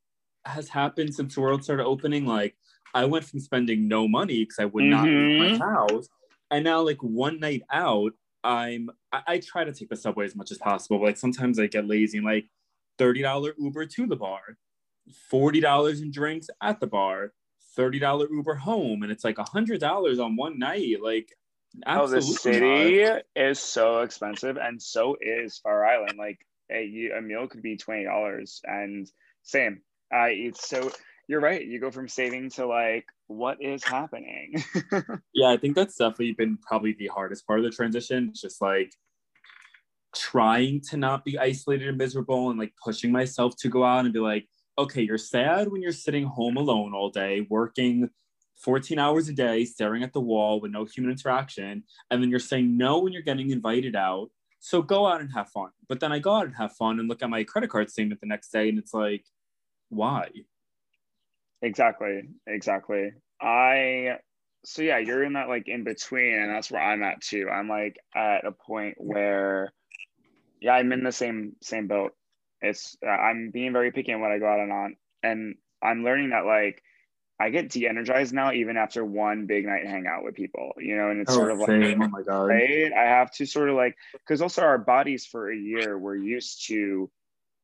[0.45, 2.55] has happened since the world started opening like
[2.95, 4.91] i went from spending no money because i would mm-hmm.
[4.91, 5.95] not leave my mm-hmm.
[5.95, 6.09] house
[6.51, 8.13] and now like one night out
[8.45, 11.59] i'm I, I, try to take the subway as much as possible but like sometimes
[11.59, 12.47] i get lazy and like
[12.99, 14.41] $30 uber to the bar
[15.33, 17.33] $40 in drinks at the bar
[17.77, 21.33] $30 uber home and it's like $100 on one night like
[21.87, 23.23] Absolutely oh, the city not.
[23.37, 26.19] is so expensive, and so is Fire Island.
[26.19, 26.39] Like
[26.71, 29.11] a, a meal could be twenty dollars, and
[29.43, 29.83] same.
[30.13, 30.91] Uh, it's so
[31.29, 31.65] you're right.
[31.65, 34.65] You go from saving to like, what is happening?
[35.35, 38.31] yeah, I think that's definitely been probably the hardest part of the transition.
[38.31, 38.93] It's just like
[40.15, 44.13] trying to not be isolated and miserable, and like pushing myself to go out and
[44.13, 44.49] be like,
[44.79, 48.09] okay, you're sad when you're sitting home alone all day, working
[48.59, 52.41] 14 hours a day staring at the wall with no human interaction and then you're
[52.41, 54.31] saying no when you're getting invited out.
[54.61, 55.71] So go out and have fun.
[55.89, 58.21] But then i go out and have fun and look at my credit card statement
[58.21, 59.25] the next day and it's like
[59.89, 60.29] why?
[61.63, 62.23] Exactly.
[62.47, 63.13] Exactly.
[63.41, 64.19] I
[64.65, 67.49] so yeah you're in that like in between and that's where i'm at too.
[67.49, 69.73] I'm like at a point where
[70.61, 72.13] yeah i'm in the same same boat.
[72.61, 76.31] It's i'm being very picky on what i go out and on and i'm learning
[76.31, 76.83] that like
[77.41, 81.21] I get de-energized now even after one big night hangout with people, you know, and
[81.21, 82.01] it's oh, sort of same.
[82.01, 82.43] like, oh my God.
[82.43, 82.93] right?
[82.93, 86.67] I have to sort of like, because also our bodies for a year were used
[86.67, 87.11] to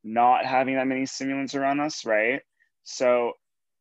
[0.04, 2.42] not having that many stimulants around us, right?
[2.84, 3.32] So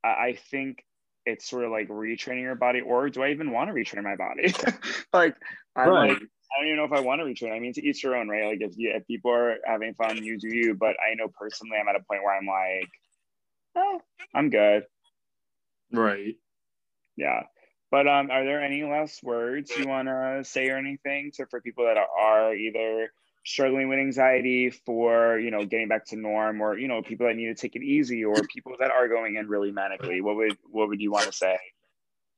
[0.04, 0.84] I, I think
[1.26, 4.16] it's sort of like retraining your body, or do I even want to retrain my
[4.16, 4.54] body?
[5.14, 5.36] like,
[5.76, 6.10] I'm right.
[6.10, 7.56] like, I don't even know if I want to retrain.
[7.56, 8.46] I mean, to each your own, right?
[8.48, 10.76] Like, if you if people are having fun, you do you.
[10.76, 12.89] But I know personally, I'm at a point where I'm like,
[13.76, 14.02] oh,
[14.34, 14.86] I'm good.
[15.94, 16.36] Right.
[17.16, 17.44] Yeah.
[17.91, 21.62] But um, are there any last words you want to say or anything to for
[21.62, 23.12] people that are either
[23.46, 27.36] struggling with anxiety for you know getting back to norm, or you know people that
[27.36, 30.24] need to take it easy, or people that are going in really manically?
[30.24, 31.56] What would what would you want to say?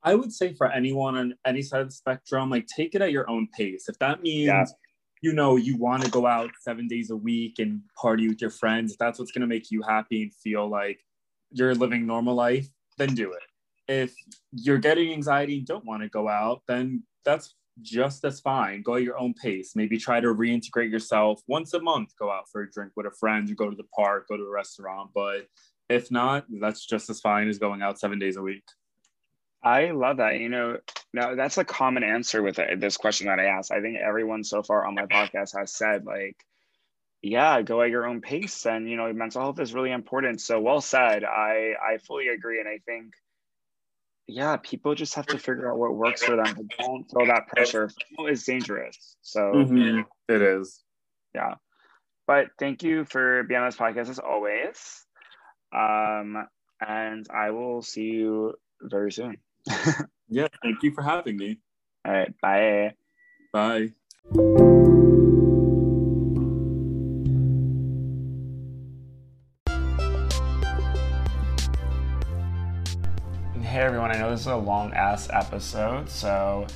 [0.03, 3.13] I would say for anyone on any side of the spectrum, like take it at
[3.13, 3.87] your own pace.
[3.87, 4.65] If that means yeah.
[5.21, 8.51] you know you want to go out seven days a week and party with your
[8.51, 10.99] friends, if that's what's going to make you happy and feel like
[11.51, 12.67] you're living normal life,
[12.97, 13.43] then do it.
[13.87, 14.15] If
[14.51, 18.81] you're getting anxiety and don't want to go out, then that's just as fine.
[18.81, 19.75] Go at your own pace.
[19.75, 22.13] Maybe try to reintegrate yourself once a month.
[22.17, 24.49] Go out for a drink with a friend, go to the park, go to a
[24.49, 25.11] restaurant.
[25.13, 25.47] But
[25.89, 28.63] if not, that's just as fine as going out seven days a week.
[29.63, 30.39] I love that.
[30.39, 30.77] You know,
[31.13, 33.71] now that's a common answer with uh, this question that I asked.
[33.71, 36.37] I think everyone so far on my podcast has said, like,
[37.25, 40.59] yeah go at your own pace and you know mental health is really important so
[40.59, 43.13] well said i i fully agree and i think
[44.27, 47.47] yeah people just have to figure out what works for them but don't throw that
[47.47, 50.01] pressure it's dangerous so mm-hmm.
[50.29, 50.83] it is
[51.33, 51.55] yeah
[52.27, 55.05] but thank you for being on this podcast as always
[55.75, 56.47] um
[56.85, 59.37] and i will see you very soon
[60.29, 61.57] yeah thank you for having me
[62.05, 62.33] All right.
[62.41, 62.93] Bye.
[63.51, 64.71] Bye.
[74.41, 76.67] Is a long ass episode, so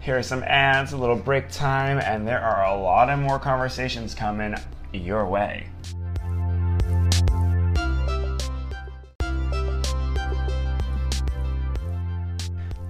[0.00, 3.38] here are some ads, a little break time, and there are a lot of more
[3.38, 4.54] conversations coming
[4.92, 5.68] your way.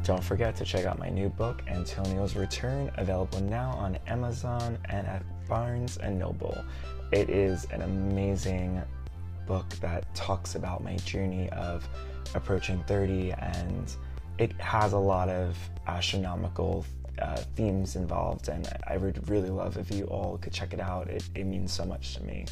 [0.05, 5.07] Don't forget to check out my new book, Antonio's Return, available now on Amazon and
[5.07, 6.65] at Barnes and Noble.
[7.11, 8.83] It is an amazing
[9.47, 11.89] book that talks about my journey of
[12.35, 13.97] approaching 30 and
[14.39, 15.57] it has a lot of
[15.87, 16.85] astronomical
[17.21, 21.09] uh, themes involved and I would really love if you all could check it out.
[21.09, 22.47] It, it means so much to me.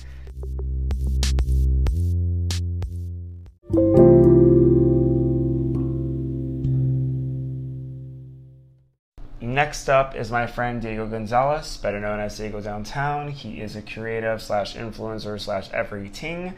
[9.41, 13.29] Next up is my friend Diego Gonzalez, better known as Diego Downtown.
[13.29, 16.55] He is a creative slash influencer slash everything,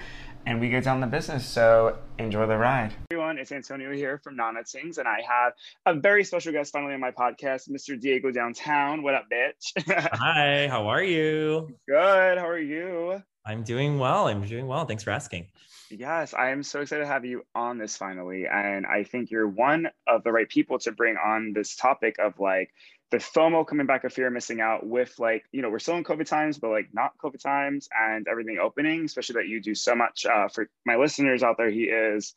[0.47, 1.47] and we get down the business.
[1.47, 2.93] So enjoy the ride.
[3.11, 5.53] Everyone, it's Antonio here from Nana Tingz, and I have
[5.87, 7.99] a very special guest finally on my podcast, Mr.
[7.99, 9.03] Diego Downtown.
[9.03, 9.73] What up, bitch?
[10.13, 11.69] Hi, how are you?
[11.89, 12.39] Good.
[12.39, 13.23] How are you?
[13.45, 14.29] I'm doing well.
[14.29, 14.85] I'm doing well.
[14.87, 15.49] Thanks for asking.
[15.91, 18.47] Yes, I am so excited to have you on this finally.
[18.51, 22.39] And I think you're one of the right people to bring on this topic of
[22.39, 22.71] like
[23.13, 25.97] the FOMO coming back of fear of missing out with like, you know, we're still
[25.97, 29.75] in COVID times, but like not COVID times and everything opening, especially that you do
[29.75, 31.71] so much uh, for my listeners out there.
[31.71, 32.35] He is,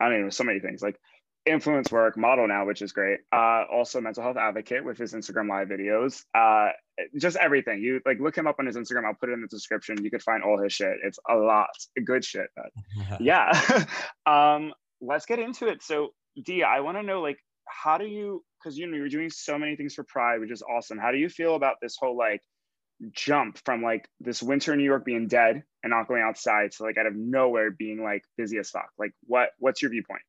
[0.00, 0.96] I don't know, so many things like
[1.44, 3.18] influence work, model now, which is great.
[3.32, 6.22] Uh, also mental health advocate with his Instagram live videos.
[6.34, 6.70] Uh,
[7.18, 7.82] just everything.
[7.82, 9.04] You like look him up on his Instagram.
[9.04, 10.02] I'll put it in the description.
[10.04, 10.98] You could find all his shit.
[11.02, 11.70] It's a lot,
[12.04, 12.46] good shit.
[12.54, 12.70] But
[13.20, 13.84] yeah.
[14.26, 15.82] um, let's get into it.
[15.82, 16.10] So,
[16.40, 18.44] Dia, I want to know like how do you?
[18.62, 20.98] Because you know you're doing so many things for Pride, which is awesome.
[20.98, 22.42] How do you feel about this whole like
[23.10, 26.84] jump from like this winter in New York being dead and not going outside to
[26.84, 28.90] like out of nowhere being like busy as fuck?
[28.98, 30.22] Like, what what's your viewpoint?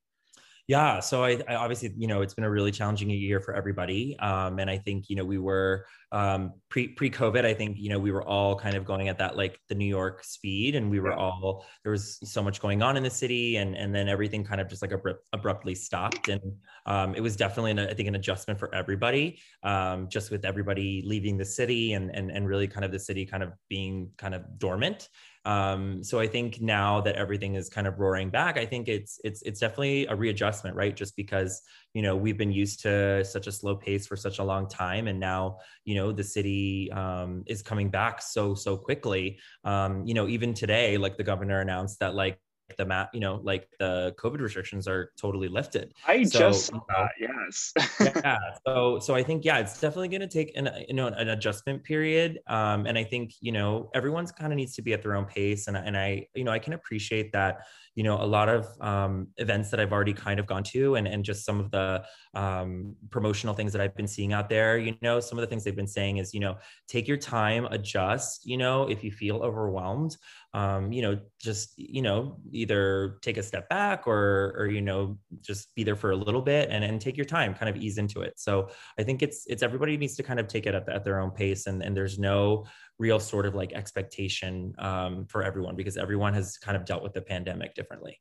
[0.67, 4.17] Yeah, so I, I, obviously, you know, it's been a really challenging year for everybody,
[4.19, 7.43] um, and I think you know we were um, pre pre COVID.
[7.43, 9.85] I think you know we were all kind of going at that like the New
[9.87, 13.57] York speed, and we were all there was so much going on in the city,
[13.57, 16.41] and and then everything kind of just like abrupt, abruptly stopped, and
[16.85, 21.03] um, it was definitely an, I think an adjustment for everybody, um, just with everybody
[21.05, 24.33] leaving the city and and and really kind of the city kind of being kind
[24.33, 25.09] of dormant.
[25.45, 29.19] Um, so I think now that everything is kind of roaring back, I think it's
[29.23, 30.95] it's it's definitely a readjustment, right?
[30.95, 31.61] Just because
[31.93, 35.07] you know we've been used to such a slow pace for such a long time,
[35.07, 39.39] and now you know the city um, is coming back so so quickly.
[39.63, 42.39] Um, you know, even today, like the governor announced that like
[42.77, 45.93] the map, you know, like the COVID restrictions are totally lifted.
[46.07, 47.73] I so, just saw that, yes.
[48.23, 48.37] yeah.
[48.65, 51.83] So, so I think, yeah, it's definitely going to take an, you know, an adjustment
[51.83, 52.39] period.
[52.47, 55.25] Um, and I think, you know, everyone's kind of needs to be at their own
[55.25, 55.67] pace.
[55.67, 57.61] And, and I, you know, I can appreciate that,
[57.95, 61.07] you know, a lot of um, events that I've already kind of gone to and,
[61.07, 62.03] and just some of the
[62.33, 65.63] um, promotional things that I've been seeing out there, you know, some of the things
[65.63, 66.57] they've been saying is, you know,
[66.87, 70.17] take your time, adjust, you know, if you feel overwhelmed,
[70.53, 75.17] um, you know, just, you know, either take a step back or, or, you know,
[75.41, 77.97] just be there for a little bit and, and take your time, kind of ease
[77.97, 78.33] into it.
[78.37, 81.19] So I think it's, it's everybody needs to kind of take it at, at their
[81.19, 82.65] own pace and, and there's no
[82.99, 87.13] real sort of like expectation um, for everyone because everyone has kind of dealt with
[87.13, 88.19] the pandemic differently.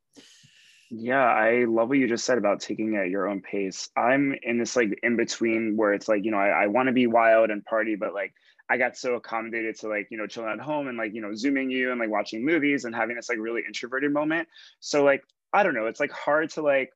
[0.95, 3.89] Yeah, I love what you just said about taking it at your own pace.
[3.97, 6.93] I'm in this like in between where it's like, you know, I, I want to
[6.93, 8.35] be wild and party, but like
[8.73, 11.35] I got so accommodated to like, you know, chilling at home and like, you know,
[11.35, 14.49] zooming you and like watching movies and having this like really introverted moment.
[14.81, 15.23] So like,
[15.53, 16.91] I don't know, it's like hard to like,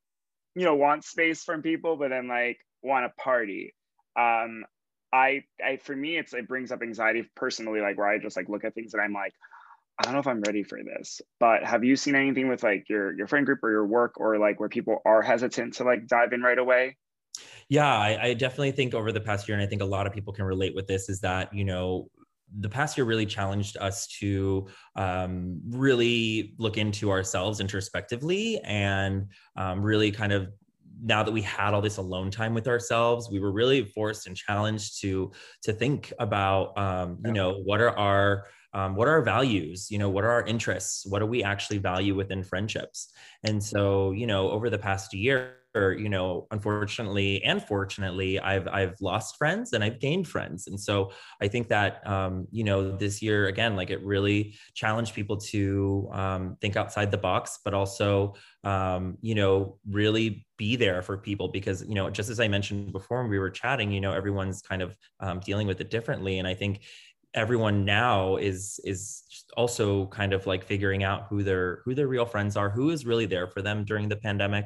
[0.54, 3.74] you know, want space from people, but then like want to party.
[4.18, 4.64] Um,
[5.12, 8.48] I, I, for me, it's, it brings up anxiety personally, like where I just like
[8.48, 9.34] look at things and I'm like,
[9.98, 12.88] I don't know if I'm ready for this, but have you seen anything with like
[12.88, 16.06] your, your friend group or your work or like where people are hesitant to like
[16.06, 16.96] dive in right away?
[17.68, 20.12] Yeah, I, I definitely think over the past year, and I think a lot of
[20.12, 22.08] people can relate with this, is that, you know,
[22.60, 29.26] the past year really challenged us to um, really look into ourselves introspectively and
[29.56, 30.48] um, really kind of
[31.02, 34.34] now that we had all this alone time with ourselves we were really forced and
[34.36, 35.30] challenged to
[35.62, 39.90] to think about um, you know what are our um, what are our values?
[39.90, 41.06] You know what are our interests?
[41.06, 43.10] What do we actually value within friendships?
[43.42, 45.55] And so you know over the past year
[45.92, 50.66] you know unfortunately and fortunately i've i've lost friends and i've gained friends.
[50.66, 55.14] And so i think that um, you know this year again like it really challenged
[55.14, 58.34] people to um, think outside the box but also
[58.64, 62.92] um, you know really be there for people because you know just as i mentioned
[62.92, 66.38] before when we were chatting you know everyone's kind of um, dealing with it differently.
[66.38, 66.80] And i think
[67.36, 69.22] everyone now is is
[69.56, 73.04] also kind of like figuring out who their who their real friends are who is
[73.04, 74.64] really there for them during the pandemic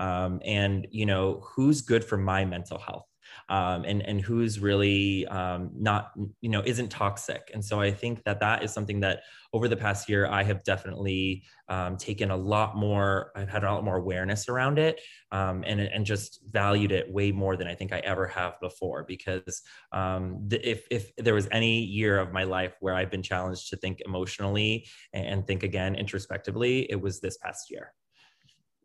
[0.00, 3.06] um, and you know who's good for my mental health?
[3.48, 7.50] Um, and and who's really um, not you know isn't toxic.
[7.54, 9.22] And so i think that that is something that
[9.52, 13.72] over the past year i have definitely um, taken a lot more i've had a
[13.72, 15.00] lot more awareness around it
[15.32, 19.04] um, and and just valued it way more than i think i ever have before.
[19.06, 19.62] Because
[19.92, 23.70] um, the, if if there was any year of my life where i've been challenged
[23.70, 27.92] to think emotionally and think again introspectively it was this past year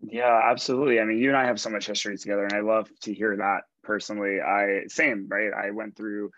[0.09, 0.99] yeah, absolutely.
[0.99, 3.35] I mean, you and I have so much history together, and I love to hear
[3.37, 4.41] that personally.
[4.41, 5.51] I same, right?
[5.53, 6.31] I went through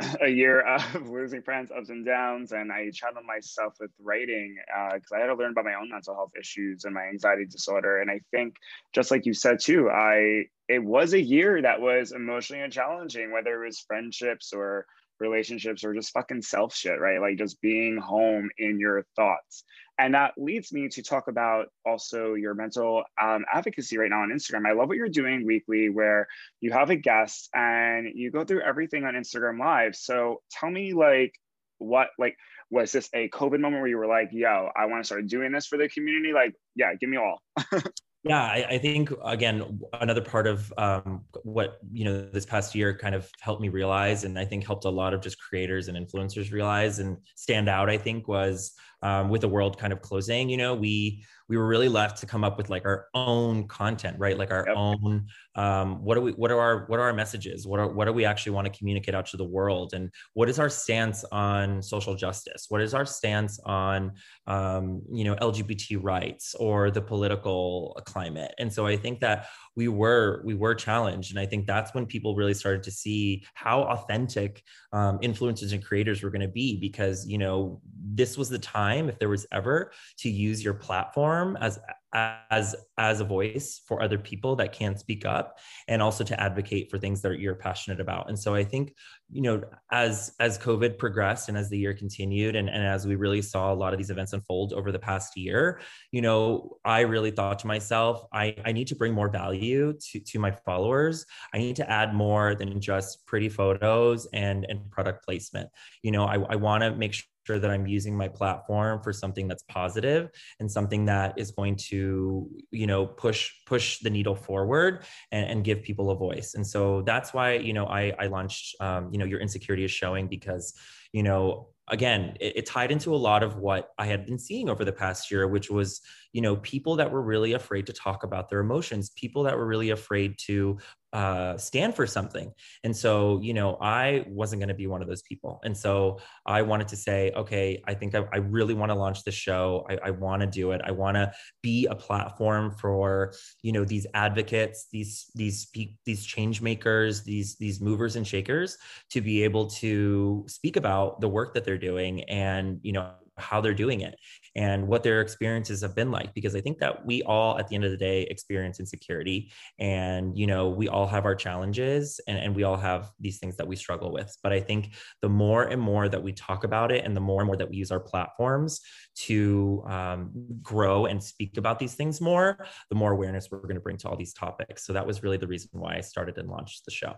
[0.20, 4.56] a year of losing friends, ups and downs, and I challenged myself with writing
[4.94, 7.46] because uh, I had to learn about my own mental health issues and my anxiety
[7.46, 7.98] disorder.
[7.98, 8.56] And I think,
[8.94, 13.62] just like you said too, I it was a year that was emotionally challenging, whether
[13.62, 14.86] it was friendships or
[15.18, 17.20] relationships or just fucking self shit, right?
[17.20, 19.64] Like just being home in your thoughts.
[20.00, 24.30] And that leads me to talk about also your mental um, advocacy right now on
[24.30, 24.66] Instagram.
[24.66, 26.26] I love what you're doing weekly, where
[26.62, 29.94] you have a guest and you go through everything on Instagram Live.
[29.94, 31.34] So tell me, like,
[31.76, 32.38] what, like,
[32.70, 35.52] was this a COVID moment where you were like, yo, I want to start doing
[35.52, 36.32] this for the community?
[36.32, 37.42] Like, yeah, give me all.
[38.22, 42.96] yeah I, I, think again another part of um, what you know this past year
[42.96, 45.96] kind of helped me realize and i think helped a lot of just creators and
[45.96, 48.72] influencers realize and stand out i think was
[49.02, 52.26] um, with the world kind of closing you know we we were really left to
[52.26, 54.38] come up with like our own content right?
[54.38, 54.76] Like our yep.
[54.76, 57.66] own um, what do we what are our what are our messages?
[57.66, 59.92] What are what do we actually want to communicate out to the world?
[59.92, 62.66] And what is our stance on social justice?
[62.68, 64.12] What is our stance on
[64.46, 68.54] um, you know lgbt rights or the political climate?
[68.58, 72.04] And so i think that we were we were challenged and i think that's when
[72.04, 74.62] people really started to see how authentic
[74.92, 77.80] um, influencers and creators were going to be because you know
[78.12, 81.78] this was the time if there was ever to use your platform as
[82.12, 86.90] as as a voice for other people that can't speak up and also to advocate
[86.90, 88.28] for things that you're passionate about.
[88.28, 88.94] And so i think
[89.32, 89.62] you know
[89.92, 93.72] as as covid progressed and as the year continued and, and as we really saw
[93.72, 95.80] a lot of these events unfold over the past year
[96.10, 100.20] you know i really thought to myself i i need to bring more value to
[100.20, 101.26] to my followers.
[101.54, 105.68] I need to add more than just pretty photos and and product placement.
[106.02, 109.12] You know i, I want to make sure sure that I'm using my platform for
[109.12, 114.36] something that's positive and something that is going to, you know, push push the needle
[114.36, 116.54] forward and, and give people a voice.
[116.54, 119.90] And so that's why, you know, I, I launched, um, you know, your insecurity is
[119.90, 120.74] showing because,
[121.12, 124.68] you know, again, it, it tied into a lot of what I had been seeing
[124.68, 126.00] over the past year, which was,
[126.32, 129.66] you know, people that were really afraid to talk about their emotions, people that were
[129.66, 130.78] really afraid to
[131.12, 132.52] uh, stand for something.
[132.84, 135.60] And so, you know, I wasn't going to be one of those people.
[135.64, 139.24] And so I wanted to say, okay, I think I, I really want to launch
[139.24, 139.84] the show.
[139.90, 140.80] I, I want to do it.
[140.84, 141.32] I want to
[141.62, 145.68] be a platform for, you know, these advocates, these, these,
[146.06, 148.78] these change makers, these, these movers and shakers
[149.10, 153.60] to be able to speak about the work that they're doing and, you know, how
[153.60, 154.16] they're doing it
[154.56, 157.74] and what their experiences have been like because i think that we all at the
[157.74, 162.38] end of the day experience insecurity and you know we all have our challenges and,
[162.38, 164.36] and we all have these things that we struggle with.
[164.42, 167.40] But i think the more and more that we talk about it and the more
[167.40, 168.80] and more that we use our platforms
[169.16, 170.30] to um,
[170.62, 174.08] grow and speak about these things more the more awareness we're going to bring to
[174.08, 174.84] all these topics.
[174.86, 177.14] So that was really the reason why i started and launched the show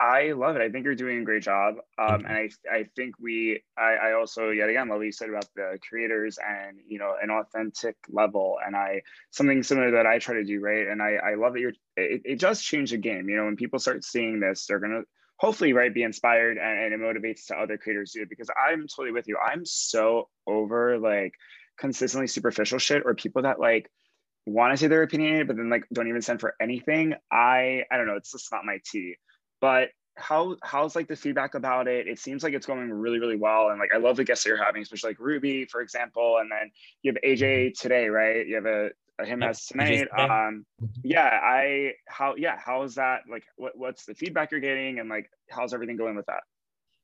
[0.00, 0.62] I love it.
[0.62, 1.74] I think you're doing a great job.
[1.98, 5.28] Um, and I, I think we, I, I also, yet again, love what you said
[5.28, 8.58] about the creators and, you know, an authentic level.
[8.64, 9.02] And I,
[9.32, 10.86] something similar that I try to do, right.
[10.86, 13.28] And I, I love that you're, it, it does change the game.
[13.28, 15.02] You know, when people start seeing this, they're going to
[15.36, 18.26] hopefully, right, be inspired and, and it motivates to other creators too.
[18.28, 19.36] Because I'm totally with you.
[19.36, 21.32] I'm so over like
[21.76, 23.90] consistently superficial shit or people that like,
[24.46, 27.14] want to say they're opinionated, but then like don't even send for anything.
[27.30, 28.16] I I don't know.
[28.16, 29.16] It's just not my tea
[29.60, 32.08] but how how's like the feedback about it?
[32.08, 34.50] It seems like it's going really really well and like i love the guests that
[34.50, 36.70] you're having especially like ruby for example and then
[37.02, 38.46] you have aj today right?
[38.46, 38.90] You have a,
[39.24, 40.06] him as tonight.
[40.16, 40.64] um
[41.02, 43.22] yeah i how yeah how is that?
[43.30, 46.42] Like what, what's the feedback you're getting and like how's everything going with that?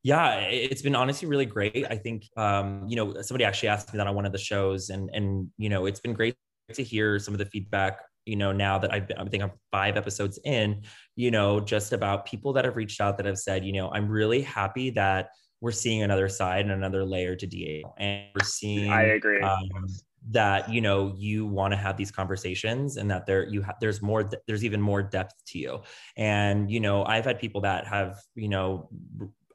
[0.05, 1.87] Yeah, it's been honestly really great.
[1.89, 4.91] I think, um, you know, somebody actually asked me that on one of the shows,
[4.91, 6.37] and and you know, it's been great
[6.75, 8.01] to hear some of the feedback.
[8.27, 10.83] You know, now that I've been, I think I'm five episodes in,
[11.17, 14.09] you know, just about people that have reached out that have said, you know, I'm
[14.09, 15.31] really happy that
[15.61, 18.91] we're seeing another side and another layer to DA, and we're seeing.
[18.91, 19.41] I agree.
[19.41, 19.69] Um,
[20.31, 24.01] that you know you want to have these conversations and that there you have there's
[24.01, 25.83] more there's even more depth to you
[26.17, 28.89] and you know i've had people that have you know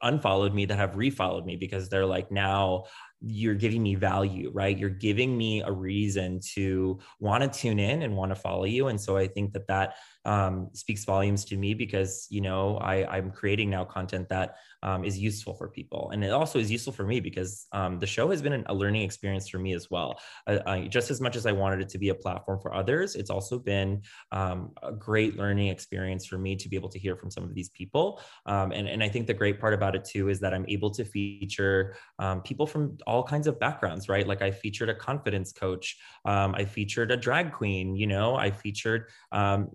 [0.02, 2.84] unfollowed me that have refollowed me because they're like now
[3.22, 4.78] you're giving me value right?
[4.78, 8.88] You're giving me a reason to want to tune in and want to follow you.
[8.88, 9.94] And so i think that that
[10.24, 15.04] um, speaks volumes to me because you know I, i'm creating now content that um,
[15.04, 16.10] is useful for people.
[16.12, 19.02] And it also is useful for me because um, the show has been a learning
[19.02, 20.20] experience for me as well.
[20.46, 23.30] Uh, just as much as I wanted it to be a platform for others, it's
[23.30, 24.02] also been
[24.32, 27.54] um, a great learning experience for me to be able to hear from some of
[27.54, 28.20] these people.
[28.46, 30.90] Um, and, and I think the great part about it too is that I'm able
[30.90, 34.26] to feature um, people from all kinds of backgrounds, right?
[34.26, 38.50] Like I featured a confidence coach, um, I featured a drag queen, you know, I
[38.50, 39.06] featured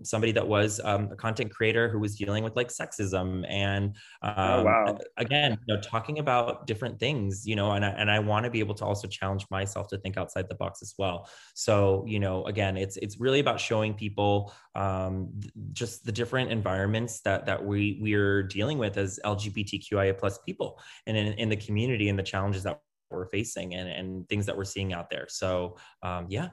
[0.02, 4.95] somebody that was a content creator who was dealing with like sexism and oh, wow
[5.16, 8.50] again you know talking about different things you know and I, and I want to
[8.50, 11.28] be able to also challenge myself to think outside the box as well.
[11.54, 15.30] So you know again it's it's really about showing people um,
[15.72, 21.16] just the different environments that that we we're dealing with as lgbtqia plus people and
[21.16, 24.64] in, in the community and the challenges that we're facing and, and things that we're
[24.64, 25.26] seeing out there.
[25.28, 26.48] So um, yeah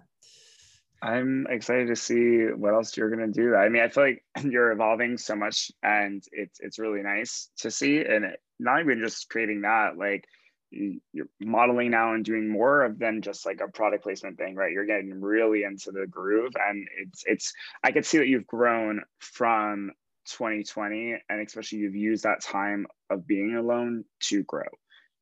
[1.03, 3.55] I'm excited to see what else you're gonna do.
[3.55, 7.69] I mean, I feel like you're evolving so much, and it's it's really nice to
[7.69, 7.97] see.
[7.99, 10.25] And it, not even just creating that, like
[10.71, 14.71] you're modeling now and doing more of than just like a product placement thing, right?
[14.71, 17.53] You're getting really into the groove, and it's it's.
[17.83, 19.91] I could see that you've grown from
[20.27, 24.63] 2020, and especially you've used that time of being alone to grow.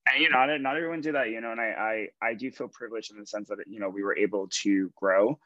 [0.05, 2.51] And you know, not, not everyone do that, you know, and I, I I do
[2.51, 5.39] feel privileged in the sense that you know we were able to grow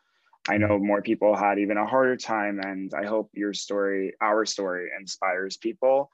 [0.47, 4.45] I know more people had even a harder time, and I hope your story, our
[4.45, 6.09] story, inspires people.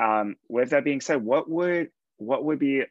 [0.00, 2.84] Um, with that being said, what would what would be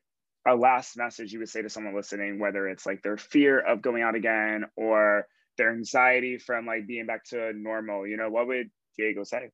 [0.47, 3.81] a last message you would say to someone listening, whether it's like their fear of
[3.81, 5.27] going out again or
[5.57, 8.05] their anxiety from like being back to normal?
[8.05, 9.49] You know, what would Diego say?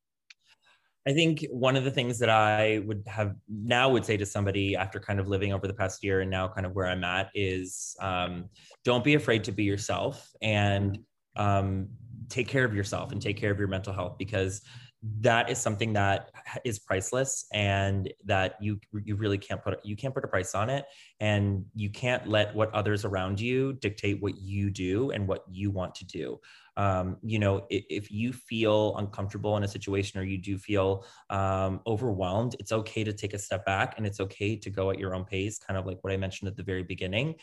[1.08, 4.76] I think one of the things that I would have now would say to somebody
[4.76, 7.30] after kind of living over the past year and now kind of where I'm at
[7.34, 8.50] is um,
[8.84, 11.00] don't be afraid to be yourself and
[11.38, 11.88] um,
[12.30, 14.62] take care of yourself and take care of your mental health because
[15.20, 16.32] that is something that
[16.66, 20.70] is priceless and that you you really can't put you can't put a price on
[20.70, 20.86] it.
[21.20, 25.70] And you can't let what others around you dictate what you do and what you
[25.70, 26.40] want to do.
[26.78, 31.06] Um, you know if, if, you feel uncomfortable in a situation or you do feel
[31.32, 35.00] um, overwhelmed it's okay to take a step back and it's okay to go at
[35.00, 37.34] your own pace kind of like what i mentioned at the very beginning.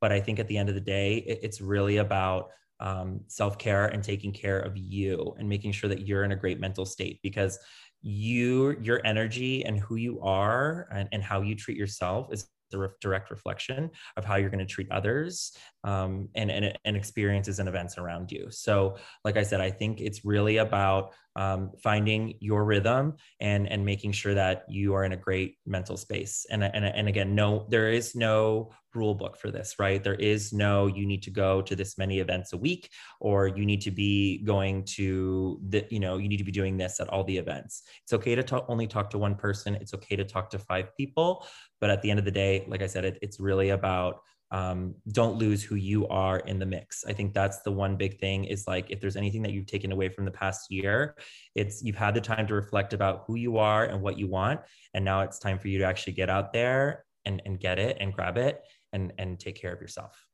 [0.00, 3.58] But i think at the end of the day it, it's really about um, self
[3.58, 6.84] care and taking care of you and making sure that you're in a great mental
[6.84, 7.58] state because
[8.02, 12.88] you, your energy and who you are and, and how you treat yourself is a
[13.00, 17.68] direct reflection of how you're going to treat others um, and, and, and experiences and
[17.68, 18.48] events around you.
[18.50, 23.84] So, like I said, I think it's really about um, finding your rhythm and and
[23.84, 26.46] making sure that you are in a great mental space.
[26.50, 30.02] And and and again, no, there is no rule book for this, right?
[30.02, 32.88] There is no you need to go to this many events a week,
[33.20, 36.76] or you need to be going to the you know you need to be doing
[36.76, 37.82] this at all the events.
[38.04, 39.74] It's okay to talk, only talk to one person.
[39.74, 41.44] It's okay to talk to five people,
[41.80, 44.20] but at the end of the day, like I said, it, it's really about
[44.54, 47.04] um, don't lose who you are in the mix.
[47.04, 49.90] I think that's the one big thing is like if there's anything that you've taken
[49.90, 51.16] away from the past year,
[51.56, 54.60] it's you've had the time to reflect about who you are and what you want.
[54.94, 57.96] And now it's time for you to actually get out there and, and get it
[57.98, 58.62] and grab it
[58.92, 60.24] and, and take care of yourself.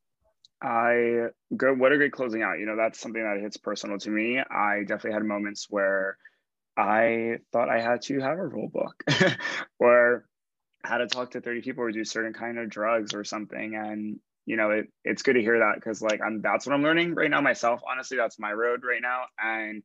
[0.62, 2.58] I go what a great closing out.
[2.58, 4.38] You know, that's something that hits personal to me.
[4.38, 6.18] I definitely had moments where
[6.76, 9.02] I thought I had to have a rule book
[9.78, 10.26] where
[10.82, 13.74] how to talk to 30 people or do certain kind of drugs or something.
[13.74, 16.82] And you know it, it's good to hear that because like i'm that's what i'm
[16.82, 17.80] learning right now myself.
[17.88, 19.24] Honestly that's my road right now.
[19.38, 19.82] And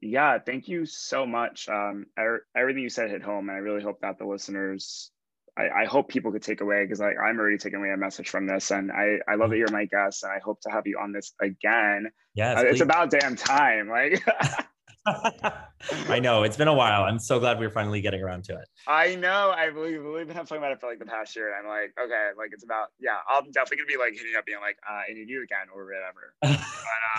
[0.00, 1.68] yeah thank you so much.
[1.68, 5.10] Um er, everything you said hit home and i really hope that the listeners
[5.56, 8.28] I, I hope people could take away because like I'm already taking away a message
[8.28, 10.86] from this, and I I love that you're my guest, and I hope to have
[10.86, 12.10] you on this again.
[12.34, 13.88] Yeah, uh, it's about damn time.
[13.88, 14.24] Like
[15.06, 17.04] I know it's been a while.
[17.04, 18.68] I'm so glad we're finally getting around to it.
[18.86, 19.52] I know.
[19.56, 21.92] I believe we've been talking about it for like the past year, and I'm like,
[22.02, 23.18] okay, like it's about yeah.
[23.28, 25.84] I'm definitely gonna be like hitting up, being like, uh, I need you again or
[25.84, 26.34] whatever.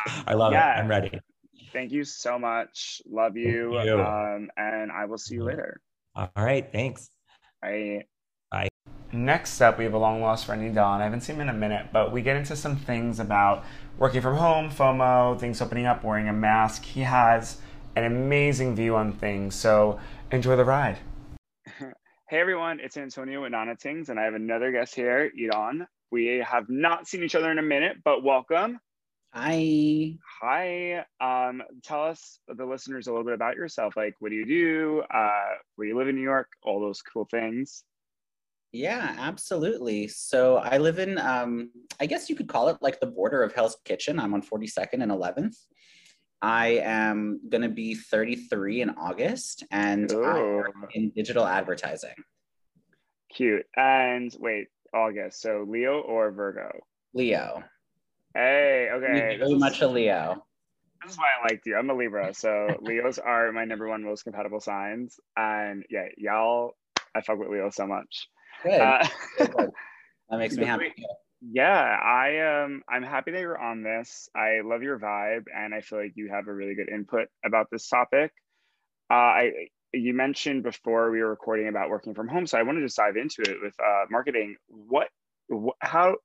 [0.06, 0.78] But, uh, I love yeah.
[0.78, 0.80] it.
[0.80, 1.20] I'm ready.
[1.74, 3.02] Thank you so much.
[3.06, 3.80] Love you.
[3.82, 4.00] you.
[4.00, 5.82] Um, and I will see you later.
[6.16, 6.72] All right.
[6.72, 7.10] Thanks.
[7.62, 8.06] Bye.
[9.12, 11.02] next up, we have a long lost friend, Idan.
[11.02, 13.66] I haven't seen him in a minute, but we get into some things about
[13.98, 16.84] working from home, FOMO, things opening up, wearing a mask.
[16.84, 17.58] He has
[17.96, 19.56] an amazing view on things.
[19.56, 20.00] So
[20.32, 20.98] enjoy the ride.
[22.28, 25.86] Hey everyone, it's Antonio with Nana Tingz, and I have another guest here, Idan.
[26.10, 28.80] We have not seen each other in a minute, but welcome.
[29.32, 30.16] Hi.
[30.42, 31.06] Hi.
[31.22, 33.96] Um, tell us, the listeners, a little bit about yourself.
[33.96, 35.04] Like, what do you do?
[35.14, 36.48] Uh, where you live in New York?
[36.64, 37.84] All those cool things.
[38.72, 40.08] Yeah, absolutely.
[40.08, 41.70] So I live in, um,
[42.00, 44.20] I guess you could call it like the border of Hell's Kitchen.
[44.20, 45.58] I'm on 42nd and 11th.
[46.42, 50.64] I am going to be 33 in August and I'm
[50.94, 52.16] in digital advertising.
[53.34, 53.66] Cute.
[53.76, 55.42] And wait, August.
[55.42, 56.72] So Leo or Virgo?
[57.14, 57.64] Leo.
[58.34, 59.38] Hey, okay.
[59.40, 60.46] Very much a Leo.
[61.04, 61.76] This is why I liked you.
[61.78, 62.34] I'm a Libra.
[62.34, 65.20] So Leos are my number one most compatible signs.
[65.38, 66.76] And yeah, y'all,
[67.16, 68.28] I fuck with Leo so much.
[68.64, 68.82] Good.
[68.82, 69.08] Uh,
[69.38, 70.94] that makes me happy.
[71.42, 74.30] Yeah, I um I'm happy that you're on this.
[74.36, 77.68] I love your vibe and I feel like you have a really good input about
[77.72, 78.32] this topic.
[79.12, 79.52] Uh, I
[79.96, 83.18] you mentioned before we were recording about working from home, so I wanted to dive
[83.18, 84.56] into it with uh, marketing.
[84.68, 85.08] What,
[85.48, 86.18] what, how,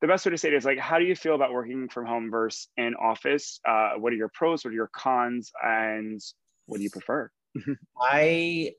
[0.00, 2.06] the best way to say it is like, how do you feel about working from
[2.06, 3.60] home versus in office?
[3.66, 4.64] Uh, what are your pros?
[4.64, 5.52] What are your cons?
[5.62, 6.20] And
[6.66, 7.30] what do you prefer?
[8.00, 8.72] I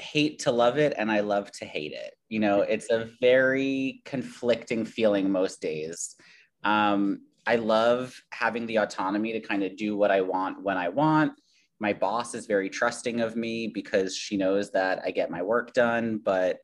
[0.00, 2.14] hate to love it and I love to hate it.
[2.28, 6.16] You know, it's a very conflicting feeling most days.
[6.64, 10.88] Um, I love having the autonomy to kind of do what I want when I
[10.88, 11.32] want.
[11.78, 15.72] My boss is very trusting of me because she knows that I get my work
[15.72, 16.20] done.
[16.22, 16.58] But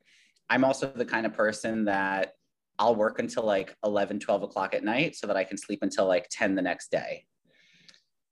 [0.49, 2.33] I'm also the kind of person that
[2.79, 6.05] I'll work until like 11, 12 o'clock at night so that I can sleep until
[6.05, 7.25] like 10 the next day.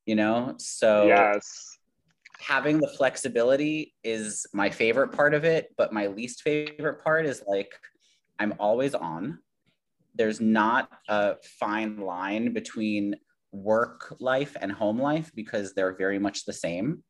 [0.05, 1.75] You know, so yes
[2.45, 7.41] having the flexibility is my favorite part of it, but my least favorite part is
[7.47, 7.71] like
[8.39, 9.39] I'm always on.
[10.13, 13.15] There's not a fine line between
[13.51, 17.03] work life and home life because they're very much the same.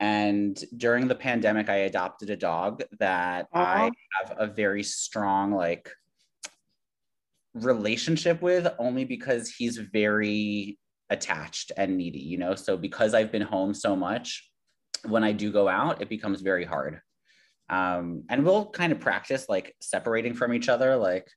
[0.00, 3.62] And during the pandemic, I adopted a dog that uh-huh.
[3.62, 5.90] I have a very strong, like,
[7.54, 10.78] relationship with only because he's very
[11.08, 12.54] attached and needy, you know?
[12.54, 14.50] So because I've been home so much,
[15.04, 17.00] when I do go out, it becomes very hard.
[17.68, 20.96] Um, and we'll kind of practice like separating from each other.
[20.96, 21.28] Like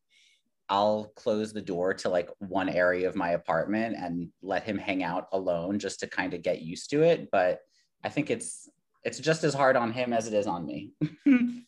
[0.69, 5.03] I'll close the door to like one area of my apartment and let him hang
[5.03, 7.29] out alone just to kind of get used to it.
[7.31, 7.61] But
[8.03, 8.69] I think it's
[9.03, 10.91] it's just as hard on him as it is on me.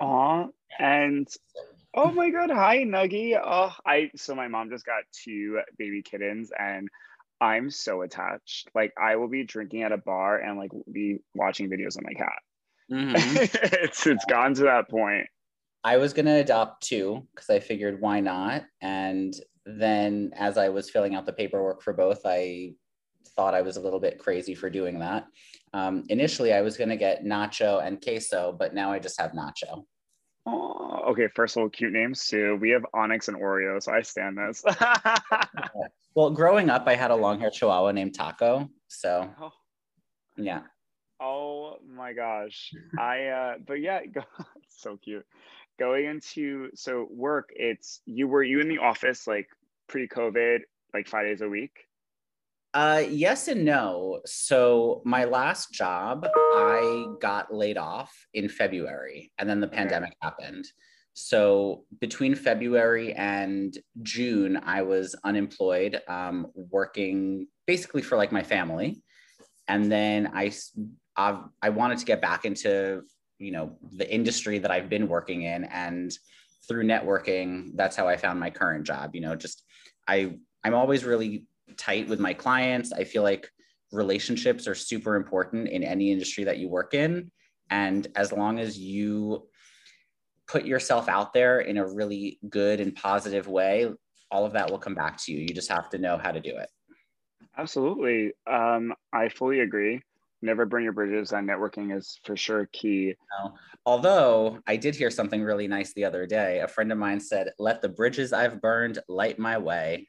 [0.00, 0.46] Aw,
[0.78, 1.28] and
[1.94, 3.38] oh my god, hi Nuggy.
[3.42, 6.88] Oh, I so my mom just got two baby kittens and
[7.40, 8.70] I'm so attached.
[8.74, 12.12] Like I will be drinking at a bar and like be watching videos of my
[12.12, 12.42] cat.
[12.90, 13.36] Mm-hmm.
[13.84, 15.26] it's it's gone to that point.
[15.84, 18.64] I was gonna adopt two because I figured why not.
[18.80, 19.34] And
[19.64, 22.74] then as I was filling out the paperwork for both, I
[23.36, 25.26] thought I was a little bit crazy for doing that.
[25.74, 29.84] Um, initially, I was gonna get Nacho and Queso, but now I just have Nacho.
[30.46, 31.26] Oh, okay.
[31.34, 32.56] First of all, cute names too.
[32.60, 34.64] We have Onyx and Oreo, so I stand this.
[36.14, 38.70] well, growing up, I had a long haired Chihuahua named Taco.
[38.86, 39.52] So, oh.
[40.36, 40.62] yeah.
[41.20, 42.72] Oh my gosh.
[42.98, 44.00] I, uh, but yeah,
[44.68, 45.26] so cute.
[45.78, 49.48] Going into so work, it's you were you in the office like
[49.88, 50.60] pre COVID,
[50.94, 51.85] like five days a week?
[52.76, 54.20] Uh, yes and no.
[54.26, 59.76] So my last job, I got laid off in February, and then the okay.
[59.76, 60.66] pandemic happened.
[61.14, 69.02] So between February and June, I was unemployed, um, working basically for like my family,
[69.68, 70.52] and then I
[71.16, 73.04] I've, I wanted to get back into
[73.38, 76.12] you know the industry that I've been working in, and
[76.68, 79.14] through networking, that's how I found my current job.
[79.14, 79.62] You know, just
[80.06, 81.46] I I'm always really
[81.76, 82.92] tight with my clients.
[82.92, 83.50] I feel like
[83.92, 87.30] relationships are super important in any industry that you work in.
[87.70, 89.48] And as long as you
[90.46, 93.90] put yourself out there in a really good and positive way,
[94.30, 95.40] all of that will come back to you.
[95.40, 96.68] You just have to know how to do it.
[97.58, 98.32] Absolutely.
[98.46, 100.02] Um, I fully agree.
[100.42, 103.14] Never burn your bridges, and networking is for sure key.
[103.42, 103.54] No.
[103.86, 106.60] Although I did hear something really nice the other day.
[106.60, 110.08] A friend of mine said, Let the bridges I've burned light my way.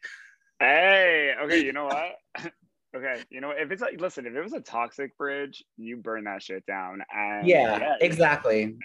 [0.60, 1.86] Hey, okay, you know
[2.36, 2.52] what?
[2.96, 6.24] okay, you know if it's like listen, if it was a toxic bridge, you burn
[6.26, 7.02] that shit down.
[7.14, 8.76] And yeah, yeah exactly.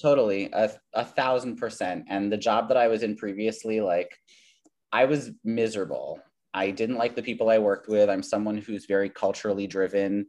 [0.00, 0.48] Totally.
[0.52, 2.04] A, a thousand percent.
[2.08, 4.16] And the job that I was in previously, like
[4.92, 6.20] I was miserable.
[6.54, 8.08] I didn't like the people I worked with.
[8.08, 10.26] I'm someone who's very culturally driven.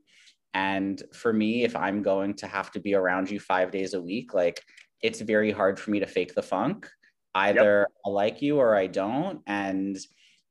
[0.56, 4.02] And for me, if I'm going to have to be around you five days a
[4.02, 4.60] week, like
[5.02, 6.90] it's very hard for me to fake the funk.
[7.36, 7.98] Either yep.
[8.08, 9.42] I like you or I don't.
[9.46, 9.98] And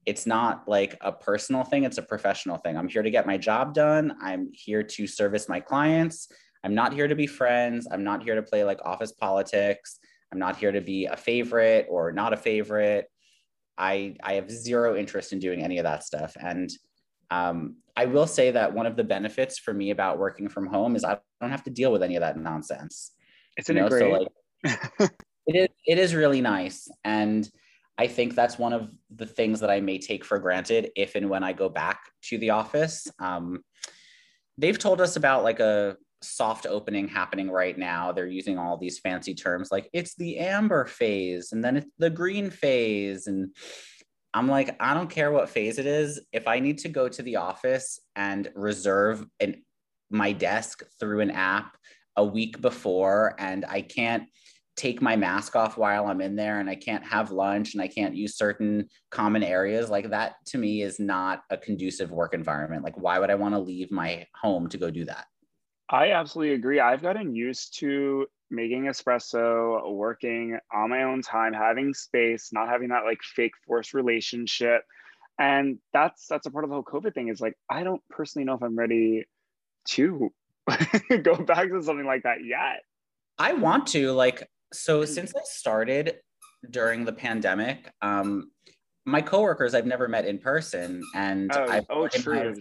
[0.08, 2.78] it's not like a personal thing, it's a professional thing.
[2.78, 4.16] I'm here to get my job done.
[4.22, 6.28] I'm here to service my clients.
[6.64, 7.86] I'm not here to be friends.
[7.92, 9.98] I'm not here to play like office politics.
[10.32, 13.10] I'm not here to be a favorite or not a favorite.
[13.76, 16.34] I, I have zero interest in doing any of that stuff.
[16.40, 16.70] And
[17.30, 20.96] um, I will say that one of the benefits for me about working from home
[20.96, 23.12] is I don't have to deal with any of that nonsense.
[23.58, 23.90] It's an you know?
[23.90, 24.28] So like,
[25.46, 25.68] it is.
[25.86, 27.48] It is really nice, and
[27.98, 31.28] I think that's one of the things that I may take for granted if and
[31.28, 33.08] when I go back to the office.
[33.18, 33.64] Um,
[34.56, 38.12] they've told us about like a soft opening happening right now.
[38.12, 42.10] They're using all these fancy terms like it's the amber phase and then it's the
[42.10, 43.26] green phase.
[43.26, 43.54] And
[44.32, 46.20] I'm like, I don't care what phase it is.
[46.32, 49.62] If I need to go to the office and reserve an,
[50.10, 51.76] my desk through an app
[52.16, 54.24] a week before and I can't
[54.78, 57.88] take my mask off while I'm in there and I can't have lunch and I
[57.88, 62.84] can't use certain common areas, like that to me is not a conducive work environment.
[62.84, 65.26] Like, why would I want to leave my home to go do that?
[65.90, 66.80] I absolutely agree.
[66.80, 72.88] I've gotten used to making espresso, working on my own time, having space, not having
[72.88, 74.82] that like fake forced relationship.
[75.38, 78.44] And that's that's a part of the whole COVID thing is like I don't personally
[78.44, 79.26] know if I'm ready
[79.90, 80.32] to
[81.22, 82.82] go back to something like that yet.
[83.38, 86.16] I want to like so since I started
[86.70, 88.50] during the pandemic, um,
[89.04, 92.54] my coworkers I've never met in person, and oh, I've oh true,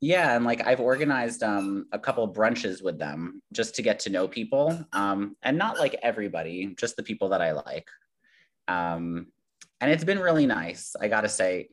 [0.00, 4.10] yeah, and like I've organized um, a couple brunches with them just to get to
[4.10, 7.88] know people, um, and not like everybody, just the people that I like.
[8.68, 9.26] Um,
[9.80, 10.96] and it's been really nice.
[10.98, 11.68] I gotta say,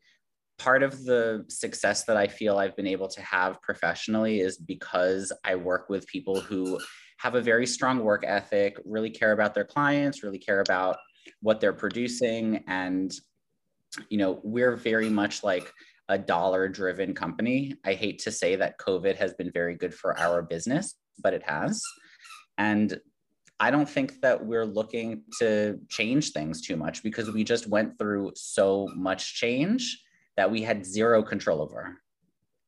[0.60, 5.32] part of the success that I feel I've been able to have professionally is because
[5.46, 6.80] I work with people who
[7.18, 10.98] have a very strong work ethic, really care about their clients, really care about
[11.42, 12.64] what they're producing.
[12.68, 13.14] And,
[14.10, 15.72] you know, we're very much like
[16.10, 17.76] a dollar driven company.
[17.86, 21.44] I hate to say that COVID has been very good for our business, but it
[21.44, 21.82] has.
[22.58, 23.00] And
[23.60, 27.98] I don't think that we're looking to change things too much because we just went
[27.98, 30.04] through so much change
[30.38, 31.98] that we had zero control over.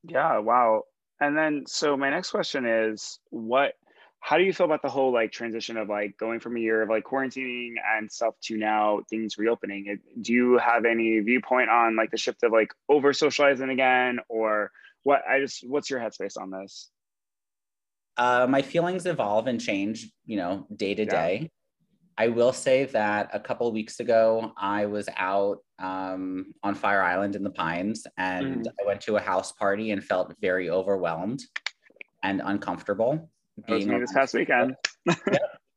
[0.04, 0.84] Yeah, wow.
[1.22, 3.74] And then so my next question is what
[4.22, 6.82] how do you feel about the whole like transition of like going from a year
[6.82, 10.00] of like quarantining and stuff to now things reopening?
[10.22, 14.20] Do you have any viewpoint on like the shift of like over socializing again?
[14.28, 14.72] Or
[15.04, 16.90] what i just what's your headspace on this?
[18.18, 21.50] Uh, my feelings evolve and change you know day to day.
[22.18, 27.38] I will say that a couple weeks ago i was out um, on fire island
[27.38, 28.72] in the pines and mm.
[28.82, 31.42] i went to a house party and felt very overwhelmed
[32.22, 33.30] and uncomfortable
[33.68, 34.76] being me this past weekend.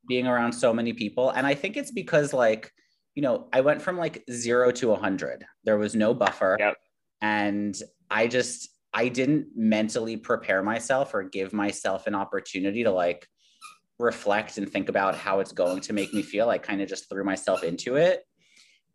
[0.08, 1.30] being around so many people.
[1.30, 2.72] And I think it's because like,
[3.14, 5.44] you know, I went from like zero to a hundred.
[5.64, 6.56] There was no buffer.
[6.58, 6.76] Yep.
[7.20, 7.76] And
[8.10, 13.26] I just I didn't mentally prepare myself or give myself an opportunity to like
[13.98, 16.50] reflect and think about how it's going to make me feel.
[16.50, 18.24] I kind of just threw myself into it.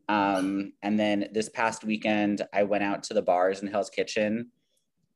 [0.09, 4.51] Um, and then this past weekend, I went out to the bars in Hell's Kitchen.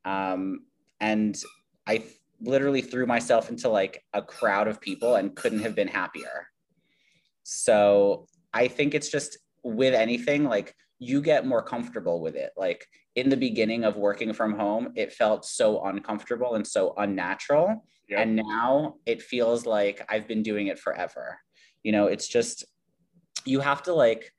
[0.03, 0.61] Um,
[0.99, 1.37] and
[1.85, 2.03] I
[2.41, 6.47] literally threw myself into like a crowd of people and couldn't have been happier.
[7.43, 12.51] So I think it's just with anything, like you get more comfortable with it.
[12.57, 12.85] Like
[13.15, 17.85] in the beginning of working from home, it felt so uncomfortable and so unnatural.
[18.09, 18.19] Yep.
[18.19, 21.39] And now it feels like I've been doing it forever.
[21.83, 22.65] You know, it's just,
[23.45, 24.31] you have to like,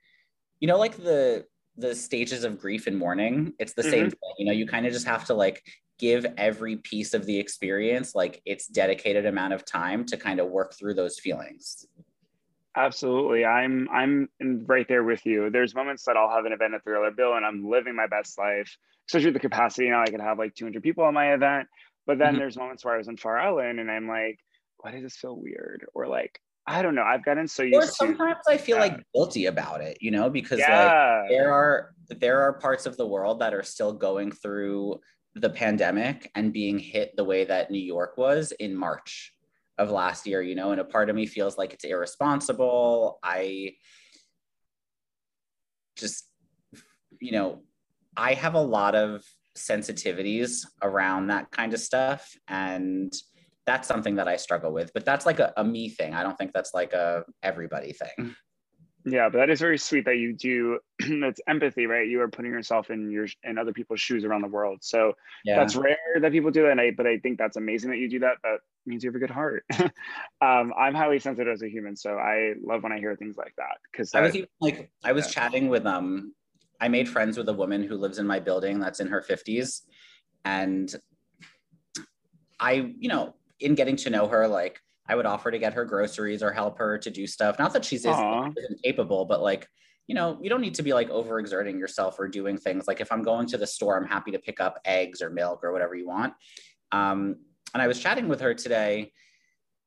[0.61, 1.45] you know, like the,
[1.77, 3.91] the stages of grief and mourning, it's the mm-hmm.
[3.91, 4.35] same thing.
[4.39, 5.63] You know, you kind of just have to like
[5.99, 10.49] give every piece of the experience like its dedicated amount of time to kind of
[10.49, 11.87] work through those feelings
[12.77, 14.29] absolutely i'm i'm
[14.67, 17.45] right there with you there's moments that i'll have an event at thriller bill and
[17.45, 18.77] i'm living my best life
[19.09, 21.69] especially with the capacity now i can have like 200 people on my event
[22.07, 22.39] but then mm-hmm.
[22.39, 24.39] there's moments where i was in fire island and i'm like
[24.79, 27.03] why does this feel weird or like I don't know.
[27.03, 30.11] I've gotten so used or sometimes to, I feel uh, like guilty about it, you
[30.11, 31.23] know, because yeah.
[31.23, 35.01] like there are there are parts of the world that are still going through
[35.35, 39.33] the pandemic and being hit the way that New York was in March
[39.79, 43.19] of last year, you know, and a part of me feels like it's irresponsible.
[43.23, 43.75] I
[45.97, 46.29] just,
[47.21, 47.63] you know,
[48.17, 49.25] I have a lot of
[49.57, 52.35] sensitivities around that kind of stuff.
[52.49, 53.13] And
[53.67, 56.15] that's something that I struggle with, but that's like a, a me thing.
[56.15, 58.35] I don't think that's like a everybody thing.
[59.05, 60.79] Yeah, but that is very sweet that you do.
[61.21, 62.09] that's empathy, right?
[62.09, 64.79] You are putting yourself in your in other people's shoes around the world.
[64.83, 65.15] So
[65.45, 65.57] yeah.
[65.57, 66.73] that's rare that people do that.
[66.73, 68.37] And I, but I think that's amazing that you do that.
[68.45, 69.65] That means you have a good heart.
[70.41, 73.55] um, I'm highly sensitive as a human, so I love when I hear things like
[73.57, 73.79] that.
[73.91, 75.33] Because I was even like, I was yeah.
[75.33, 76.33] chatting with um,
[76.81, 79.83] I made friends with a woman who lives in my building that's in her 50s,
[80.45, 80.95] and
[82.61, 84.81] I, you know, in getting to know her, like
[85.13, 87.59] I would offer to get her groceries or help her to do stuff.
[87.59, 88.07] Not that she's
[88.71, 89.69] incapable, but like,
[90.07, 92.89] you know, you don't need to be like overexerting yourself or doing things.
[92.89, 95.63] Like if I'm going to the store, I'm happy to pick up eggs or milk
[95.63, 96.33] or whatever you want.
[96.93, 97.37] Um,
[97.75, 99.13] and I was chatting with her today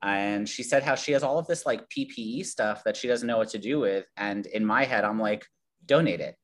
[0.04, 3.28] and she said how she has all of this like PPE stuff that she doesn't
[3.28, 4.06] know what to do with.
[4.18, 5.44] And in my head, I'm like,
[5.88, 6.36] donate it,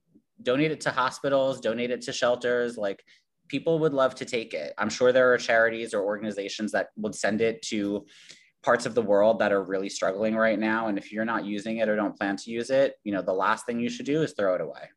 [0.41, 2.77] donate it to hospitals, donate it to shelters.
[2.77, 3.03] Like
[3.47, 4.73] people would love to take it.
[4.79, 8.07] I'm sure there are charities or organizations that would send it to
[8.63, 10.87] parts of the world that are really struggling right now.
[10.87, 13.33] And if you're not using it or don't plan to use it, you know, the
[13.33, 14.89] last thing you should do is throw it away.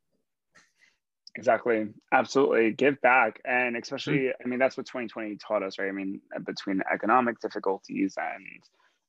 [1.36, 1.86] Exactly.
[2.12, 2.72] Absolutely.
[2.72, 3.40] Give back.
[3.44, 4.42] And especially, mm-hmm.
[4.44, 5.88] I mean, that's what 2020 taught us, right?
[5.88, 8.44] I mean, between economic difficulties and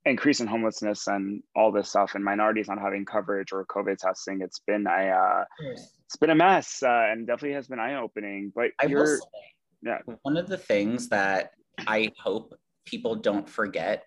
[0.06, 4.42] increase in homelessness and all this stuff and minorities not having coverage or COVID testing,
[4.42, 5.44] it's been a, uh,
[6.06, 9.24] it's been a mess uh, and definitely has been eye opening, but I you're, say,
[9.84, 10.00] yeah.
[10.24, 11.52] One of the things that
[11.86, 12.56] I hope
[12.86, 14.04] people don't forget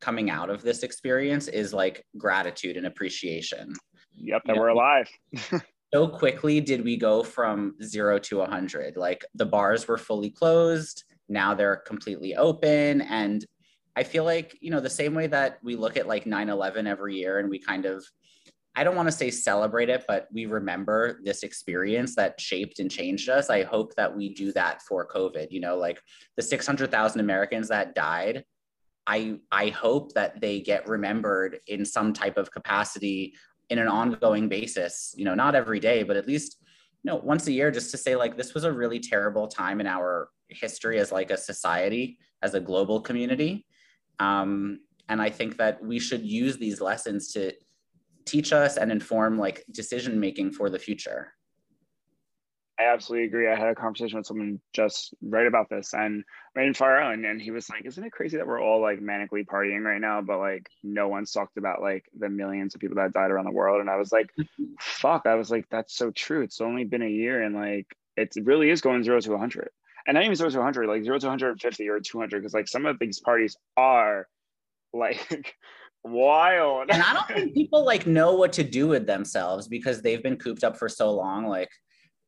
[0.00, 3.72] coming out of this experience is like gratitude and appreciation.
[4.14, 5.08] Yep, that you we're alive.
[5.94, 8.96] so quickly did we go from zero to 100.
[8.96, 13.02] Like the bars were fully closed, now they're completely open.
[13.02, 13.44] And
[13.96, 16.86] I feel like, you know, the same way that we look at like 9 11
[16.86, 18.04] every year and we kind of,
[18.76, 22.90] I don't want to say celebrate it, but we remember this experience that shaped and
[22.90, 23.50] changed us.
[23.50, 25.48] I hope that we do that for COVID.
[25.50, 26.00] You know, like
[26.36, 28.44] the 600,000 Americans that died
[29.08, 33.34] I I hope that they get remembered in some type of capacity
[33.70, 35.14] in an ongoing basis.
[35.16, 36.58] You know, not every day, but at least
[37.02, 39.80] you know once a year, just to say like this was a really terrible time
[39.80, 43.66] in our history as like a society, as a global community.
[44.20, 47.52] Um, and I think that we should use these lessons to
[48.26, 51.32] teach us and inform like decision making for the future.
[52.78, 53.48] I absolutely agree.
[53.48, 56.22] I had a conversation with someone just right about this and
[56.54, 59.00] right in Faro and, and he was like, Isn't it crazy that we're all like
[59.00, 62.96] manically partying right now, but like no one's talked about like the millions of people
[62.96, 63.80] that died around the world?
[63.80, 64.30] And I was like,
[64.80, 66.42] fuck, I was like, that's so true.
[66.42, 67.86] It's only been a year and like
[68.16, 69.70] it really is going zero to 100.
[70.06, 72.86] And not even zero to 100, like zero to 150 or 200, because like some
[72.86, 74.28] of these parties are
[74.92, 75.56] like
[76.04, 76.90] wild.
[76.90, 80.36] and I don't think people like know what to do with themselves because they've been
[80.36, 81.46] cooped up for so long.
[81.46, 81.68] Like,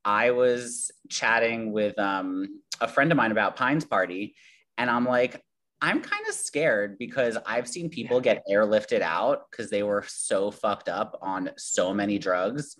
[0.05, 4.35] I was chatting with um, a friend of mine about Pines Party,
[4.79, 5.43] and I'm like,
[5.83, 10.51] I'm kind of scared because I've seen people get airlifted out because they were so
[10.51, 12.77] fucked up on so many drugs.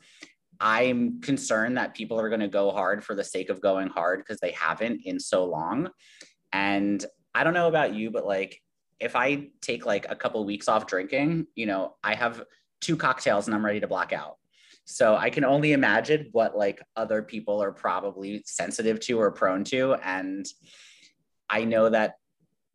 [0.61, 4.21] I'm concerned that people are going to go hard for the sake of going hard
[4.21, 5.89] because they haven't in so long.
[6.53, 7.03] And
[7.35, 8.61] I don't know about you, but like
[8.99, 12.43] if I take like a couple weeks off drinking, you know, I have
[12.83, 14.37] two cocktails and I'm ready to black out.
[14.91, 19.63] So I can only imagine what like other people are probably sensitive to or prone
[19.65, 19.95] to.
[20.03, 20.45] And
[21.49, 22.15] I know that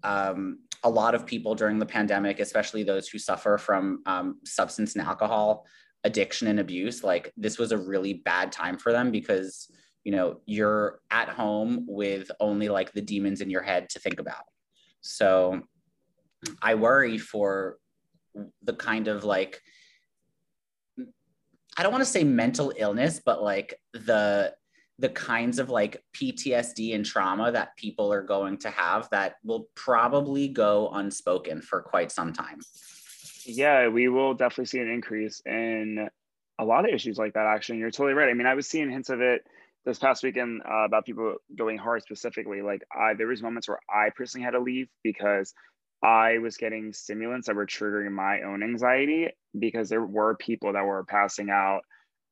[0.01, 4.95] um, a lot of people during the pandemic, especially those who suffer from um, substance
[4.95, 5.65] and alcohol
[6.05, 9.69] addiction and abuse, like this was a really bad time for them because
[10.05, 14.21] you know you're at home with only like the demons in your head to think
[14.21, 14.45] about.
[15.01, 15.63] So
[16.61, 17.77] I worry for
[18.63, 19.59] the kind of like
[21.77, 24.53] I don't want to say mental illness, but like the
[24.97, 29.67] the kinds of like PTSD and trauma that people are going to have that will
[29.75, 32.59] probably go unspoken for quite some time.
[33.45, 36.09] Yeah, we will definitely see an increase in
[36.59, 37.45] a lot of issues like that.
[37.45, 38.29] Actually, and you're totally right.
[38.29, 39.41] I mean, I was seeing hints of it
[39.85, 42.61] this past weekend uh, about people going hard specifically.
[42.61, 45.53] Like, I there was moments where I personally had to leave because
[46.05, 50.85] I was getting stimulants that were triggering my own anxiety because there were people that
[50.85, 51.81] were passing out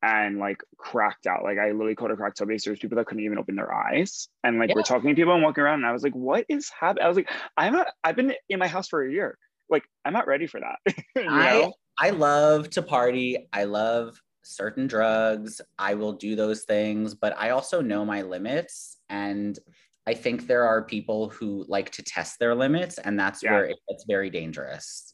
[0.03, 1.43] and like cracked out.
[1.43, 4.27] Like I literally called it cracked so There's people that couldn't even open their eyes.
[4.43, 4.75] And like yeah.
[4.75, 7.03] we're talking to people and walking around and I was like, what is happening?
[7.03, 9.39] I was like, I'm not, I've been in my house for a year.
[9.71, 10.95] Like I'm not ready for that.
[11.17, 11.73] I know?
[11.97, 13.47] I love to party.
[13.51, 15.61] I love certain drugs.
[15.79, 19.57] I will do those things, but I also know my limits and
[20.05, 23.51] I think there are people who like to test their limits, and that's yeah.
[23.51, 25.13] where it gets very dangerous.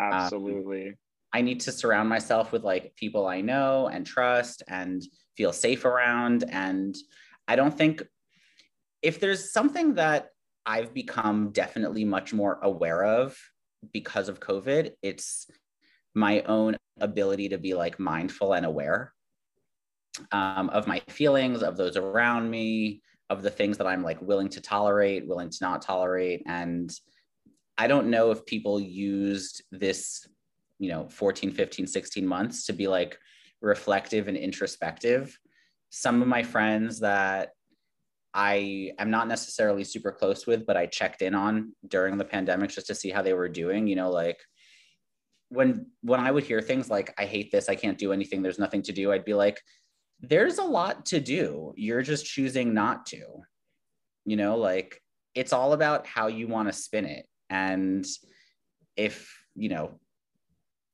[0.00, 0.88] Um, Absolutely.
[0.88, 0.94] Um,
[1.32, 5.02] I need to surround myself with like people I know and trust and
[5.36, 6.44] feel safe around.
[6.48, 6.94] And
[7.48, 8.04] I don't think
[9.02, 10.28] if there's something that
[10.64, 13.36] I've become definitely much more aware of
[13.92, 15.50] because of COVID, it's
[16.14, 19.12] my own ability to be like mindful and aware
[20.30, 24.48] um, of my feelings, of those around me, of the things that I'm like willing
[24.50, 26.42] to tolerate, willing to not tolerate.
[26.46, 26.92] And
[27.78, 30.26] I don't know if people used this,
[30.78, 33.18] you know, 14, 15, 16 months to be like
[33.60, 35.36] reflective and introspective.
[35.90, 37.50] Some of my friends that
[38.34, 42.70] I am not necessarily super close with, but I checked in on during the pandemic
[42.70, 44.38] just to see how they were doing, you know, like
[45.50, 48.58] when when I would hear things like I hate this, I can't do anything, there's
[48.58, 49.60] nothing to do, I'd be like
[50.28, 51.72] there's a lot to do.
[51.76, 53.24] You're just choosing not to.
[54.24, 55.02] You know, like
[55.34, 57.26] it's all about how you want to spin it.
[57.50, 58.06] And
[58.96, 59.98] if, you know,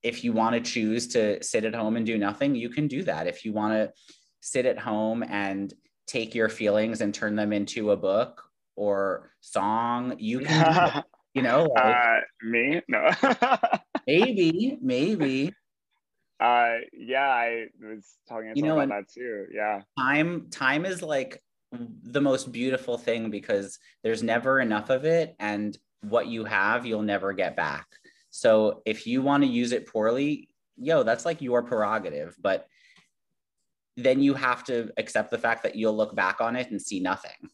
[0.03, 3.03] if you want to choose to sit at home and do nothing, you can do
[3.05, 3.27] that.
[3.27, 3.93] If you want to
[4.41, 5.73] sit at home and
[6.07, 8.43] take your feelings and turn them into a book
[8.77, 11.05] or song, you can,
[11.35, 13.11] you know, like, uh, me, no,
[14.07, 15.53] maybe, maybe,
[16.41, 19.47] uh, yeah, I was talking you know, about that too.
[19.53, 19.83] Yeah.
[19.99, 25.37] Time, time is like the most beautiful thing because there's never enough of it.
[25.39, 27.87] And what you have, you'll never get back.
[28.31, 32.35] So if you want to use it poorly, yo, that's like your prerogative.
[32.41, 32.67] But
[33.97, 37.01] then you have to accept the fact that you'll look back on it and see
[37.01, 37.51] nothing.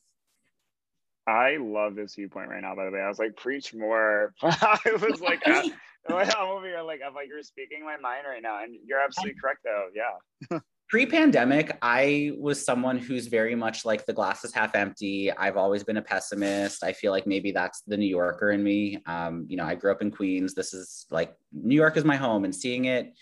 [1.26, 3.00] I love this viewpoint right now, by the way.
[3.00, 4.32] I was like, preach more.
[4.42, 5.42] I was like,
[6.14, 9.34] I'm over here like I'm like you're speaking my mind right now, and you're absolutely
[9.40, 9.88] correct though.
[9.94, 10.58] Yeah.
[10.88, 15.32] Pre-pandemic, I was someone who's very much like the glass is half empty.
[15.32, 16.84] I've always been a pessimist.
[16.84, 19.02] I feel like maybe that's the New Yorker in me.
[19.06, 20.54] Um, you know, I grew up in Queens.
[20.54, 23.12] This is like New York is my home, and seeing it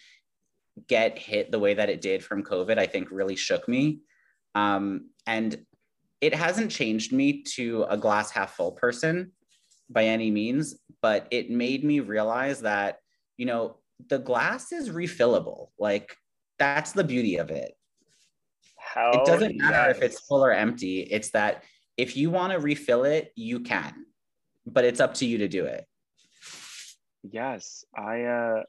[0.89, 4.01] get hit the way that it did from COVID, I think really shook me.
[4.55, 5.65] Um, and
[6.20, 9.32] it hasn't changed me to a glass half full person
[9.90, 12.98] by any means, but it made me realize that,
[13.36, 13.77] you know,
[14.09, 15.69] the glass is refillable.
[15.78, 16.16] Like
[16.59, 17.73] that's the beauty of it.
[18.77, 19.97] How it doesn't matter yes.
[19.97, 21.01] if it's full or empty.
[21.01, 21.65] It's that
[21.97, 24.06] if you want to refill it, you can,
[24.66, 25.85] but it's up to you to do it.
[27.23, 28.62] Yes, I uh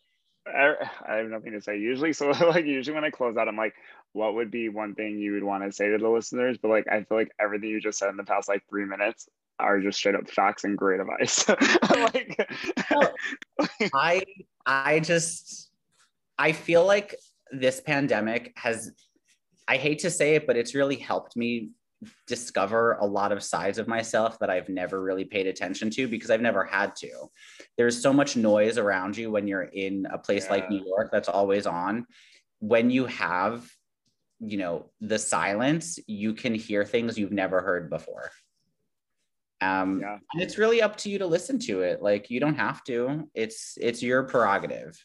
[0.47, 0.75] I,
[1.07, 2.13] I have nothing to say usually.
[2.13, 3.73] So like usually when I close out, I'm like,
[4.13, 6.57] what would be one thing you would want to say to the listeners?
[6.57, 9.27] But like I feel like everything you just said in the past like three minutes
[9.59, 11.47] are just straight up facts and great advice.
[11.89, 12.49] like
[12.91, 13.13] well,
[13.93, 14.23] I
[14.65, 15.69] I just
[16.37, 17.15] I feel like
[17.51, 18.91] this pandemic has
[19.67, 21.69] I hate to say it, but it's really helped me
[22.27, 26.29] discover a lot of sides of myself that I've never really paid attention to because
[26.29, 27.09] I've never had to.
[27.77, 30.51] There's so much noise around you when you're in a place yeah.
[30.51, 32.05] like New York that's always on.
[32.59, 33.67] When you have,
[34.39, 38.31] you know, the silence, you can hear things you've never heard before.
[39.65, 40.17] Um, yeah.
[40.33, 42.01] and it's really up to you to listen to it.
[42.01, 43.29] Like you don't have to.
[43.33, 45.03] It's it's your prerogative.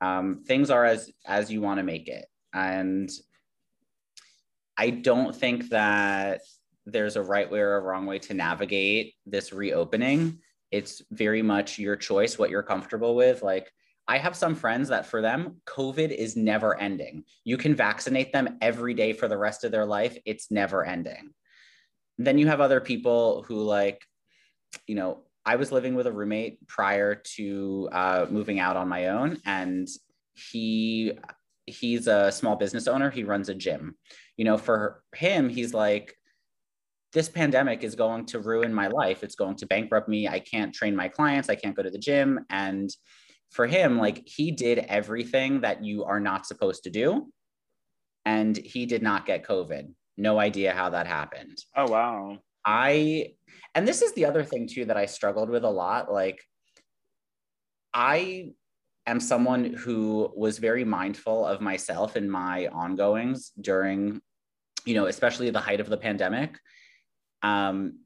[0.00, 3.10] Um, things are as as you want to make it, and
[4.76, 6.40] I don't think that
[6.86, 10.38] there's a right way or a wrong way to navigate this reopening.
[10.70, 13.42] It's very much your choice, what you're comfortable with.
[13.42, 13.70] Like
[14.08, 17.24] I have some friends that for them, COVID is never ending.
[17.44, 20.16] You can vaccinate them every day for the rest of their life.
[20.24, 21.32] It's never ending
[22.26, 24.02] then you have other people who like
[24.86, 29.08] you know i was living with a roommate prior to uh, moving out on my
[29.08, 29.88] own and
[30.34, 31.12] he
[31.66, 33.10] he's a small business owner.
[33.10, 33.96] He runs a gym.
[34.36, 36.16] You know for him he's like
[37.12, 39.24] this pandemic is going to ruin my life.
[39.24, 40.28] It's going to bankrupt me.
[40.28, 41.48] I can't train my clients.
[41.48, 42.46] I can't go to the gym.
[42.50, 42.88] And
[43.50, 47.32] for him like he did everything that you are not supposed to do
[48.24, 51.58] and he did not get covid no idea how that happened.
[51.76, 52.38] Oh, wow.
[52.64, 53.34] I,
[53.74, 56.12] and this is the other thing too that I struggled with a lot.
[56.12, 56.40] Like,
[57.94, 58.52] I
[59.06, 64.20] am someone who was very mindful of myself and my ongoings during,
[64.84, 66.58] you know, especially the height of the pandemic.
[67.42, 68.00] Um,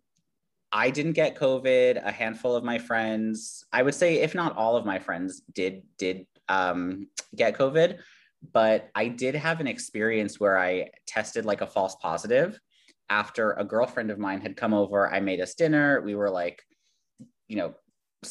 [0.72, 2.04] I didn't get COVID.
[2.04, 5.82] A handful of my friends, I would say, if not all of my friends, did
[5.98, 7.98] did um, get COVID
[8.52, 12.58] but I did have an experience where I tested like a false positive
[13.10, 15.12] after a girlfriend of mine had come over.
[15.12, 16.00] I made us dinner.
[16.02, 16.62] We were like,
[17.48, 17.74] you know,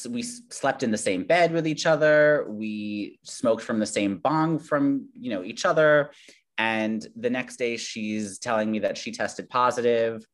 [0.09, 2.45] we slept in the same bed with each other.
[2.49, 6.11] We smoked from the same bong from, you know, each other.
[6.57, 10.25] And the next day she's telling me that she tested positive.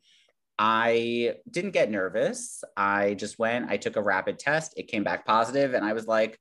[0.57, 2.63] I didn't get nervous.
[2.75, 4.73] I just went, I took a rapid test.
[4.77, 6.37] It came back positive, And I was like,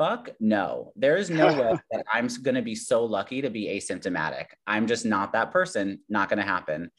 [0.00, 0.92] fuck no.
[0.96, 4.46] There is no way that I'm going to be so lucky to be asymptomatic.
[4.66, 6.00] I'm just not that person.
[6.08, 6.90] Not going to happen.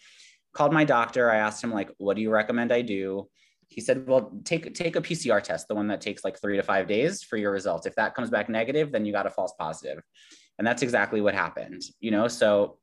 [0.53, 1.31] Called my doctor.
[1.31, 3.27] I asked him, like, what do you recommend I do?
[3.71, 6.63] he said, well, take take a PCR test, the one that takes like three to
[6.63, 7.87] five days for your results.
[7.87, 10.03] If that comes back negative, then you got a false positive.
[10.57, 12.27] And that's exactly what happened, you know?
[12.27, 12.79] So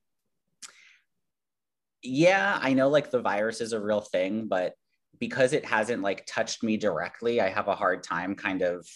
[2.02, 4.72] yeah, I know like the virus is a real thing, but
[5.18, 8.88] because it hasn't like touched me directly, I have a hard time kind of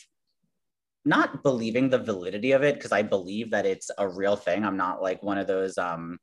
[1.05, 4.65] not believing the validity of it because I believe that it's a real thing.
[4.65, 6.19] I'm not like one of those um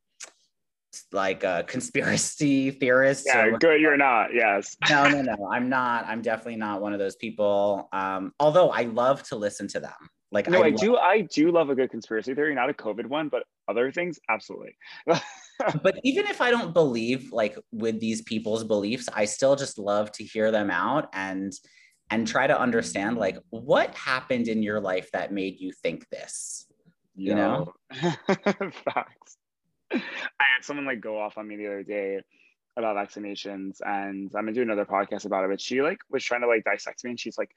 [1.12, 3.26] like uh conspiracy theorists.
[3.28, 4.34] Yeah, good you're not.
[4.34, 4.76] Yes.
[4.90, 5.50] no, no, no.
[5.52, 6.06] I'm not.
[6.08, 7.90] I'm definitely not one of those people.
[7.92, 10.10] Um although I love to listen to them.
[10.32, 13.08] Like no, I, I do I do love a good conspiracy theory, not a COVID
[13.08, 14.78] one, but other things absolutely.
[15.08, 20.12] but even if I don't believe like with these people's beliefs, I still just love
[20.14, 21.52] to hear them out and
[22.12, 26.66] and try to understand like what happened in your life that made you think this.
[27.16, 27.36] You Yo.
[27.36, 27.74] know?
[27.92, 29.38] Facts.
[29.92, 29.98] I
[30.56, 32.22] had someone like go off on me the other day
[32.78, 36.42] about vaccinations and I'm gonna do another podcast about it, but she like was trying
[36.42, 37.52] to like dissect me and she's like,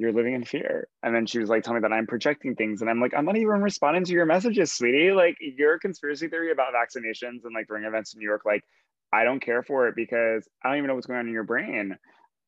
[0.00, 0.88] you're living in fear.
[1.02, 2.80] And then she was like, telling me that I'm projecting things.
[2.80, 5.12] And I'm like, I'm not even responding to your messages, sweetie.
[5.12, 8.64] Like your conspiracy theory about vaccinations and like ring events in New York, like
[9.12, 11.44] I don't care for it because I don't even know what's going on in your
[11.44, 11.98] brain.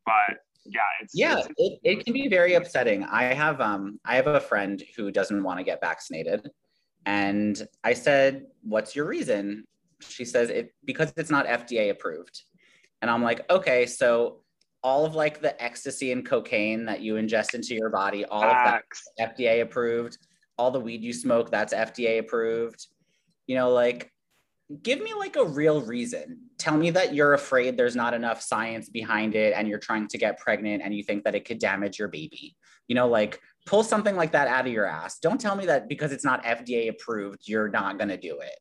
[0.06, 3.04] But yeah, it's yeah, it's, it, it can be very upsetting.
[3.04, 6.48] I have um I have a friend who doesn't want to get vaccinated.
[7.04, 9.64] And I said, What's your reason?
[10.00, 12.42] She says it because it's not FDA approved.
[13.00, 14.42] And I'm like, okay, so
[14.84, 19.02] all of like the ecstasy and cocaine that you ingest into your body, all Facts.
[19.18, 20.18] of that FDA approved.
[20.58, 22.86] All the weed you smoke, that's FDA approved.
[23.46, 24.11] You know, like
[24.82, 26.38] give me like a real reason.
[26.58, 30.18] Tell me that you're afraid there's not enough science behind it and you're trying to
[30.18, 32.56] get pregnant and you think that it could damage your baby.
[32.88, 35.18] You know, like pull something like that out of your ass.
[35.18, 38.58] Don't tell me that because it's not FDA approved, you're not going to do it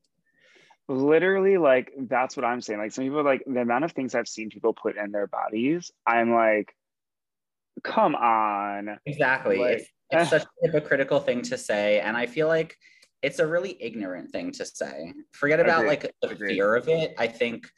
[0.88, 4.28] literally like that's what i'm saying like some people like the amount of things i've
[4.28, 6.74] seen people put in their bodies i'm like
[7.84, 12.48] come on exactly like, it's, it's such a hypocritical thing to say and i feel
[12.48, 12.76] like
[13.22, 15.14] it's a really ignorant thing to say.
[15.32, 16.56] Forget about like the Agreed.
[16.56, 17.14] fear of it.
[17.18, 17.70] I think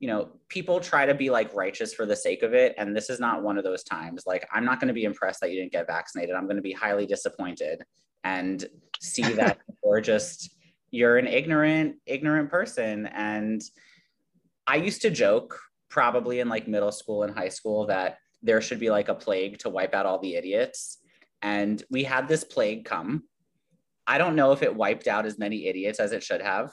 [0.00, 3.10] you know people try to be like righteous for the sake of it and this
[3.10, 4.24] is not one of those times.
[4.26, 6.34] Like i'm not going to be impressed that you didn't get vaccinated.
[6.34, 7.82] I'm going to be highly disappointed
[8.24, 8.64] and
[9.00, 10.50] see that or just
[10.90, 13.06] you're an ignorant ignorant person.
[13.06, 13.62] And
[14.66, 15.58] i used to joke
[15.88, 19.58] probably in like middle school and high school that there should be like a plague
[19.58, 20.98] to wipe out all the idiots.
[21.42, 23.24] And we had this plague come
[24.08, 26.72] i don't know if it wiped out as many idiots as it should have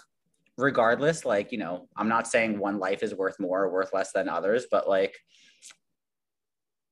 [0.57, 4.11] regardless like you know i'm not saying one life is worth more or worth less
[4.13, 5.15] than others but like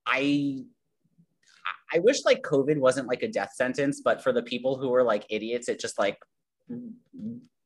[0.06, 0.60] i
[1.91, 5.03] i wish like covid wasn't like a death sentence but for the people who were
[5.03, 6.18] like idiots it just like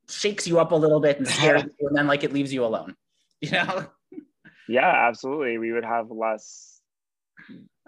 [0.10, 2.66] shakes you up a little bit and scares you, and then like it leaves you
[2.66, 2.96] alone.
[3.40, 3.86] You know?
[4.68, 5.60] Yeah, absolutely.
[5.60, 6.82] We would have less.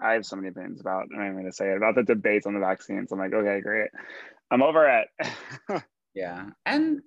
[0.00, 1.08] I have so many opinions about.
[1.12, 3.10] I'm going to say it about the debates on the vaccines.
[3.10, 3.90] I'm like, okay, great.
[4.50, 5.82] I'm over it.
[6.14, 7.00] yeah, and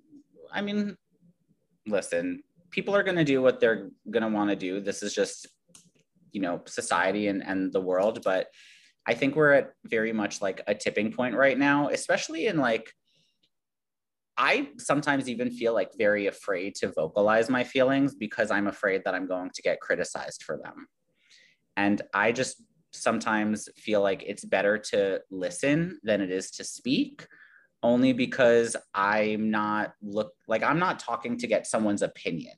[0.52, 0.96] I mean,
[1.88, 4.80] listen, people are going to do what they're going to want to do.
[4.80, 5.48] This is just,
[6.32, 8.48] you know, society and and the world, but.
[9.06, 12.90] I think we're at very much like a tipping point right now, especially in like
[14.38, 19.14] I sometimes even feel like very afraid to vocalize my feelings because I'm afraid that
[19.14, 20.88] I'm going to get criticized for them.
[21.78, 22.62] And I just
[22.94, 27.28] sometimes feel like it's better to listen than it is to speak
[27.82, 32.56] only because I'm not look like I'm not talking to get someone's opinion.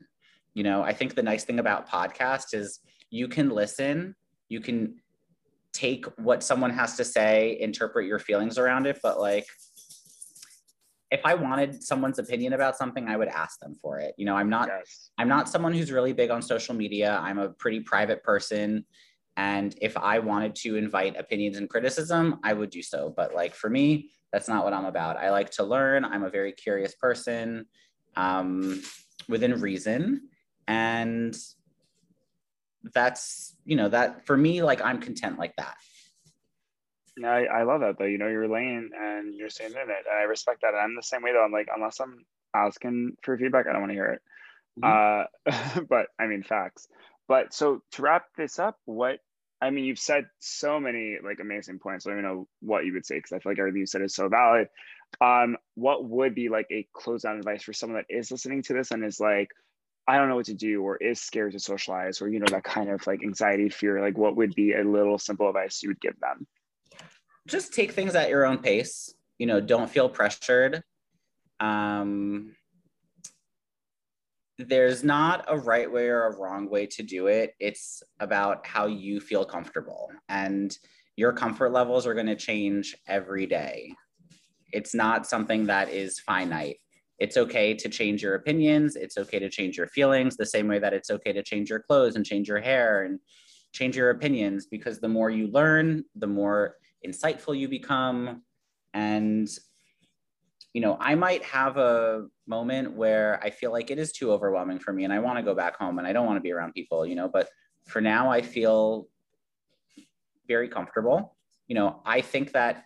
[0.54, 2.80] You know, I think the nice thing about podcast is
[3.10, 4.16] you can listen,
[4.50, 4.96] you can
[5.74, 9.48] take what someone has to say, interpret your feelings around it, but like
[11.12, 14.14] if I wanted someone's opinion about something, I would ask them for it.
[14.18, 15.12] You know, I'm not yes.
[15.18, 17.20] I'm not someone who's really big on social media.
[17.22, 18.86] I'm a pretty private person.
[19.38, 23.14] And if I wanted to invite opinions and criticism, I would do so.
[23.16, 25.18] But like for me, that's not what I'm about.
[25.18, 26.06] I like to learn.
[26.06, 27.66] I'm a very curious person
[28.16, 28.82] um,
[29.28, 30.30] within reason.
[30.68, 31.36] And
[32.94, 35.76] that's, you know, that for me, like I'm content like that.
[37.18, 38.06] Yeah, I, I love that though.
[38.06, 40.06] You know you're laying and you're staying in it.
[40.10, 40.74] And I respect that.
[40.74, 41.44] And I'm the same way though.
[41.44, 44.22] I'm like, unless I'm asking for feedback, I don't want to hear it.
[44.82, 45.80] Mm-hmm.
[45.80, 46.88] Uh, but I mean, facts.
[47.28, 49.20] But so to wrap this up, what
[49.62, 52.06] I mean, you've said so many like amazing points.
[52.06, 54.14] I don't know what you would say because I feel like everything you said is
[54.14, 54.68] so valid.
[55.22, 58.74] Um, what would be like a close down advice for someone that is listening to
[58.74, 59.50] this and is like,
[60.08, 62.64] I don't know what to do, or is scared to socialize, or you know that
[62.64, 64.02] kind of like anxiety, fear?
[64.02, 66.46] Like, what would be a little simple advice you would give them?
[67.48, 69.14] just take things at your own pace.
[69.38, 70.82] You know, don't feel pressured.
[71.60, 72.56] Um,
[74.58, 77.56] there's not a right way or a wrong way to do it.
[77.60, 80.10] It's about how you feel comfortable.
[80.30, 80.78] And
[81.18, 83.94] your comfort levels are going to change every day.
[84.72, 86.78] It's not something that is finite.
[87.20, 88.96] It's okay to change your opinions.
[88.96, 91.80] It's okay to change your feelings, the same way that it's okay to change your
[91.80, 93.20] clothes and change your hair and
[93.72, 96.76] change your opinions, because the more you learn, the more
[97.06, 98.42] insightful you become.
[98.94, 99.50] And,
[100.76, 104.80] you know, I might have a moment where I feel like it is too overwhelming
[104.80, 106.52] for me and I want to go back home and I don't want to be
[106.52, 107.48] around people, you know, but
[107.88, 109.08] for now, I feel
[110.50, 111.38] very comfortable.
[111.70, 112.84] You know, I think that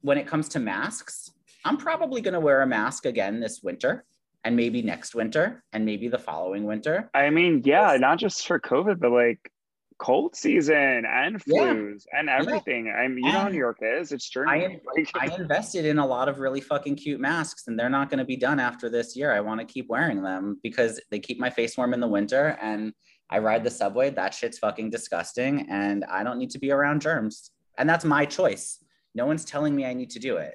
[0.00, 1.30] when it comes to masks,
[1.64, 4.04] I'm probably going to wear a mask again this winter
[4.42, 7.08] and maybe next winter and maybe the following winter.
[7.14, 9.52] I mean, yeah, not just for COVID, but like
[9.98, 12.18] cold season and flus yeah.
[12.18, 12.86] and everything.
[12.86, 12.92] Yeah.
[12.92, 14.12] I mean, you and know how New York is.
[14.12, 14.48] It's true.
[14.48, 14.80] I,
[15.14, 18.24] I invested in a lot of really fucking cute masks and they're not going to
[18.24, 19.32] be done after this year.
[19.32, 22.56] I want to keep wearing them because they keep my face warm in the winter
[22.62, 22.92] and
[23.30, 24.10] I ride the subway.
[24.10, 25.66] That shit's fucking disgusting.
[25.68, 27.50] And I don't need to be around germs.
[27.76, 28.78] And that's my choice.
[29.14, 30.54] No one's telling me I need to do it.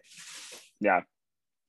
[0.79, 1.01] Yeah,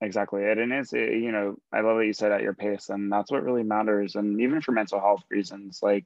[0.01, 0.49] exactly.
[0.49, 2.89] And it is, it, you know, I love that you said at your pace.
[2.89, 4.15] And that's what really matters.
[4.15, 6.05] And even for mental health reasons, like,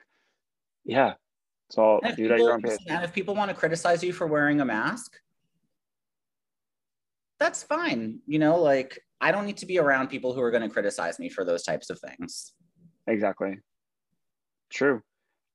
[0.85, 1.15] yeah,
[1.71, 2.79] so do that your own pace.
[2.89, 5.19] And if people want to criticize you for wearing a mask,
[7.39, 8.21] that's fine.
[8.27, 11.19] You know, like, I don't need to be around people who are going to criticize
[11.19, 12.53] me for those types of things.
[13.07, 13.59] Exactly.
[14.71, 15.03] True.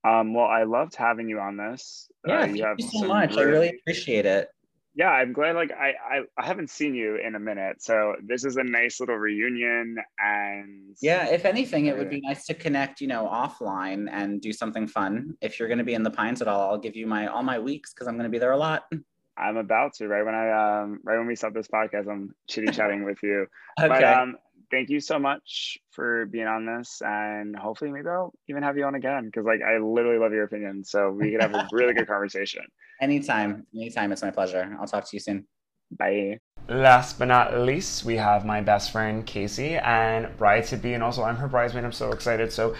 [0.03, 2.09] Um, well, I loved having you on this.
[2.27, 3.29] Uh, yeah, uh, you thank you so much.
[3.31, 4.49] Really, I really appreciate it.
[4.95, 5.55] Yeah, I'm glad.
[5.55, 8.99] Like, I, I I haven't seen you in a minute, so this is a nice
[8.99, 9.97] little reunion.
[10.19, 14.53] And yeah, if anything, it would be nice to connect, you know, offline and do
[14.53, 15.35] something fun.
[15.41, 17.43] If you're going to be in the Pines at all, I'll give you my all
[17.43, 18.83] my weeks because I'm going to be there a lot.
[19.37, 20.51] I'm about to right when I
[20.83, 23.47] um right when we start this podcast, I'm chitty chatting with you.
[23.79, 23.87] okay.
[23.87, 24.37] But um,
[24.71, 28.85] thank you so much for being on this and hopefully maybe i'll even have you
[28.85, 31.93] on again because like i literally love your opinion so we could have a really
[31.93, 32.63] good conversation.
[33.01, 34.75] Anytime anytime it's my pleasure.
[34.79, 35.45] I'll talk to you soon.
[35.91, 36.39] Bye.
[36.69, 41.03] Last but not least we have my best friend casey and bride to be and
[41.03, 41.83] also i'm her bridesmaid.
[41.83, 42.51] I'm so excited.
[42.51, 42.75] So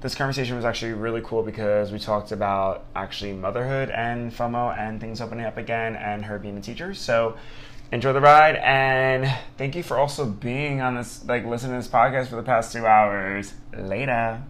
[0.00, 5.00] this conversation was actually really cool because we talked about actually motherhood and FOMO and
[5.00, 6.92] things opening up again and her being a teacher.
[6.92, 7.36] So
[7.92, 11.88] enjoy the ride and thank you for also being on this like listening to this
[11.88, 13.54] podcast for the past two hours.
[13.76, 14.42] Later.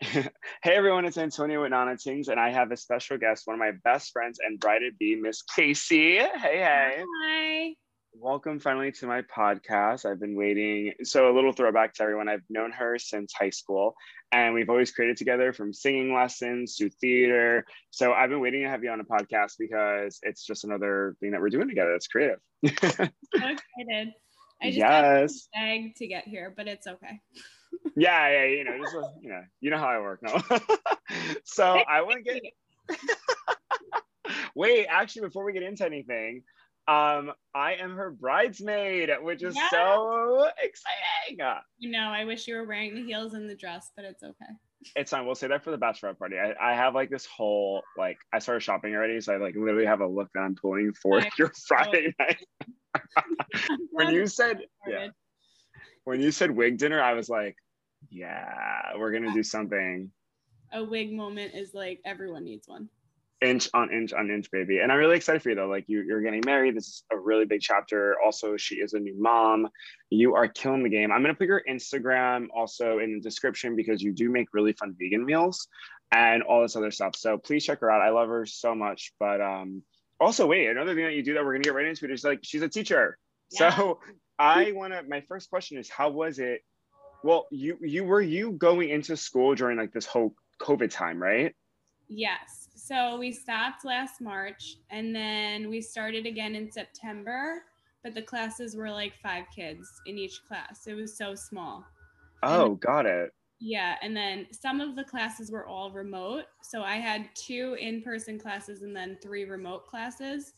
[0.62, 3.60] Hey everyone it's antonio with Nana Tingz and i have a special guest one of
[3.60, 6.16] my best friends and bride to be miss casey.
[6.16, 7.04] Hey hey.
[7.22, 7.74] Hi
[8.20, 10.06] welcome finally to my podcast.
[10.06, 10.92] I've been waiting.
[11.02, 12.28] So, a little throwback to everyone.
[12.28, 13.94] I've known her since high school,
[14.32, 17.64] and we've always created together from singing lessons to theater.
[17.90, 21.32] So, I've been waiting to have you on a podcast because it's just another thing
[21.32, 21.94] that we're doing together.
[21.94, 22.40] It's creative.
[22.64, 22.72] so
[23.34, 24.12] excited.
[24.62, 25.48] I just yes.
[25.54, 27.20] begged to get here, but it's okay.
[27.96, 30.22] yeah, yeah, you know, just you know, you know how I work.
[30.22, 30.40] No,
[31.44, 32.42] so I want to get.
[34.54, 36.42] Wait, actually, before we get into anything,
[36.88, 39.70] um, I am her bridesmaid, which is yes.
[39.70, 41.38] so exciting.
[41.78, 44.52] You know, I wish you were wearing the heels and the dress, but it's okay.
[44.94, 45.26] It's fine.
[45.26, 46.36] We'll say that for the bachelorette party.
[46.38, 49.86] I, I have like this whole like I started shopping already, so I like literally
[49.86, 52.46] have a look that I'm pulling for your Friday night.
[53.90, 55.08] when you said yeah,
[56.04, 57.56] when you said wig dinner, I was like,
[58.10, 60.10] yeah, we're gonna do something.
[60.72, 62.88] A wig moment is like everyone needs one
[63.46, 64.78] inch on inch on inch baby.
[64.78, 65.68] And i'm really excited for you though.
[65.68, 66.76] Like you, you're getting married.
[66.76, 68.16] This is a really big chapter.
[68.24, 69.68] Also she is a new mom.
[70.10, 71.10] You are killing the game.
[71.12, 74.72] I'm going to put your instagram also in the description because you do make really
[74.72, 75.68] fun vegan meals
[76.12, 77.16] and all this other stuff.
[77.16, 78.02] So please check her out.
[78.02, 79.12] I love her so much.
[79.18, 79.82] But um
[80.20, 82.10] also wait another thing that you do that we're going to get right into it
[82.10, 83.18] is like she's a teacher.
[83.52, 83.76] Yeah.
[83.76, 84.00] so
[84.38, 86.62] i want to my first question is how was it?
[87.22, 91.54] Well you you were you going into school during like this whole covid time right?
[92.08, 97.62] Yes so we stopped last March and then we started again in September,
[98.04, 100.86] but the classes were like five kids in each class.
[100.86, 101.84] It was so small.
[102.44, 103.32] Oh, and, got it.
[103.58, 103.96] Yeah.
[104.02, 106.44] And then some of the classes were all remote.
[106.62, 110.52] So I had two in person classes and then three remote classes,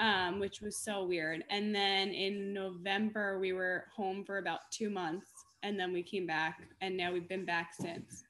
[0.00, 1.44] um, which was so weird.
[1.48, 5.30] And then in November, we were home for about two months
[5.62, 8.23] and then we came back and now we've been back since.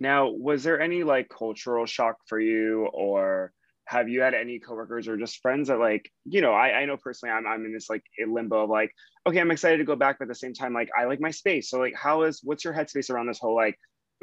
[0.00, 3.52] Now, was there any like cultural shock for you or
[3.86, 6.96] have you had any coworkers or just friends that like, you know, I, I know
[6.96, 8.92] personally I'm, I'm in this like limbo of like,
[9.26, 11.30] okay, I'm excited to go back, but at the same time, like I like my
[11.30, 11.70] space.
[11.70, 13.78] So like, how is, what's your headspace around this whole like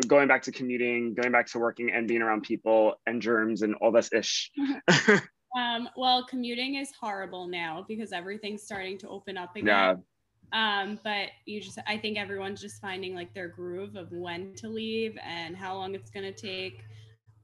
[0.07, 3.75] going back to commuting, going back to working and being around people and germs and
[3.75, 4.51] all this ish?
[5.57, 9.67] um, well, commuting is horrible now because everything's starting to open up again.
[9.67, 9.95] Yeah.
[10.53, 14.69] Um, but you just, I think everyone's just finding like their groove of when to
[14.69, 16.85] leave and how long it's going to take.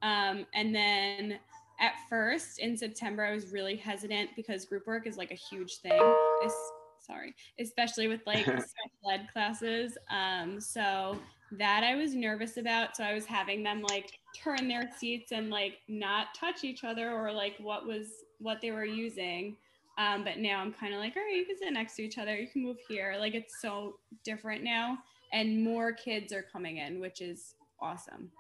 [0.02, 1.40] Um, and then
[1.80, 5.78] at first in September, I was really hesitant because group work is like a huge
[5.78, 6.00] thing.
[6.44, 9.98] It's, sorry, especially with like special ed classes.
[10.12, 11.18] Um, so
[11.54, 12.96] that I was nervous about.
[12.96, 17.12] So I was having them like turn their seats and like not touch each other
[17.12, 18.08] or like what was
[18.38, 19.58] what they were using.
[20.00, 22.18] Um, but now I'm kind of like, all right, you can sit next to each
[22.18, 22.36] other.
[22.36, 23.18] You can move here.
[23.20, 24.98] Like it's so different now,
[25.34, 28.32] and more kids are coming in, which is awesome.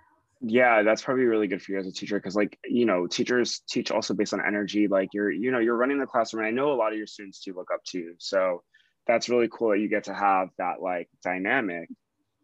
[0.41, 3.61] Yeah, that's probably really good for you as a teacher because, like, you know, teachers
[3.69, 4.87] teach also based on energy.
[4.87, 7.07] Like, you're, you know, you're running the classroom, and I know a lot of your
[7.07, 8.15] students do look up to you.
[8.19, 8.63] So
[9.05, 11.89] that's really cool that you get to have that like dynamic.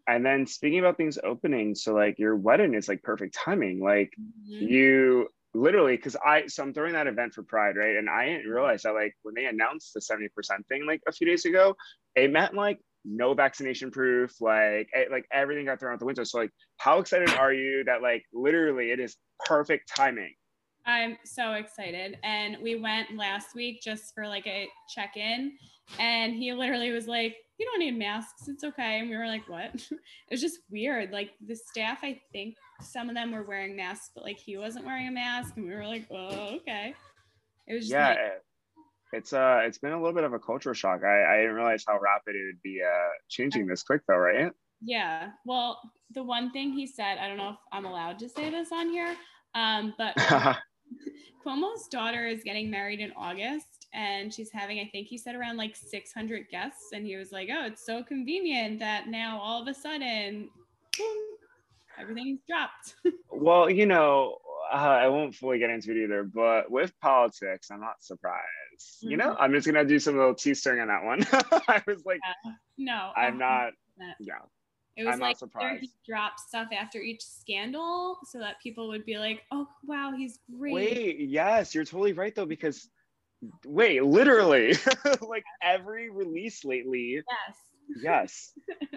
[0.08, 3.80] And then speaking about things opening, so like your wedding is like perfect timing.
[3.80, 4.68] Like, mm-hmm.
[4.68, 7.96] you literally because I so I'm throwing that event for Pride, right?
[7.96, 10.30] And I didn't realize that like when they announced the 70%
[10.68, 11.76] thing like a few days ago,
[12.16, 16.24] it meant like no vaccination proof, like it, like everything got thrown out the window.
[16.24, 19.16] So like how excited are you that like literally it is
[19.46, 20.34] perfect timing?
[20.86, 22.20] I'm so excited.
[22.24, 25.54] And we went last week just for like a check-in
[26.00, 29.00] and he literally was like, You don't need masks, it's okay.
[29.00, 29.74] And we were like, What?
[29.92, 30.00] it
[30.32, 31.12] was just weird.
[31.12, 34.86] Like the staff, I think some of them were wearing masks, but like he wasn't
[34.86, 36.94] wearing a mask, and we were like, oh, okay.
[37.68, 38.10] It was yeah.
[38.10, 38.20] Like,
[39.14, 41.04] it's uh, it's been a little bit of a cultural shock.
[41.04, 44.52] I, I didn't realize how rapid it would be uh, changing this quick, though, right?
[44.82, 45.30] Yeah.
[45.46, 45.80] Well,
[46.14, 48.90] the one thing he said, I don't know if I'm allowed to say this on
[48.90, 49.16] here,
[49.56, 50.16] um, but
[51.46, 55.58] Cuomo's daughter is getting married in August, and she's having, I think he said, around
[55.58, 59.68] like 600 guests, and he was like, "Oh, it's so convenient that now all of
[59.68, 60.50] a sudden,
[60.98, 61.18] boom,
[62.00, 62.96] everything's dropped.
[63.32, 64.38] well, you know,
[64.72, 68.44] uh, I won't fully get into it either, but with politics, I'm not surprised.
[68.80, 69.12] Mm-hmm.
[69.12, 69.42] You know, mm-hmm.
[69.42, 71.26] I'm just gonna do some little tea stirring on that one.
[71.68, 72.52] I was like, yeah.
[72.78, 73.74] no, I'm not.
[74.20, 74.36] Yeah.
[74.98, 75.38] It was I'm like
[75.82, 80.40] he dropped stuff after each scandal so that people would be like, "Oh, wow, he's
[80.58, 82.90] great." Wait, yes, you're totally right though because
[83.66, 84.76] wait, literally,
[85.22, 87.22] like every release lately.
[88.00, 88.54] Yes.
[88.72, 88.90] Yes.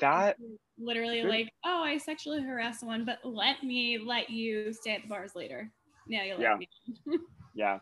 [0.00, 0.36] That
[0.78, 5.08] literally like, oh, I sexually harassed someone, but let me let you stay at the
[5.08, 5.70] bars later.
[6.08, 6.56] Yeah, you let yeah.
[6.56, 6.68] me.
[7.54, 7.78] yeah.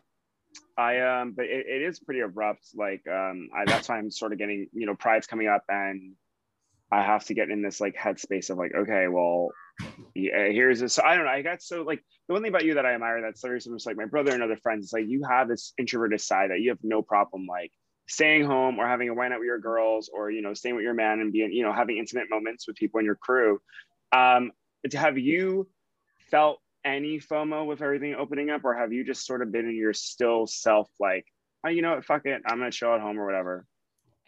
[0.77, 2.67] I um but it, it is pretty abrupt.
[2.75, 6.13] Like um I that's why I'm sort of getting, you know, pride's coming up and
[6.91, 9.49] I have to get in this like headspace of like, okay, well,
[10.13, 10.93] yeah, here's this.
[10.93, 11.31] So I don't know.
[11.31, 13.85] I got so like the one thing about you that I admire that's serious, just
[13.85, 16.69] like my brother and other friends, is like you have this introverted side that you
[16.69, 17.71] have no problem like
[18.07, 20.83] staying home or having a wine out with your girls or you know staying with
[20.83, 23.59] your man and being you know having intimate moments with people in your crew.
[24.11, 24.51] Um
[24.89, 25.67] to have you
[26.29, 29.75] felt any fomo with everything opening up or have you just sort of been in
[29.75, 31.25] your still self like
[31.65, 32.05] oh you know what?
[32.05, 32.41] Fuck it.
[32.45, 33.65] I'm gonna chill at home or whatever.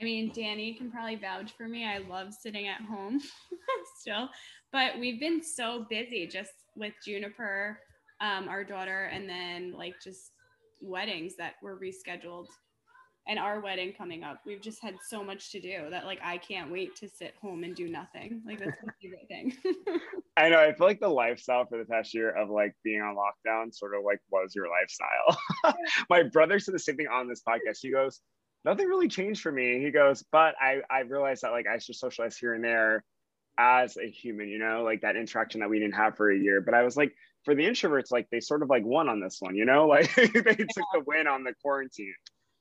[0.02, 1.86] I mean danny can probably vouch for me.
[1.86, 3.22] I love sitting at home
[4.00, 4.30] still
[4.72, 7.80] but we've been so busy just with juniper
[8.22, 10.32] um, our daughter and then like just
[10.82, 12.48] weddings that were rescheduled
[13.28, 14.40] and our wedding coming up.
[14.46, 17.64] We've just had so much to do that like I can't wait to sit home
[17.64, 18.42] and do nothing.
[18.46, 19.56] Like that's my favorite thing.
[20.38, 20.60] I know.
[20.60, 23.96] I feel like the lifestyle for the past year of like being on lockdown sort
[23.96, 25.76] of like was your lifestyle.
[26.10, 27.80] my brother said the same thing on this podcast.
[27.82, 28.22] He goes,
[28.64, 29.82] nothing really changed for me.
[29.84, 33.04] He goes, but I I realized that like I should socialize here and there
[33.58, 36.62] as a human, you know, like that interaction that we didn't have for a year.
[36.62, 37.12] But I was like,
[37.44, 40.14] for the introverts, like they sort of like won on this one, you know, like
[40.16, 40.42] they yeah.
[40.42, 42.14] took the win on the quarantine.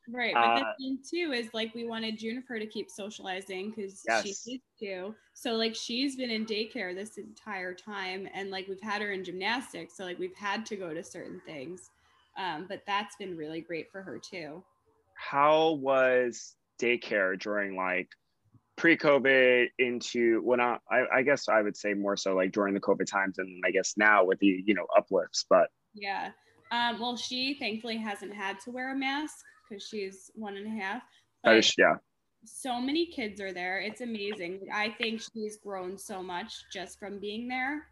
[0.09, 0.35] Right.
[0.35, 4.23] But uh, the thing too is like we wanted Juniper to keep socializing because yes.
[4.23, 5.15] she needs to.
[5.35, 9.25] So like she's been in daycare this entire time and like we've had her in
[9.25, 9.97] gymnastics.
[9.97, 11.91] So like we've had to go to certain things.
[12.39, 14.63] Um, but that's been really great for her too.
[15.15, 18.09] How was daycare during like
[18.77, 23.07] pre-COVID into when I, I guess I would say more so like during the COVID
[23.07, 26.31] times and I guess now with the you know uplifts, but yeah.
[26.73, 29.37] Um, well, she thankfully hasn't had to wear a mask
[29.69, 31.03] because she's one and a half.
[31.43, 31.97] But yeah.
[32.45, 33.81] So many kids are there.
[33.81, 34.69] It's amazing.
[34.73, 37.87] I think she's grown so much just from being there.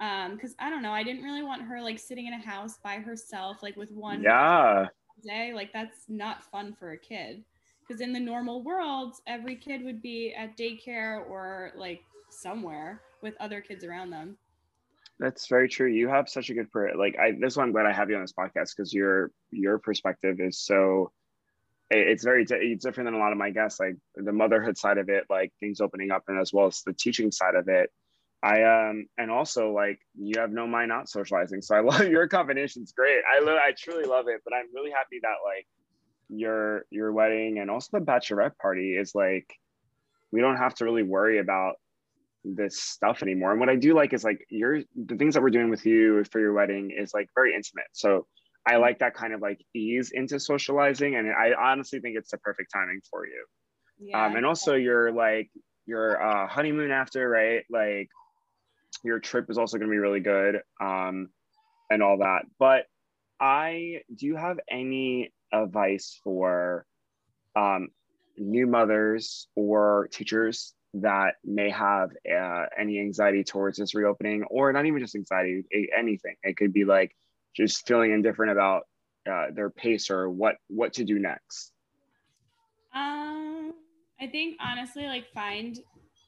[0.00, 2.78] Um, because I don't know, I didn't really want her like sitting in a house
[2.84, 4.86] by herself, like with one yeah
[5.24, 5.52] day.
[5.52, 7.44] Like that's not fun for a kid.
[7.80, 13.34] Because in the normal world, every kid would be at daycare or like somewhere with
[13.40, 14.36] other kids around them.
[15.18, 15.88] That's very true.
[15.88, 18.16] You have such a good per like I this one I'm glad I have you
[18.16, 21.12] on this podcast because your your perspective is so
[21.90, 25.08] it's very it's different than a lot of my guests like the motherhood side of
[25.08, 27.90] it like things opening up and as well as the teaching side of it
[28.42, 32.28] i um and also like you have no mind not socializing so i love your
[32.28, 35.66] combination's great i love i truly love it but i'm really happy that like
[36.28, 39.54] your your wedding and also the bachelorette party is like
[40.30, 41.76] we don't have to really worry about
[42.44, 43.50] this stuff anymore.
[43.50, 46.24] And what I do like is like your the things that we're doing with you
[46.30, 47.86] for your wedding is like very intimate.
[47.92, 48.26] So
[48.66, 52.38] I like that kind of like ease into socializing, and I honestly think it's the
[52.38, 53.44] perfect timing for you.
[53.98, 54.26] Yeah.
[54.26, 55.50] Um, and also your like
[55.86, 57.64] your uh, honeymoon after, right?
[57.70, 58.08] Like
[59.04, 61.28] your trip is also going to be really good, um,
[61.90, 62.42] and all that.
[62.58, 62.84] But
[63.40, 66.84] I do you have any advice for
[67.56, 67.88] um,
[68.36, 74.86] new mothers or teachers that may have uh, any anxiety towards this reopening, or not
[74.86, 75.64] even just anxiety,
[75.96, 76.36] anything?
[76.42, 77.14] It could be like
[77.56, 78.82] just feeling indifferent about
[79.30, 81.72] uh, their pace or what what to do next.
[82.94, 83.74] Um,
[84.20, 85.78] I think honestly, like find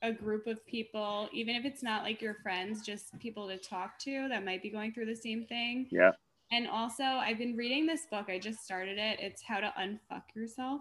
[0.02, 3.98] a group of people, even if it's not like your friends, just people to talk
[4.00, 5.86] to that might be going through the same thing.
[5.90, 6.12] Yeah.
[6.52, 8.26] And also, I've been reading this book.
[8.28, 9.20] I just started it.
[9.20, 10.80] It's How to Unfuck Yourself.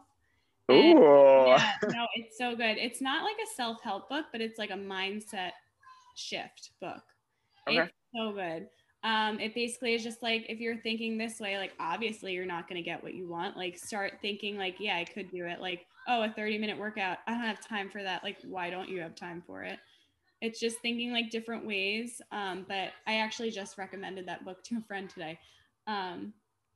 [0.72, 1.48] Ooh.
[1.48, 2.78] Yeah, no, it's so good.
[2.78, 5.52] It's not like a self help book, but it's like a mindset
[6.16, 7.02] shift book.
[7.68, 7.80] Okay.
[7.80, 8.68] It's so good.
[9.04, 12.68] Um, it basically is just like if you're thinking this way, like obviously you're not
[12.68, 13.56] going to get what you want.
[13.56, 15.62] Like start thinking like, yeah, I could do it.
[15.62, 17.20] Like, oh, a 30 minute workout.
[17.28, 18.24] I don't have time for that.
[18.24, 19.80] Like, why don't you have time for it?
[20.42, 22.22] It's just thinking like different ways.
[22.32, 25.40] Um, but I actually just recommended that book to a friend today.
[25.88, 26.34] Um,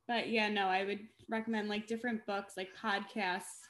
[0.07, 0.99] but yeah, no, I would
[1.29, 3.61] recommend like different books, like podcasts,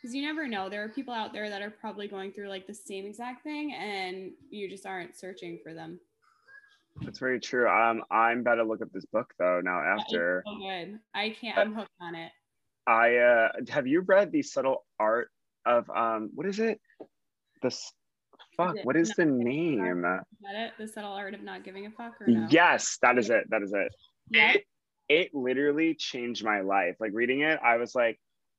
[0.00, 0.68] because you never know.
[0.68, 3.74] There are people out there that are probably going through like the same exact thing,
[3.74, 5.98] and you just aren't searching for them.
[7.02, 7.68] That's very true.
[7.68, 10.42] Um, I'm about to look up this book though now after.
[10.46, 10.98] So good.
[11.14, 11.58] I can't.
[11.58, 12.32] I'm hooked on it.
[12.86, 15.30] I uh, have you read the subtle art
[15.66, 16.80] of um, what is it?
[17.62, 17.92] This
[18.56, 18.76] fuck.
[18.78, 19.84] Is what is the name?
[19.84, 20.02] Is
[20.42, 20.72] that it?
[20.78, 22.20] The subtle art of not giving a fuck.
[22.20, 22.46] Or no?
[22.50, 23.44] Yes, that is it.
[23.50, 23.94] That is it.
[24.30, 24.52] Yeah.
[24.52, 24.64] It,
[25.08, 26.96] it literally changed my life.
[27.00, 28.18] Like reading it, I was like,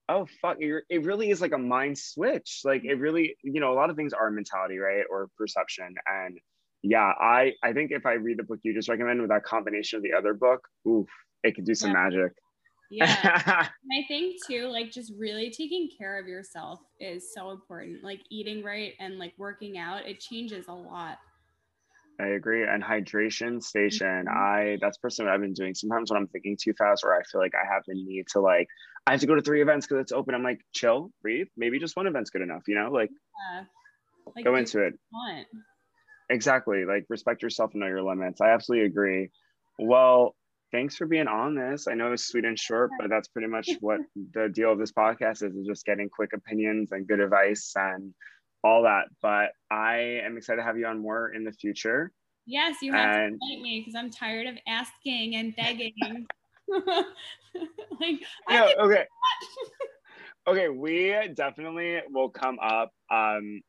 [0.09, 2.61] oh fuck, it really is like a mind switch.
[2.65, 6.37] Like it really, you know, a lot of things are mentality, right, or perception, and
[6.81, 9.97] yeah, I I think if I read the book you just recommended with that combination
[9.97, 11.07] of the other book, oof,
[11.43, 12.03] it could do some yeah.
[12.03, 12.33] magic.
[12.91, 13.67] Yeah.
[13.91, 18.03] I think too, like just really taking care of yourself is so important.
[18.03, 21.19] Like eating right and like working out, it changes a lot.
[22.19, 22.63] I agree.
[22.63, 24.37] And hydration station, mm-hmm.
[24.37, 25.73] I that's personally what I've been doing.
[25.73, 28.41] Sometimes when I'm thinking too fast or I feel like I have the need to
[28.41, 28.67] like
[29.07, 30.35] I have to go to three events because it's open.
[30.35, 31.47] I'm like, chill, breathe.
[31.57, 32.89] Maybe just one event's good enough, you know?
[32.91, 33.09] Like,
[33.53, 33.63] yeah.
[34.35, 34.93] like go into it.
[36.29, 39.31] Exactly like respect yourself and know your limits i absolutely agree
[39.79, 40.35] well
[40.71, 43.67] thanks for being on this i know it's sweet and short but that's pretty much
[43.79, 43.99] what
[44.33, 48.13] the deal of this podcast is, is just getting quick opinions and good advice and
[48.63, 52.11] all that but i am excited to have you on more in the future.
[52.45, 53.39] Yes you have and...
[53.39, 56.25] to invite me because i'm tired of asking and begging.
[57.99, 59.05] Like yeah, okay.
[60.47, 63.61] okay we definitely will come up um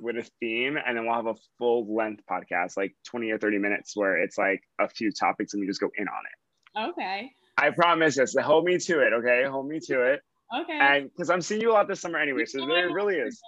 [0.00, 3.58] with a theme and then we'll have a full length podcast like 20 or 30
[3.58, 6.90] minutes where it's like a few topics and we just go in on it.
[6.90, 7.32] Okay.
[7.56, 9.44] I promise this hold me to it okay?
[9.48, 10.20] Hold me to it.
[10.60, 10.78] Okay.
[10.78, 13.40] And because i'm seeing you a lot this summer anyway so there really is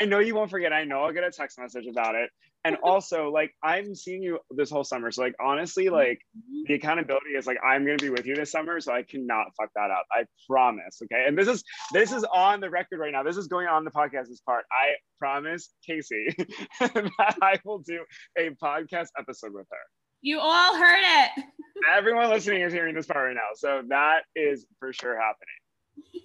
[0.00, 0.72] i know you won't forget.
[0.72, 2.30] I know i'll get a text message about it.
[2.64, 5.10] And also like i'm seeing you this whole summer.
[5.10, 6.62] So like honestly like mm-hmm.
[6.66, 9.70] the accountability is like i'm gonna be with you this summer so i cannot fuck
[9.74, 10.06] that up.
[10.12, 11.24] I promise okay?
[11.26, 13.22] And this is this is on the record right now.
[13.22, 14.64] This is going on the podcast this part.
[14.70, 16.26] I promise casey
[16.80, 18.00] that i will do
[18.38, 19.78] a podcast episode with her.
[20.20, 21.44] You all heard it.
[21.90, 23.50] Everyone listening is hearing this part right now.
[23.56, 26.22] So that is for sure happening.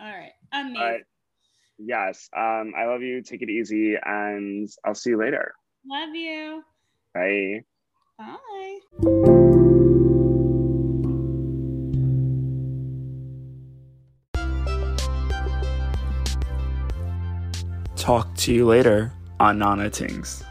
[0.00, 0.32] All right.
[0.52, 1.04] Amazing
[1.82, 5.54] yes um i love you take it easy and i'll see you later
[5.86, 6.62] Love you.
[7.14, 7.64] Bye.
[8.18, 8.78] Bye.
[17.96, 20.44] Talk to you later on Nana Tingz.